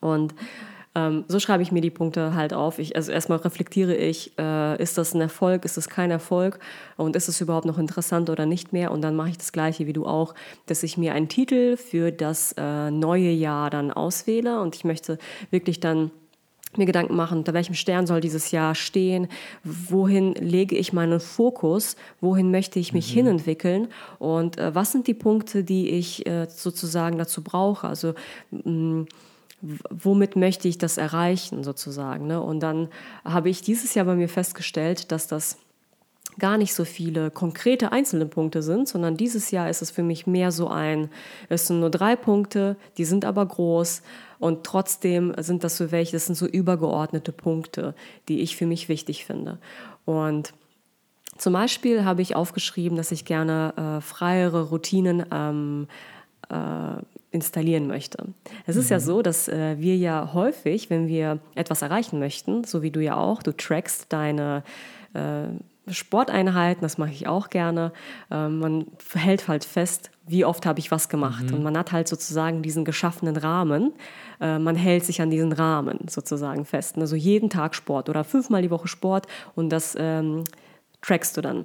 Und 0.00 0.34
ähm, 0.94 1.24
so 1.26 1.40
schreibe 1.40 1.62
ich 1.62 1.72
mir 1.72 1.80
die 1.80 1.90
Punkte 1.90 2.34
halt 2.34 2.52
auf. 2.52 2.78
Ich, 2.78 2.96
also 2.96 3.12
erstmal 3.12 3.38
reflektiere 3.38 3.94
ich, 3.94 4.38
äh, 4.38 4.80
ist 4.82 4.98
das 4.98 5.14
ein 5.14 5.22
Erfolg, 5.22 5.64
ist 5.64 5.76
das 5.76 5.88
kein 5.88 6.10
Erfolg 6.10 6.58
und 6.96 7.16
ist 7.16 7.28
es 7.28 7.40
überhaupt 7.40 7.64
noch 7.64 7.78
interessant 7.78 8.28
oder 8.28 8.44
nicht 8.44 8.72
mehr? 8.72 8.90
Und 8.90 9.00
dann 9.00 9.16
mache 9.16 9.30
ich 9.30 9.38
das 9.38 9.52
gleiche 9.52 9.86
wie 9.86 9.94
du 9.94 10.04
auch, 10.04 10.34
dass 10.66 10.82
ich 10.82 10.98
mir 10.98 11.14
einen 11.14 11.28
Titel 11.28 11.78
für 11.78 12.12
das 12.12 12.54
äh, 12.58 12.90
neue 12.90 13.30
Jahr 13.30 13.70
dann 13.70 13.90
auswähle 13.90 14.60
und 14.60 14.74
ich 14.74 14.84
möchte 14.84 15.18
wirklich 15.50 15.80
dann 15.80 16.10
mir 16.76 16.86
Gedanken 16.86 17.16
machen, 17.16 17.38
unter 17.38 17.54
welchem 17.54 17.74
Stern 17.74 18.06
soll 18.06 18.20
dieses 18.20 18.50
Jahr 18.50 18.74
stehen, 18.74 19.28
wohin 19.64 20.34
lege 20.34 20.76
ich 20.76 20.92
meinen 20.92 21.20
Fokus, 21.20 21.96
wohin 22.20 22.50
möchte 22.50 22.78
ich 22.78 22.92
mich 22.92 23.10
mhm. 23.10 23.16
hinentwickeln 23.16 23.88
und 24.18 24.58
äh, 24.58 24.74
was 24.74 24.92
sind 24.92 25.06
die 25.06 25.14
Punkte, 25.14 25.64
die 25.64 25.90
ich 25.90 26.26
äh, 26.26 26.46
sozusagen 26.48 27.18
dazu 27.18 27.42
brauche. 27.42 27.86
Also 27.86 28.14
mh, 28.50 28.70
mm, 28.70 29.06
womit 29.90 30.34
möchte 30.34 30.66
ich 30.66 30.78
das 30.78 30.98
erreichen 30.98 31.62
sozusagen. 31.62 32.26
Ne? 32.26 32.42
Und 32.42 32.60
dann 32.60 32.88
habe 33.24 33.48
ich 33.48 33.62
dieses 33.62 33.94
Jahr 33.94 34.06
bei 34.06 34.16
mir 34.16 34.28
festgestellt, 34.28 35.12
dass 35.12 35.28
das 35.28 35.56
gar 36.38 36.58
nicht 36.58 36.74
so 36.74 36.84
viele 36.84 37.30
konkrete 37.30 37.92
einzelne 37.92 38.26
Punkte 38.26 38.62
sind, 38.62 38.88
sondern 38.88 39.16
dieses 39.16 39.50
Jahr 39.50 39.68
ist 39.68 39.82
es 39.82 39.90
für 39.90 40.02
mich 40.02 40.26
mehr 40.26 40.50
so 40.50 40.68
ein, 40.68 41.10
es 41.48 41.66
sind 41.66 41.80
nur 41.80 41.90
drei 41.90 42.16
Punkte, 42.16 42.76
die 42.96 43.04
sind 43.04 43.24
aber 43.24 43.44
groß 43.44 44.02
und 44.38 44.64
trotzdem 44.64 45.34
sind 45.38 45.64
das 45.64 45.76
so 45.76 45.92
welche, 45.92 46.12
das 46.12 46.26
sind 46.26 46.36
so 46.36 46.46
übergeordnete 46.46 47.32
Punkte, 47.32 47.94
die 48.28 48.40
ich 48.40 48.56
für 48.56 48.66
mich 48.66 48.88
wichtig 48.88 49.24
finde. 49.24 49.58
Und 50.04 50.54
zum 51.38 51.52
Beispiel 51.52 52.04
habe 52.04 52.22
ich 52.22 52.36
aufgeschrieben, 52.36 52.96
dass 52.96 53.12
ich 53.12 53.24
gerne 53.24 53.74
äh, 53.76 54.00
freiere 54.00 54.68
Routinen 54.68 55.24
ähm, 55.30 55.88
äh, 56.50 57.02
installieren 57.30 57.86
möchte. 57.86 58.26
Es 58.66 58.76
ist 58.76 58.86
mhm. 58.86 58.92
ja 58.92 59.00
so, 59.00 59.22
dass 59.22 59.48
äh, 59.48 59.76
wir 59.78 59.96
ja 59.96 60.32
häufig, 60.34 60.90
wenn 60.90 61.08
wir 61.08 61.38
etwas 61.54 61.82
erreichen 61.82 62.18
möchten, 62.18 62.64
so 62.64 62.82
wie 62.82 62.90
du 62.90 63.00
ja 63.00 63.16
auch, 63.16 63.42
du 63.42 63.56
trackst 63.56 64.12
deine 64.12 64.62
äh, 65.14 65.44
Sporteinheiten, 65.88 66.82
das 66.82 66.98
mache 66.98 67.10
ich 67.10 67.26
auch 67.26 67.50
gerne. 67.50 67.92
Äh, 68.30 68.48
man 68.48 68.86
hält 69.14 69.48
halt 69.48 69.64
fest, 69.64 70.10
wie 70.26 70.44
oft 70.44 70.64
habe 70.64 70.78
ich 70.78 70.90
was 70.90 71.08
gemacht. 71.08 71.44
Mhm. 71.50 71.54
Und 71.54 71.62
man 71.64 71.76
hat 71.76 71.92
halt 71.92 72.08
sozusagen 72.08 72.62
diesen 72.62 72.84
geschaffenen 72.84 73.36
Rahmen. 73.36 73.92
Äh, 74.40 74.58
man 74.58 74.76
hält 74.76 75.04
sich 75.04 75.20
an 75.20 75.30
diesen 75.30 75.52
Rahmen 75.52 75.98
sozusagen 76.08 76.64
fest. 76.64 76.98
Also 76.98 77.16
jeden 77.16 77.50
Tag 77.50 77.74
Sport 77.74 78.08
oder 78.08 78.22
fünfmal 78.24 78.62
die 78.62 78.70
Woche 78.70 78.88
Sport 78.88 79.26
und 79.54 79.70
das 79.70 79.96
ähm, 79.98 80.44
trackst 81.00 81.36
du 81.36 81.40
dann. 81.40 81.64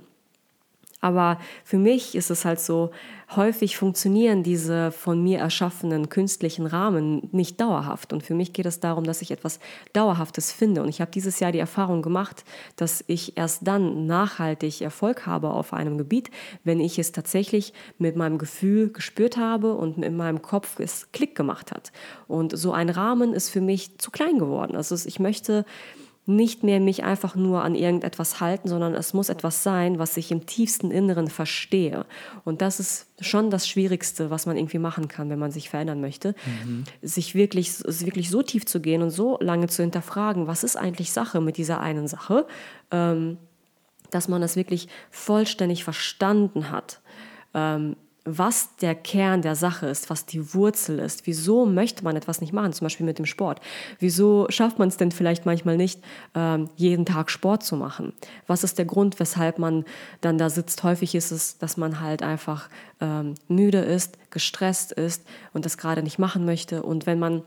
Aber 0.99 1.39
für 1.63 1.77
mich 1.77 2.15
ist 2.15 2.31
es 2.31 2.43
halt 2.43 2.59
so, 2.59 2.89
häufig 3.35 3.77
funktionieren 3.77 4.41
diese 4.41 4.91
von 4.91 5.21
mir 5.21 5.37
erschaffenen 5.39 6.09
künstlichen 6.09 6.65
Rahmen 6.65 7.29
nicht 7.31 7.61
dauerhaft. 7.61 8.13
Und 8.13 8.23
für 8.23 8.33
mich 8.33 8.51
geht 8.51 8.65
es 8.65 8.79
darum, 8.79 9.03
dass 9.03 9.21
ich 9.21 9.31
etwas 9.31 9.59
Dauerhaftes 9.93 10.51
finde. 10.51 10.81
Und 10.81 10.89
ich 10.89 10.99
habe 10.99 11.11
dieses 11.11 11.39
Jahr 11.39 11.51
die 11.51 11.59
Erfahrung 11.59 12.01
gemacht, 12.01 12.45
dass 12.77 13.03
ich 13.07 13.37
erst 13.37 13.67
dann 13.67 14.07
nachhaltig 14.07 14.81
Erfolg 14.81 15.27
habe 15.27 15.51
auf 15.51 15.71
einem 15.73 15.97
Gebiet, 15.97 16.31
wenn 16.63 16.79
ich 16.79 16.97
es 16.97 17.11
tatsächlich 17.11 17.73
mit 17.99 18.15
meinem 18.15 18.39
Gefühl 18.39 18.91
gespürt 18.91 19.37
habe 19.37 19.75
und 19.75 20.03
in 20.03 20.17
meinem 20.17 20.41
Kopf 20.41 20.79
es 20.79 21.11
Klick 21.11 21.35
gemacht 21.35 21.71
hat. 21.71 21.91
Und 22.27 22.57
so 22.57 22.71
ein 22.71 22.89
Rahmen 22.89 23.33
ist 23.33 23.49
für 23.49 23.61
mich 23.61 23.99
zu 23.99 24.09
klein 24.09 24.39
geworden. 24.39 24.75
Also 24.75 24.95
ich 25.07 25.19
möchte 25.19 25.65
nicht 26.27 26.61
mehr 26.61 26.81
mich 26.81 27.05
einfach 27.05 27.35
nur 27.35 27.63
an 27.63 27.73
irgendetwas 27.73 28.41
halten, 28.41 28.67
sondern 28.67 28.93
es 28.93 29.13
muss 29.13 29.29
etwas 29.29 29.63
sein, 29.63 29.97
was 29.97 30.17
ich 30.17 30.29
im 30.29 30.45
tiefsten 30.45 30.91
Inneren 30.91 31.29
verstehe. 31.29 32.05
Und 32.43 32.61
das 32.61 32.81
ist 32.81 33.07
schon 33.21 33.49
das 33.49 33.65
Schwierigste, 33.65 34.29
was 34.29 34.45
man 34.45 34.57
irgendwie 34.57 34.77
machen 34.77 35.07
kann, 35.07 35.29
wenn 35.29 35.39
man 35.39 35.51
sich 35.51 35.69
verändern 35.69 36.01
möchte. 36.01 36.35
Mhm. 36.65 36.83
Sich 37.01 37.33
wirklich, 37.33 37.81
wirklich 37.85 38.29
so 38.29 38.41
tief 38.41 38.65
zu 38.65 38.81
gehen 38.81 39.01
und 39.01 39.09
so 39.09 39.37
lange 39.39 39.67
zu 39.67 39.81
hinterfragen, 39.81 40.47
was 40.47 40.65
ist 40.65 40.75
eigentlich 40.75 41.13
Sache 41.13 41.39
mit 41.39 41.55
dieser 41.55 41.79
einen 41.79 42.09
Sache, 42.09 42.45
ähm, 42.91 43.37
dass 44.11 44.27
man 44.27 44.41
das 44.41 44.57
wirklich 44.57 44.89
vollständig 45.09 45.85
verstanden 45.85 46.71
hat. 46.71 46.99
Ähm, 47.53 47.95
was 48.29 48.75
der 48.75 48.93
Kern 48.93 49.41
der 49.41 49.55
Sache 49.55 49.87
ist, 49.87 50.09
was 50.09 50.25
die 50.25 50.53
Wurzel 50.53 50.99
ist. 50.99 51.25
Wieso 51.25 51.65
möchte 51.65 52.03
man 52.03 52.17
etwas 52.17 52.41
nicht 52.41 52.51
machen, 52.51 52.73
zum 52.73 52.85
Beispiel 52.85 53.05
mit 53.05 53.17
dem 53.17 53.25
Sport? 53.25 53.61
Wieso 53.99 54.47
schafft 54.49 54.79
man 54.79 54.89
es 54.89 54.97
denn 54.97 55.11
vielleicht 55.11 55.45
manchmal 55.45 55.77
nicht, 55.77 56.01
ähm, 56.35 56.69
jeden 56.75 57.05
Tag 57.05 57.31
Sport 57.31 57.63
zu 57.63 57.77
machen? 57.77 58.11
Was 58.45 58.65
ist 58.65 58.77
der 58.77 58.85
Grund, 58.85 59.19
weshalb 59.19 59.59
man 59.59 59.85
dann 60.19 60.37
da 60.37 60.49
sitzt? 60.49 60.83
Häufig 60.83 61.15
ist 61.15 61.31
es, 61.31 61.57
dass 61.57 61.77
man 61.77 62.01
halt 62.01 62.21
einfach 62.21 62.69
ähm, 62.99 63.35
müde 63.47 63.79
ist, 63.79 64.17
gestresst 64.29 64.91
ist 64.91 65.25
und 65.53 65.65
das 65.65 65.77
gerade 65.77 66.03
nicht 66.03 66.19
machen 66.19 66.43
möchte. 66.43 66.83
Und 66.83 67.05
wenn 67.05 67.19
man 67.19 67.43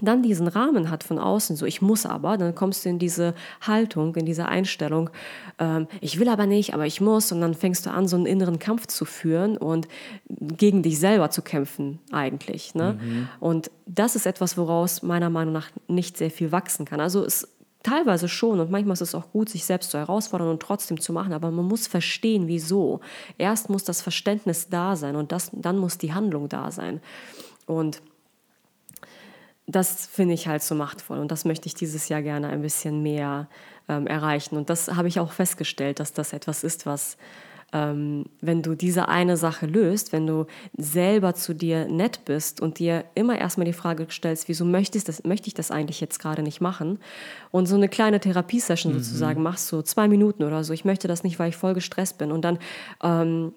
dann 0.00 0.22
diesen 0.22 0.48
Rahmen 0.48 0.90
hat 0.90 1.04
von 1.04 1.18
außen, 1.18 1.56
so 1.56 1.66
ich 1.66 1.82
muss 1.82 2.06
aber, 2.06 2.36
dann 2.36 2.54
kommst 2.54 2.84
du 2.84 2.88
in 2.88 2.98
diese 2.98 3.34
Haltung, 3.60 4.14
in 4.16 4.26
diese 4.26 4.46
Einstellung, 4.46 5.10
ähm, 5.58 5.86
ich 6.00 6.18
will 6.18 6.28
aber 6.28 6.46
nicht, 6.46 6.74
aber 6.74 6.86
ich 6.86 7.00
muss, 7.00 7.32
und 7.32 7.40
dann 7.40 7.54
fängst 7.54 7.86
du 7.86 7.90
an, 7.90 8.08
so 8.08 8.16
einen 8.16 8.26
inneren 8.26 8.58
Kampf 8.58 8.86
zu 8.86 9.04
führen 9.04 9.56
und 9.56 9.88
gegen 10.28 10.82
dich 10.82 10.98
selber 10.98 11.30
zu 11.30 11.42
kämpfen 11.42 11.98
eigentlich. 12.10 12.74
Ne? 12.74 12.98
Mhm. 13.00 13.28
Und 13.40 13.70
das 13.86 14.16
ist 14.16 14.26
etwas, 14.26 14.56
woraus 14.56 15.02
meiner 15.02 15.30
Meinung 15.30 15.52
nach 15.52 15.70
nicht 15.88 16.16
sehr 16.16 16.30
viel 16.30 16.52
wachsen 16.52 16.84
kann. 16.84 17.00
Also 17.00 17.24
es 17.24 17.48
teilweise 17.82 18.28
schon 18.28 18.60
und 18.60 18.70
manchmal 18.70 18.94
ist 18.94 19.00
es 19.00 19.14
auch 19.14 19.30
gut, 19.32 19.48
sich 19.48 19.64
selbst 19.64 19.90
zu 19.90 19.98
herausfordern 19.98 20.48
und 20.48 20.60
trotzdem 20.60 21.00
zu 21.00 21.12
machen, 21.12 21.32
aber 21.32 21.50
man 21.50 21.66
muss 21.66 21.86
verstehen, 21.86 22.46
wieso. 22.46 23.00
Erst 23.38 23.70
muss 23.70 23.84
das 23.84 24.02
Verständnis 24.02 24.68
da 24.68 24.96
sein 24.96 25.16
und 25.16 25.32
das, 25.32 25.50
dann 25.52 25.78
muss 25.78 25.98
die 25.98 26.14
Handlung 26.14 26.48
da 26.48 26.70
sein. 26.70 27.00
Und 27.66 28.02
das 29.66 30.06
finde 30.06 30.34
ich 30.34 30.48
halt 30.48 30.62
so 30.62 30.74
machtvoll 30.74 31.18
und 31.18 31.30
das 31.30 31.44
möchte 31.44 31.66
ich 31.66 31.74
dieses 31.74 32.08
Jahr 32.08 32.22
gerne 32.22 32.48
ein 32.48 32.62
bisschen 32.62 33.02
mehr 33.02 33.48
ähm, 33.88 34.06
erreichen. 34.06 34.56
Und 34.56 34.70
das 34.70 34.88
habe 34.88 35.08
ich 35.08 35.20
auch 35.20 35.32
festgestellt, 35.32 36.00
dass 36.00 36.12
das 36.12 36.32
etwas 36.32 36.64
ist, 36.64 36.84
was, 36.84 37.16
ähm, 37.72 38.24
wenn 38.40 38.62
du 38.62 38.74
diese 38.74 39.08
eine 39.08 39.36
Sache 39.36 39.66
löst, 39.66 40.12
wenn 40.12 40.26
du 40.26 40.46
selber 40.76 41.34
zu 41.34 41.54
dir 41.54 41.86
nett 41.86 42.24
bist 42.24 42.60
und 42.60 42.80
dir 42.80 43.04
immer 43.14 43.38
erstmal 43.38 43.64
die 43.64 43.72
Frage 43.72 44.06
stellst, 44.10 44.48
wieso 44.48 44.64
möchte 44.64 44.98
ich 44.98 45.04
das, 45.04 45.22
möchte 45.24 45.46
ich 45.48 45.54
das 45.54 45.70
eigentlich 45.70 46.00
jetzt 46.00 46.18
gerade 46.18 46.42
nicht 46.42 46.60
machen? 46.60 46.98
Und 47.50 47.66
so 47.66 47.76
eine 47.76 47.88
kleine 47.88 48.18
Therapiesession 48.20 48.92
mhm. 48.92 48.98
sozusagen 48.98 49.42
machst, 49.42 49.68
so 49.68 49.80
zwei 49.82 50.08
Minuten 50.08 50.42
oder 50.42 50.64
so. 50.64 50.72
Ich 50.72 50.84
möchte 50.84 51.08
das 51.08 51.22
nicht, 51.22 51.38
weil 51.38 51.50
ich 51.50 51.56
voll 51.56 51.74
gestresst 51.74 52.18
bin. 52.18 52.32
Und 52.32 52.42
dann 52.44 52.58
ähm, 53.02 53.52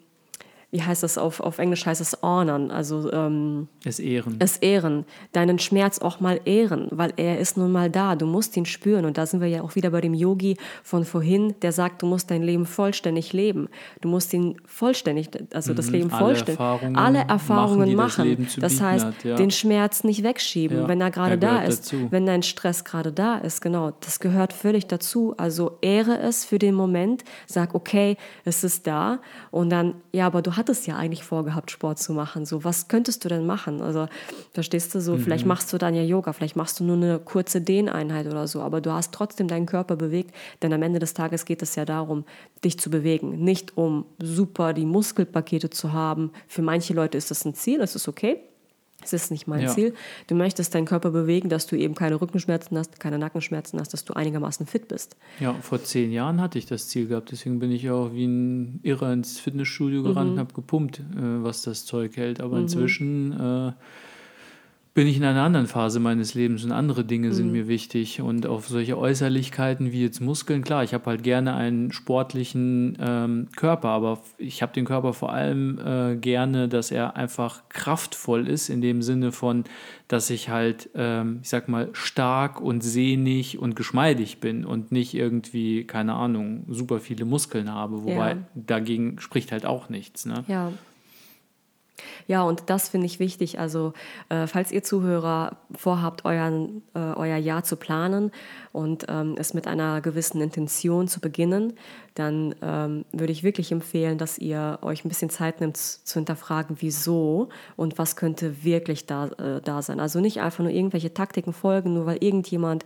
wie 0.76 0.84
heißt 0.84 1.04
das 1.04 1.18
auf, 1.18 1.40
auf 1.40 1.58
Englisch 1.58 1.86
heißt 1.86 2.02
es 2.02 2.18
honern, 2.22 2.70
also 2.70 3.10
ähm, 3.14 3.70
es 3.86 3.98
ehren. 3.98 4.36
Es 4.40 4.58
ehren, 4.58 5.06
deinen 5.32 5.58
Schmerz 5.58 6.00
auch 6.00 6.20
mal 6.20 6.42
ehren, 6.44 6.90
weil 6.92 7.14
er 7.16 7.40
ist 7.40 7.56
nun 7.56 7.72
mal 7.72 7.90
da, 7.90 8.18
du 8.18 8.26
musst 8.26 8.58
ihn 8.58 8.66
spüren 8.66 9.06
und 9.06 9.18
da 9.18 9.26
sind 9.26 9.40
wir 9.40 9.48
ja 9.48 9.62
auch 9.62 9.76
wieder 9.76 9.90
bei 9.92 10.02
dem 10.02 10.14
Yogi 10.14 10.58
von 10.84 11.06
vorhin, 11.06 11.56
der 11.62 11.72
sagt, 11.72 12.02
du 12.02 12.08
musst 12.08 12.30
dein 12.30 12.44
Leben 12.44 12.66
vollständig 12.66 13.32
leben, 13.32 13.70
du 14.02 14.10
musst 14.10 14.34
ihn 14.34 14.58
vollständig, 14.66 15.30
also 15.54 15.74
das 15.74 15.88
mhm, 15.88 15.94
Leben 15.94 16.12
alle 16.12 16.26
vollständig, 16.26 16.60
Erfahrungen 16.60 16.96
alle 16.98 17.20
Erfahrungen 17.20 17.96
machen, 17.96 18.30
machen. 18.32 18.48
das, 18.60 18.74
das 18.74 18.82
heißt, 18.82 19.06
hat, 19.06 19.24
ja. 19.24 19.36
den 19.38 19.52
Schmerz 19.52 20.04
nicht 20.04 20.24
wegschieben, 20.24 20.80
ja, 20.80 20.88
wenn 20.90 21.00
er 21.00 21.10
gerade 21.10 21.38
da 21.38 21.62
ist, 21.62 21.94
dazu. 21.94 22.08
wenn 22.12 22.26
dein 22.26 22.44
Stress 22.44 22.84
gerade 22.84 23.14
da 23.14 23.38
ist, 23.38 23.62
genau, 23.62 23.94
das 24.02 24.20
gehört 24.20 24.52
völlig 24.52 24.88
dazu, 24.88 25.34
also 25.38 25.78
ehre 25.80 26.20
es 26.20 26.44
für 26.44 26.60
den 26.60 26.76
Moment, 26.76 27.24
sag, 27.48 27.76
okay, 27.76 28.18
es 28.44 28.66
ist 28.66 28.88
da 28.88 29.20
und 29.52 29.70
dann, 29.70 29.96
ja, 30.12 30.28
aber 30.28 30.42
du 30.42 30.58
hast 30.58 30.65
hattest 30.66 30.88
ja 30.88 30.96
eigentlich 30.98 31.24
vorgehabt, 31.24 31.70
Sport 31.70 32.00
zu 32.00 32.12
machen. 32.12 32.44
So, 32.48 32.64
was 32.64 32.88
könntest 32.88 33.24
du 33.24 33.30
denn 33.30 33.46
machen? 33.46 33.82
Also, 33.82 34.08
verstehst 34.52 34.96
du 34.96 35.00
so, 35.00 35.14
mhm. 35.14 35.20
vielleicht 35.20 35.46
machst 35.46 35.72
du 35.72 35.78
dann 35.78 35.94
ja 35.94 36.02
Yoga, 36.02 36.34
vielleicht 36.34 36.56
machst 36.56 36.80
du 36.80 36.84
nur 36.84 36.96
eine 36.96 37.20
kurze 37.20 37.62
Dehneinheit 37.62 38.26
oder 38.26 38.48
so, 38.48 38.62
aber 38.62 38.82
du 38.82 38.92
hast 38.92 39.14
trotzdem 39.14 39.48
deinen 39.48 39.68
Körper 39.68 39.96
bewegt, 39.96 40.34
denn 40.64 40.74
am 40.74 40.82
Ende 40.82 40.98
des 40.98 41.14
Tages 41.14 41.46
geht 41.46 41.62
es 41.62 41.76
ja 41.76 41.86
darum, 41.86 42.26
dich 42.64 42.80
zu 42.80 42.90
bewegen. 42.90 43.44
Nicht 43.44 43.78
um 43.78 44.06
super 44.20 44.74
die 44.74 44.88
Muskelpakete 44.88 45.70
zu 45.70 45.94
haben. 45.94 46.32
Für 46.48 46.64
manche 46.64 46.96
Leute 46.96 47.16
ist 47.16 47.30
das 47.30 47.46
ein 47.46 47.54
Ziel, 47.54 47.78
das 47.78 47.96
ist 47.96 48.08
okay. 48.08 48.40
Es 49.06 49.14
ist 49.14 49.32
nicht 49.32 49.48
mein 49.48 49.62
ja. 49.62 49.70
Ziel. 49.70 49.94
Du 50.28 50.36
möchtest 50.36 50.76
deinen 50.76 50.86
Körper 50.86 51.12
bewegen, 51.12 51.50
dass 51.50 51.68
du 51.68 51.76
eben 51.76 51.96
keine 51.96 52.20
Rückenschmerzen 52.20 52.78
hast, 52.78 53.00
keine 53.00 53.18
Nackenschmerzen 53.18 53.80
hast, 53.80 53.94
dass 53.94 54.06
du 54.06 54.14
einigermaßen 54.14 54.66
fit 54.66 54.88
bist. 54.88 55.16
Ja, 55.40 55.54
vor 55.62 55.84
zehn 55.84 56.12
Jahren 56.12 56.42
hatte 56.42 56.58
ich 56.58 56.66
das 56.66 56.88
Ziel 56.88 57.08
gehabt. 57.08 57.32
Deswegen 57.32 57.60
bin 57.60 57.72
ich 57.72 57.90
auch 57.90 58.14
wie 58.14 58.26
ein 58.26 58.80
Irrer 58.84 59.14
ins 59.14 59.40
Fitnessstudio 59.40 60.04
gerannt 60.04 60.28
mhm. 60.28 60.34
und 60.34 60.40
habe 60.40 60.54
gepumpt, 60.54 61.00
äh, 61.00 61.04
was 61.18 61.62
das 61.62 61.86
Zeug 61.86 62.18
hält. 62.18 62.40
Aber 62.40 62.58
mhm. 62.58 62.64
inzwischen 62.64 63.32
äh, 63.32 63.72
bin 64.96 65.08
ich 65.08 65.18
in 65.18 65.26
einer 65.26 65.44
anderen 65.44 65.68
Phase 65.68 66.00
meines 66.00 66.36
Lebens 66.36 66.64
und 66.64 66.72
andere 66.72 67.04
Dinge 67.04 67.28
mhm. 67.28 67.34
sind 67.34 67.52
mir 67.52 67.68
wichtig. 67.68 68.22
Und 68.22 68.48
auf 68.48 68.70
solche 68.70 68.98
Äußerlichkeiten 68.98 69.92
wie 69.92 70.02
jetzt 70.02 70.22
Muskeln, 70.22 70.64
klar, 70.64 70.86
ich 70.86 70.94
habe 70.94 71.08
halt 71.08 71.22
gerne 71.22 71.54
einen 71.54 71.92
sportlichen 71.92 72.98
ähm, 73.02 73.50
Körper, 73.58 73.90
aber 73.90 74.22
ich 74.38 74.62
habe 74.62 74.72
den 74.72 74.86
Körper 74.86 75.12
vor 75.12 75.34
allem 75.34 75.80
äh, 75.86 76.16
gerne, 76.16 76.70
dass 76.70 76.92
er 76.92 77.18
einfach 77.18 77.68
kraftvoll 77.68 78.48
ist, 78.48 78.70
in 78.70 78.80
dem 78.80 79.02
Sinne 79.02 79.34
von, 79.34 79.66
dass 80.08 80.30
ich 80.30 80.48
halt, 80.48 80.90
ähm, 80.96 81.40
ich 81.42 81.50
sag 81.50 81.68
mal, 81.68 81.90
stark 81.92 82.62
und 82.62 82.82
sehnig 82.82 83.60
und 83.60 83.76
geschmeidig 83.76 84.40
bin 84.40 84.64
und 84.64 84.94
nicht 84.94 85.14
irgendwie, 85.14 85.84
keine 85.84 86.14
Ahnung, 86.14 86.64
super 86.70 87.02
viele 87.02 87.26
Muskeln 87.26 87.70
habe. 87.70 88.06
Wobei 88.06 88.30
ja. 88.30 88.38
dagegen 88.54 89.20
spricht 89.20 89.52
halt 89.52 89.66
auch 89.66 89.90
nichts. 89.90 90.26
Ne? 90.26 90.46
Ja. 90.48 90.72
Ja, 92.28 92.44
und 92.44 92.64
das 92.70 92.90
finde 92.90 93.06
ich 93.06 93.20
wichtig. 93.20 93.60
Also, 93.60 93.94
äh, 94.30 94.48
falls 94.48 94.72
ihr 94.72 94.84
Zuhörer 94.84 95.58
vorhabt, 95.76 96.26
euren, 96.26 96.84
äh, 96.94 97.00
euer 97.00 97.38
Jahr 97.38 97.64
zu 97.64 97.76
planen 97.76 98.32
und 98.72 99.06
ähm, 99.10 99.36
es 99.38 99.54
mit 99.54 99.68
einer 99.68 100.02
gewissen 100.02 100.42
Intention 100.42 101.08
zu 101.08 101.20
beginnen, 101.20 101.74
dann 102.16 102.56
ähm, 102.62 103.06
würde 103.12 103.32
ich 103.32 103.44
wirklich 103.44 103.72
empfehlen, 103.72 104.18
dass 104.18 104.38
ihr 104.38 104.80
euch 104.82 105.06
ein 105.06 105.10
bisschen 105.10 105.30
Zeit 105.30 105.62
nimmt 105.62 105.78
zu 105.78 106.20
hinterfragen, 106.20 106.78
wieso 106.80 107.50
und 107.76 107.98
was 107.98 108.16
könnte 108.16 108.64
wirklich 108.64 109.06
da, 109.06 109.28
äh, 109.28 109.62
da 109.62 109.82
sein. 109.82 110.00
Also 110.00 110.20
nicht 110.20 110.42
einfach 110.42 110.64
nur 110.64 110.72
irgendwelche 110.72 111.14
Taktiken 111.14 111.54
folgen, 111.54 111.94
nur 111.94 112.06
weil 112.06 112.18
irgendjemand 112.22 112.84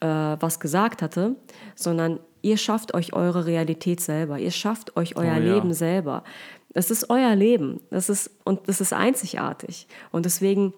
äh, 0.00 0.06
was 0.06 0.60
gesagt 0.60 1.02
hatte, 1.02 1.36
sondern 1.74 2.20
ihr 2.42 2.56
schafft 2.56 2.94
euch 2.94 3.12
eure 3.12 3.46
Realität 3.46 4.00
selber, 4.00 4.38
ihr 4.38 4.50
schafft 4.50 4.96
euch 4.96 5.16
euer 5.16 5.36
oh, 5.36 5.40
ja. 5.40 5.54
Leben 5.54 5.74
selber. 5.74 6.22
Es 6.78 6.92
ist 6.92 7.10
euer 7.10 7.34
Leben. 7.34 7.80
Das 7.90 8.08
ist, 8.08 8.30
und 8.44 8.68
das 8.68 8.80
ist 8.80 8.92
einzigartig. 8.92 9.88
Und 10.12 10.24
deswegen 10.24 10.72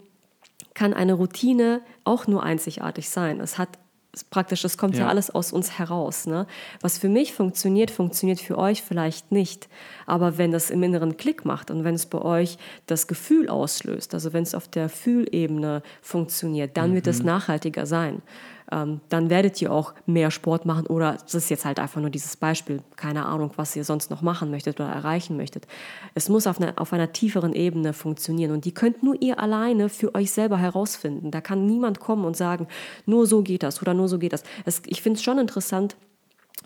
kann 0.72 0.94
eine 0.94 1.12
Routine 1.12 1.82
auch 2.05 2.26
nur 2.26 2.42
einzigartig 2.42 3.11
sein. 3.11 3.38
Es 3.40 3.59
hat 3.59 3.68
praktisch, 4.30 4.62
das 4.62 4.78
kommt 4.78 4.94
ja, 4.94 5.03
ja 5.03 5.09
alles 5.09 5.28
aus 5.30 5.53
uns 5.53 5.78
heraus. 5.78 6.26
Ne? 6.26 6.46
Was 6.80 6.96
für 6.96 7.11
mich 7.11 7.34
funktioniert, 7.34 7.90
funktioniert 7.90 8.40
für 8.40 8.57
euch 8.57 8.82
vielleicht 8.82 9.30
nicht. 9.30 9.68
Aber 10.07 10.38
wenn 10.38 10.53
das 10.53 10.70
im 10.70 10.82
Inneren 10.82 11.18
Klick 11.18 11.44
macht 11.44 11.70
und 11.70 11.84
wenn 11.84 11.94
es 11.94 12.07
bei 12.07 12.22
euch 12.22 12.57
das 12.86 13.07
Gefühl 13.07 13.51
auslöst, 13.51 14.14
also 14.14 14.32
wenn 14.32 14.42
es 14.42 14.55
auf 14.55 14.68
der 14.68 14.88
Fühlebene 14.88 15.82
funktioniert, 16.01 16.78
dann 16.78 16.90
mhm. 16.90 16.94
wird 16.94 17.09
es 17.09 17.22
nachhaltiger 17.22 17.84
sein 17.84 18.22
ähm, 18.72 19.00
dann 19.08 19.30
werdet 19.30 19.60
ihr 19.60 19.72
auch 19.72 19.94
mehr 20.06 20.30
Sport 20.30 20.66
machen 20.66 20.86
oder 20.86 21.18
das 21.22 21.34
ist 21.34 21.50
jetzt 21.50 21.64
halt 21.64 21.78
einfach 21.78 22.00
nur 22.00 22.10
dieses 22.10 22.36
Beispiel, 22.36 22.82
keine 22.96 23.26
Ahnung, 23.26 23.52
was 23.56 23.74
ihr 23.76 23.84
sonst 23.84 24.10
noch 24.10 24.22
machen 24.22 24.50
möchtet 24.50 24.80
oder 24.80 24.88
erreichen 24.88 25.36
möchtet. 25.36 25.66
Es 26.14 26.28
muss 26.28 26.46
auf, 26.46 26.60
eine, 26.60 26.78
auf 26.78 26.92
einer 26.92 27.12
tieferen 27.12 27.52
Ebene 27.52 27.92
funktionieren 27.92 28.52
und 28.52 28.64
die 28.64 28.72
könnt 28.72 29.02
nur 29.02 29.20
ihr 29.20 29.38
alleine 29.38 29.88
für 29.88 30.14
euch 30.14 30.30
selber 30.30 30.58
herausfinden. 30.58 31.30
Da 31.30 31.40
kann 31.40 31.66
niemand 31.66 32.00
kommen 32.00 32.24
und 32.24 32.36
sagen, 32.36 32.66
nur 33.06 33.26
so 33.26 33.42
geht 33.42 33.62
das 33.62 33.82
oder 33.82 33.94
nur 33.94 34.08
so 34.08 34.18
geht 34.18 34.32
das. 34.32 34.42
Es, 34.64 34.82
ich 34.86 35.02
finde 35.02 35.18
es 35.18 35.22
schon 35.22 35.38
interessant, 35.38 35.96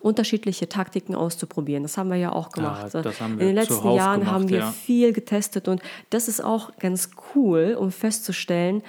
unterschiedliche 0.04 0.68
Taktiken 0.68 1.14
auszuprobieren. 1.14 1.82
Das 1.82 1.96
haben 1.96 2.10
wir 2.10 2.16
ja 2.16 2.30
auch 2.30 2.50
gemacht. 2.50 2.92
Ja, 2.92 3.00
In 3.26 3.38
den 3.38 3.54
letzten 3.54 3.90
Jahren 3.92 4.20
gemacht, 4.20 4.34
haben 4.34 4.48
wir 4.50 4.58
ja. 4.58 4.70
viel 4.70 5.14
getestet 5.14 5.66
und 5.66 5.80
das 6.10 6.28
ist 6.28 6.44
auch 6.44 6.76
ganz 6.78 7.10
cool, 7.34 7.74
um 7.78 7.90
festzustellen, 7.90 8.82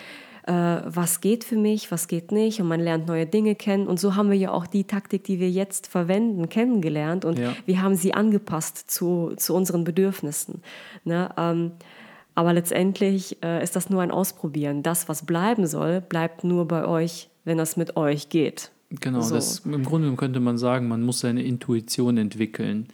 äh, 0.48 0.52
was 0.86 1.22
geht 1.22 1.44
für 1.44 1.56
mich, 1.58 1.92
was 1.92 2.08
geht 2.08 2.32
nicht 2.32 2.62
und 2.62 2.68
man 2.68 2.80
lernt 2.80 3.08
neue 3.08 3.26
Dinge 3.26 3.56
kennen 3.56 3.88
und 3.88 4.00
so 4.00 4.16
haben 4.16 4.30
wir 4.30 4.38
ja 4.38 4.52
auch 4.52 4.68
die 4.68 4.84
Taktik, 4.84 5.24
die 5.24 5.40
wir 5.40 5.50
jetzt 5.50 5.88
verwenden, 5.88 6.50
kennengelernt 6.50 7.26
und 7.26 7.40
Ja. 7.40 7.54
wir 7.66 7.82
haben 7.82 7.96
sie 7.96 8.14
angepasst 8.14 8.90
zu, 8.90 9.34
zu 9.38 9.56
unseren 9.56 9.84
Bedürfnissen. 9.84 10.62
Ne? 11.04 11.30
Ähm, 11.38 11.72
aber 12.36 12.54
letztendlich 12.54 13.38
äh, 13.44 13.64
ist 13.64 13.76
das 13.76 13.90
nur 13.90 14.02
ein 14.02 14.12
Ausprobieren. 14.12 14.84
Das, 14.84 15.08
was 15.08 15.26
bleiben 15.26 15.68
soll, 15.68 16.02
bleibt 16.02 16.44
nur 16.44 16.68
bei 16.68 16.86
euch, 16.86 17.30
wenn 17.46 17.58
das 17.58 17.78
mit 17.78 17.96
euch 17.98 18.30
geht. 18.30 18.72
Genau, 18.92 19.22
So. 19.22 19.36
das, 19.36 19.60
im 19.60 19.84
Grunde 19.84 20.14
könnte 20.16 20.40
man 20.40 20.58
sagen, 20.58 20.88
man 20.88 21.02
muss 21.02 21.22
seine 21.22 21.44
Intuition 21.44 22.18
entwickeln. 22.18 22.88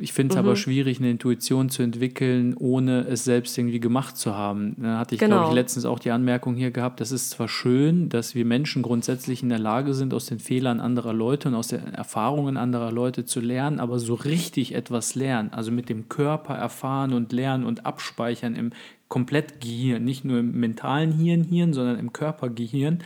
Ich 0.00 0.14
finde 0.14 0.32
es 0.34 0.36
Mhm. 0.40 0.46
aber 0.46 0.56
schwierig, 0.56 0.98
eine 0.98 1.10
Intuition 1.10 1.68
zu 1.68 1.82
entwickeln, 1.82 2.54
ohne 2.58 3.06
es 3.06 3.24
selbst 3.24 3.58
irgendwie 3.58 3.80
gemacht 3.80 4.16
zu 4.16 4.34
haben. 4.34 4.76
Da 4.78 4.98
hatte 4.98 5.14
ich, 5.14 5.20
Genau. 5.20 5.36
glaube 5.36 5.50
ich, 5.50 5.54
letztens 5.54 5.84
auch 5.84 5.98
die 5.98 6.10
Anmerkung 6.10 6.54
hier 6.54 6.70
gehabt, 6.70 7.00
das 7.00 7.12
ist 7.12 7.30
zwar 7.30 7.48
schön, 7.48 8.08
dass 8.08 8.34
wir 8.34 8.46
Menschen 8.46 8.80
grundsätzlich 8.82 9.42
in 9.42 9.50
der 9.50 9.58
Lage 9.58 9.92
sind, 9.92 10.14
aus 10.14 10.24
den 10.26 10.38
Fehlern 10.38 10.80
anderer 10.80 11.12
Leute 11.12 11.48
und 11.48 11.54
aus 11.54 11.68
den 11.68 11.92
Erfahrungen 11.92 12.56
anderer 12.56 12.92
Leute 12.92 13.26
zu 13.26 13.40
lernen, 13.40 13.78
aber 13.78 13.98
so 13.98 14.14
richtig 14.14 14.74
etwas 14.74 15.14
lernen, 15.14 15.52
also 15.52 15.70
mit 15.70 15.90
dem 15.90 16.08
Körper 16.08 16.54
erfahren 16.54 17.12
und 17.12 17.32
lernen 17.32 17.64
und 17.64 17.84
abspeichern 17.84 18.56
im 18.56 18.70
Komplettgehirn, 19.08 20.02
nicht 20.02 20.24
nur 20.24 20.38
im 20.40 20.58
mentalen 20.58 21.12
Hirn, 21.12 21.44
Hirn, 21.44 21.72
sondern 21.72 21.98
im 21.98 22.12
Körpergehirn, 22.12 22.98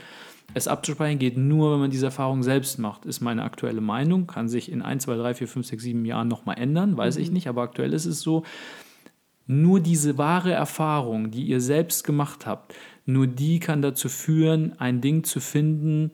es 0.59 0.69
abzuspeichern 0.69 1.19
geht 1.19 1.39
nur, 1.39 1.73
wenn 1.73 1.81
man 1.81 1.91
diese 1.91 2.07
Erfahrung 2.07 2.43
selbst 2.43 2.79
macht, 2.79 3.07
ist 3.07 3.21
meine 3.21 3.45
aktuelle 3.45 3.81
Meinung. 3.81 4.27
Kann 4.27 4.49
sich 4.49 4.71
in 4.71 4.83
1, 4.83 5.05
2, 5.05 5.17
3, 5.17 5.35
4, 5.35 5.49
5, 5.49 5.67
6, 5.67 5.83
7 5.83 6.05
Jahren 6.05 6.29
nochmal 6.29 6.59
ändern, 6.59 6.97
weiß 6.97 7.17
ich 7.17 7.31
nicht, 7.31 7.49
aber 7.49 7.63
aktuell 7.63 7.93
ist 7.93 8.05
es 8.05 8.21
so. 8.21 8.45
Nur 9.47 9.81
diese 9.81 10.19
wahre 10.19 10.53
Erfahrung, 10.53 11.31
die 11.31 11.45
ihr 11.45 11.61
selbst 11.63 12.05
gemacht 12.05 12.47
habt, 12.47 12.75
nur 13.07 13.27
die 13.27 13.61
kann 13.61 13.81
dazu 13.81 14.11
führen, 14.11 14.79
ein 14.79 15.01
Ding 15.01 15.25
zu 15.25 15.41
finden, 15.41 16.13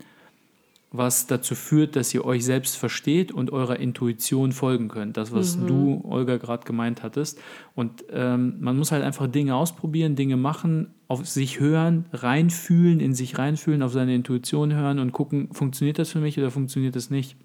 was 0.96 1.26
dazu 1.26 1.56
führt, 1.56 1.96
dass 1.96 2.14
ihr 2.14 2.24
euch 2.24 2.44
selbst 2.44 2.76
versteht 2.76 3.32
und 3.32 3.52
eurer 3.52 3.80
Intuition 3.80 4.52
folgen 4.52 4.86
könnt. 4.86 5.16
Das, 5.16 5.32
was 5.32 5.58
du, 5.58 6.00
Olga, 6.04 6.36
gerade 6.36 6.64
gemeint 6.64 7.02
hattest. 7.02 7.40
Und 7.74 8.04
ähm, 8.12 8.58
man 8.60 8.78
muss 8.78 8.92
halt 8.92 9.02
einfach 9.02 9.26
Dinge 9.26 9.56
ausprobieren, 9.56 10.14
Dinge 10.14 10.36
machen, 10.36 10.94
auf 11.08 11.26
sich 11.26 11.58
hören, 11.58 12.04
reinfühlen, 12.12 13.00
in 13.00 13.12
sich 13.12 13.38
reinfühlen, 13.38 13.82
auf 13.82 13.92
seine 13.92 14.14
Intuition 14.14 14.72
hören 14.72 15.00
und 15.00 15.10
gucken, 15.10 15.48
funktioniert 15.52 15.98
das 15.98 16.10
für 16.10 16.20
mich 16.20 16.38
oder 16.38 16.52
funktioniert 16.52 16.94
das 16.94 17.10
nicht. 17.10 17.36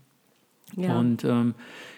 Ja. 0.77 0.99
Und 0.99 1.23
ähm, 1.23 1.55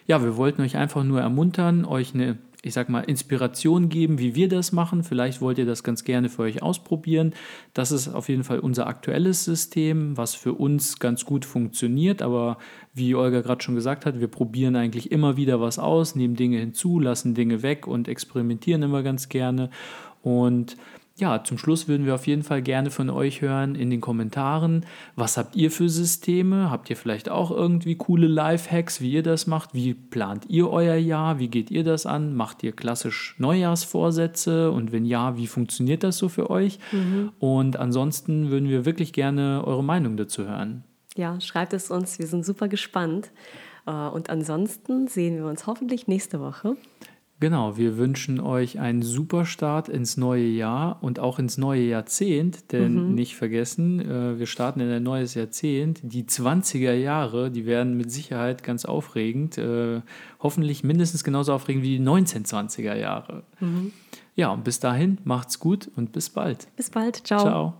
ja, 0.07 0.23
wir 0.23 0.37
wollten 0.37 0.61
euch 0.61 0.77
einfach 0.77 1.03
nur 1.03 1.19
ermuntern, 1.19 1.83
euch 1.83 2.13
eine, 2.13 2.37
ich 2.63 2.73
sag 2.73 2.89
mal, 2.89 3.01
Inspiration 3.01 3.89
geben, 3.89 4.19
wie 4.19 4.35
wir 4.35 4.47
das 4.47 4.71
machen. 4.71 5.03
Vielleicht 5.03 5.41
wollt 5.41 5.57
ihr 5.57 5.65
das 5.65 5.83
ganz 5.83 6.03
gerne 6.03 6.29
für 6.29 6.43
euch 6.43 6.61
ausprobieren. 6.61 7.33
Das 7.73 7.91
ist 7.91 8.07
auf 8.07 8.29
jeden 8.29 8.43
Fall 8.43 8.59
unser 8.59 8.85
aktuelles 8.85 9.43
System, 9.43 10.15
was 10.15 10.35
für 10.35 10.53
uns 10.53 10.99
ganz 10.99 11.25
gut 11.25 11.43
funktioniert. 11.43 12.21
Aber 12.21 12.59
wie 12.93 13.15
Olga 13.15 13.41
gerade 13.41 13.63
schon 13.63 13.73
gesagt 13.73 14.05
hat, 14.05 14.19
wir 14.19 14.27
probieren 14.27 14.75
eigentlich 14.75 15.11
immer 15.11 15.37
wieder 15.37 15.59
was 15.59 15.79
aus, 15.79 16.15
nehmen 16.15 16.35
Dinge 16.35 16.59
hinzu, 16.59 16.99
lassen 16.99 17.33
Dinge 17.33 17.63
weg 17.63 17.87
und 17.87 18.07
experimentieren 18.07 18.83
immer 18.83 19.01
ganz 19.01 19.27
gerne. 19.27 19.71
Und 20.21 20.77
ja, 21.17 21.43
zum 21.43 21.57
Schluss 21.59 21.87
würden 21.87 22.05
wir 22.05 22.15
auf 22.15 22.25
jeden 22.25 22.41
Fall 22.41 22.61
gerne 22.63 22.89
von 22.89 23.09
euch 23.11 23.41
hören 23.41 23.75
in 23.75 23.89
den 23.91 24.01
Kommentaren. 24.01 24.85
Was 25.15 25.37
habt 25.37 25.55
ihr 25.55 25.69
für 25.69 25.87
Systeme? 25.87 26.71
Habt 26.71 26.89
ihr 26.89 26.97
vielleicht 26.97 27.29
auch 27.29 27.51
irgendwie 27.51 27.95
coole 27.95 28.27
Lifehacks, 28.27 29.01
wie 29.01 29.11
ihr 29.11 29.21
das 29.21 29.45
macht? 29.45 29.73
Wie 29.75 29.93
plant 29.93 30.45
ihr 30.49 30.69
euer 30.69 30.95
Jahr? 30.95 31.37
Wie 31.37 31.47
geht 31.49 31.69
ihr 31.69 31.83
das 31.83 32.05
an? 32.07 32.33
Macht 32.35 32.63
ihr 32.63 32.71
klassisch 32.71 33.35
Neujahrsvorsätze? 33.37 34.71
Und 34.71 34.91
wenn 34.91 35.05
ja, 35.05 35.37
wie 35.37 35.47
funktioniert 35.47 36.03
das 36.03 36.17
so 36.17 36.29
für 36.29 36.49
euch? 36.49 36.79
Und 37.39 37.77
ansonsten 37.77 38.49
würden 38.49 38.69
wir 38.69 38.85
wirklich 38.85 39.13
gerne 39.13 39.63
eure 39.65 39.83
Meinung 39.83 40.17
dazu 40.17 40.45
hören. 40.47 40.83
ja, 41.15 41.39
schreibt 41.41 41.73
es 41.73 41.91
uns, 41.91 42.17
wir 42.19 42.27
sind 42.27 42.45
super 42.45 42.67
gespannt. 42.67 43.31
Äh, 43.85 43.91
Und 43.91 44.29
ansonsten 44.29 45.07
sehen 45.07 45.37
wir 45.37 45.45
uns 45.45 45.67
hoffentlich 45.67 46.07
nächste 46.07 46.39
Woche. 46.39 46.75
Genau, 47.41 47.75
wir 47.75 47.97
wünschen 47.97 48.39
euch 48.39 48.79
einen 48.79 49.01
super 49.01 49.45
Start 49.45 49.89
ins 49.89 50.15
neue 50.15 50.45
Jahr 50.45 50.99
und 51.01 51.19
auch 51.19 51.39
ins 51.39 51.57
neue 51.57 51.81
Jahrzehnt, 51.81 52.71
denn 52.71 53.15
nicht 53.15 53.35
vergessen, 53.35 53.99
äh, 53.99 54.37
wir 54.37 54.45
starten 54.45 54.79
in 54.79 54.91
ein 54.91 55.01
neues 55.01 55.33
Jahrzehnt. 55.33 56.01
Die 56.03 56.23
20er 56.25 56.93
Jahre, 56.93 57.49
die 57.49 57.65
werden 57.65 57.97
mit 57.97 58.11
Sicherheit 58.11 58.63
ganz 58.63 58.85
aufregend, 58.85 59.57
äh, 59.57 60.01
hoffentlich 60.39 60.83
mindestens 60.83 61.23
genauso 61.23 61.53
aufregend 61.53 61.83
wie 61.83 61.97
die 61.97 62.03
1920er 62.03 62.95
Jahre. 62.95 63.41
Ja, 64.35 64.51
und 64.51 64.63
bis 64.63 64.79
dahin 64.79 65.17
macht's 65.23 65.59
gut 65.59 65.89
und 65.95 66.11
bis 66.11 66.29
bald. 66.29 66.67
Bis 66.75 66.91
bald. 66.91 67.25
Ciao. 67.25 67.39
Ciao. 67.41 67.73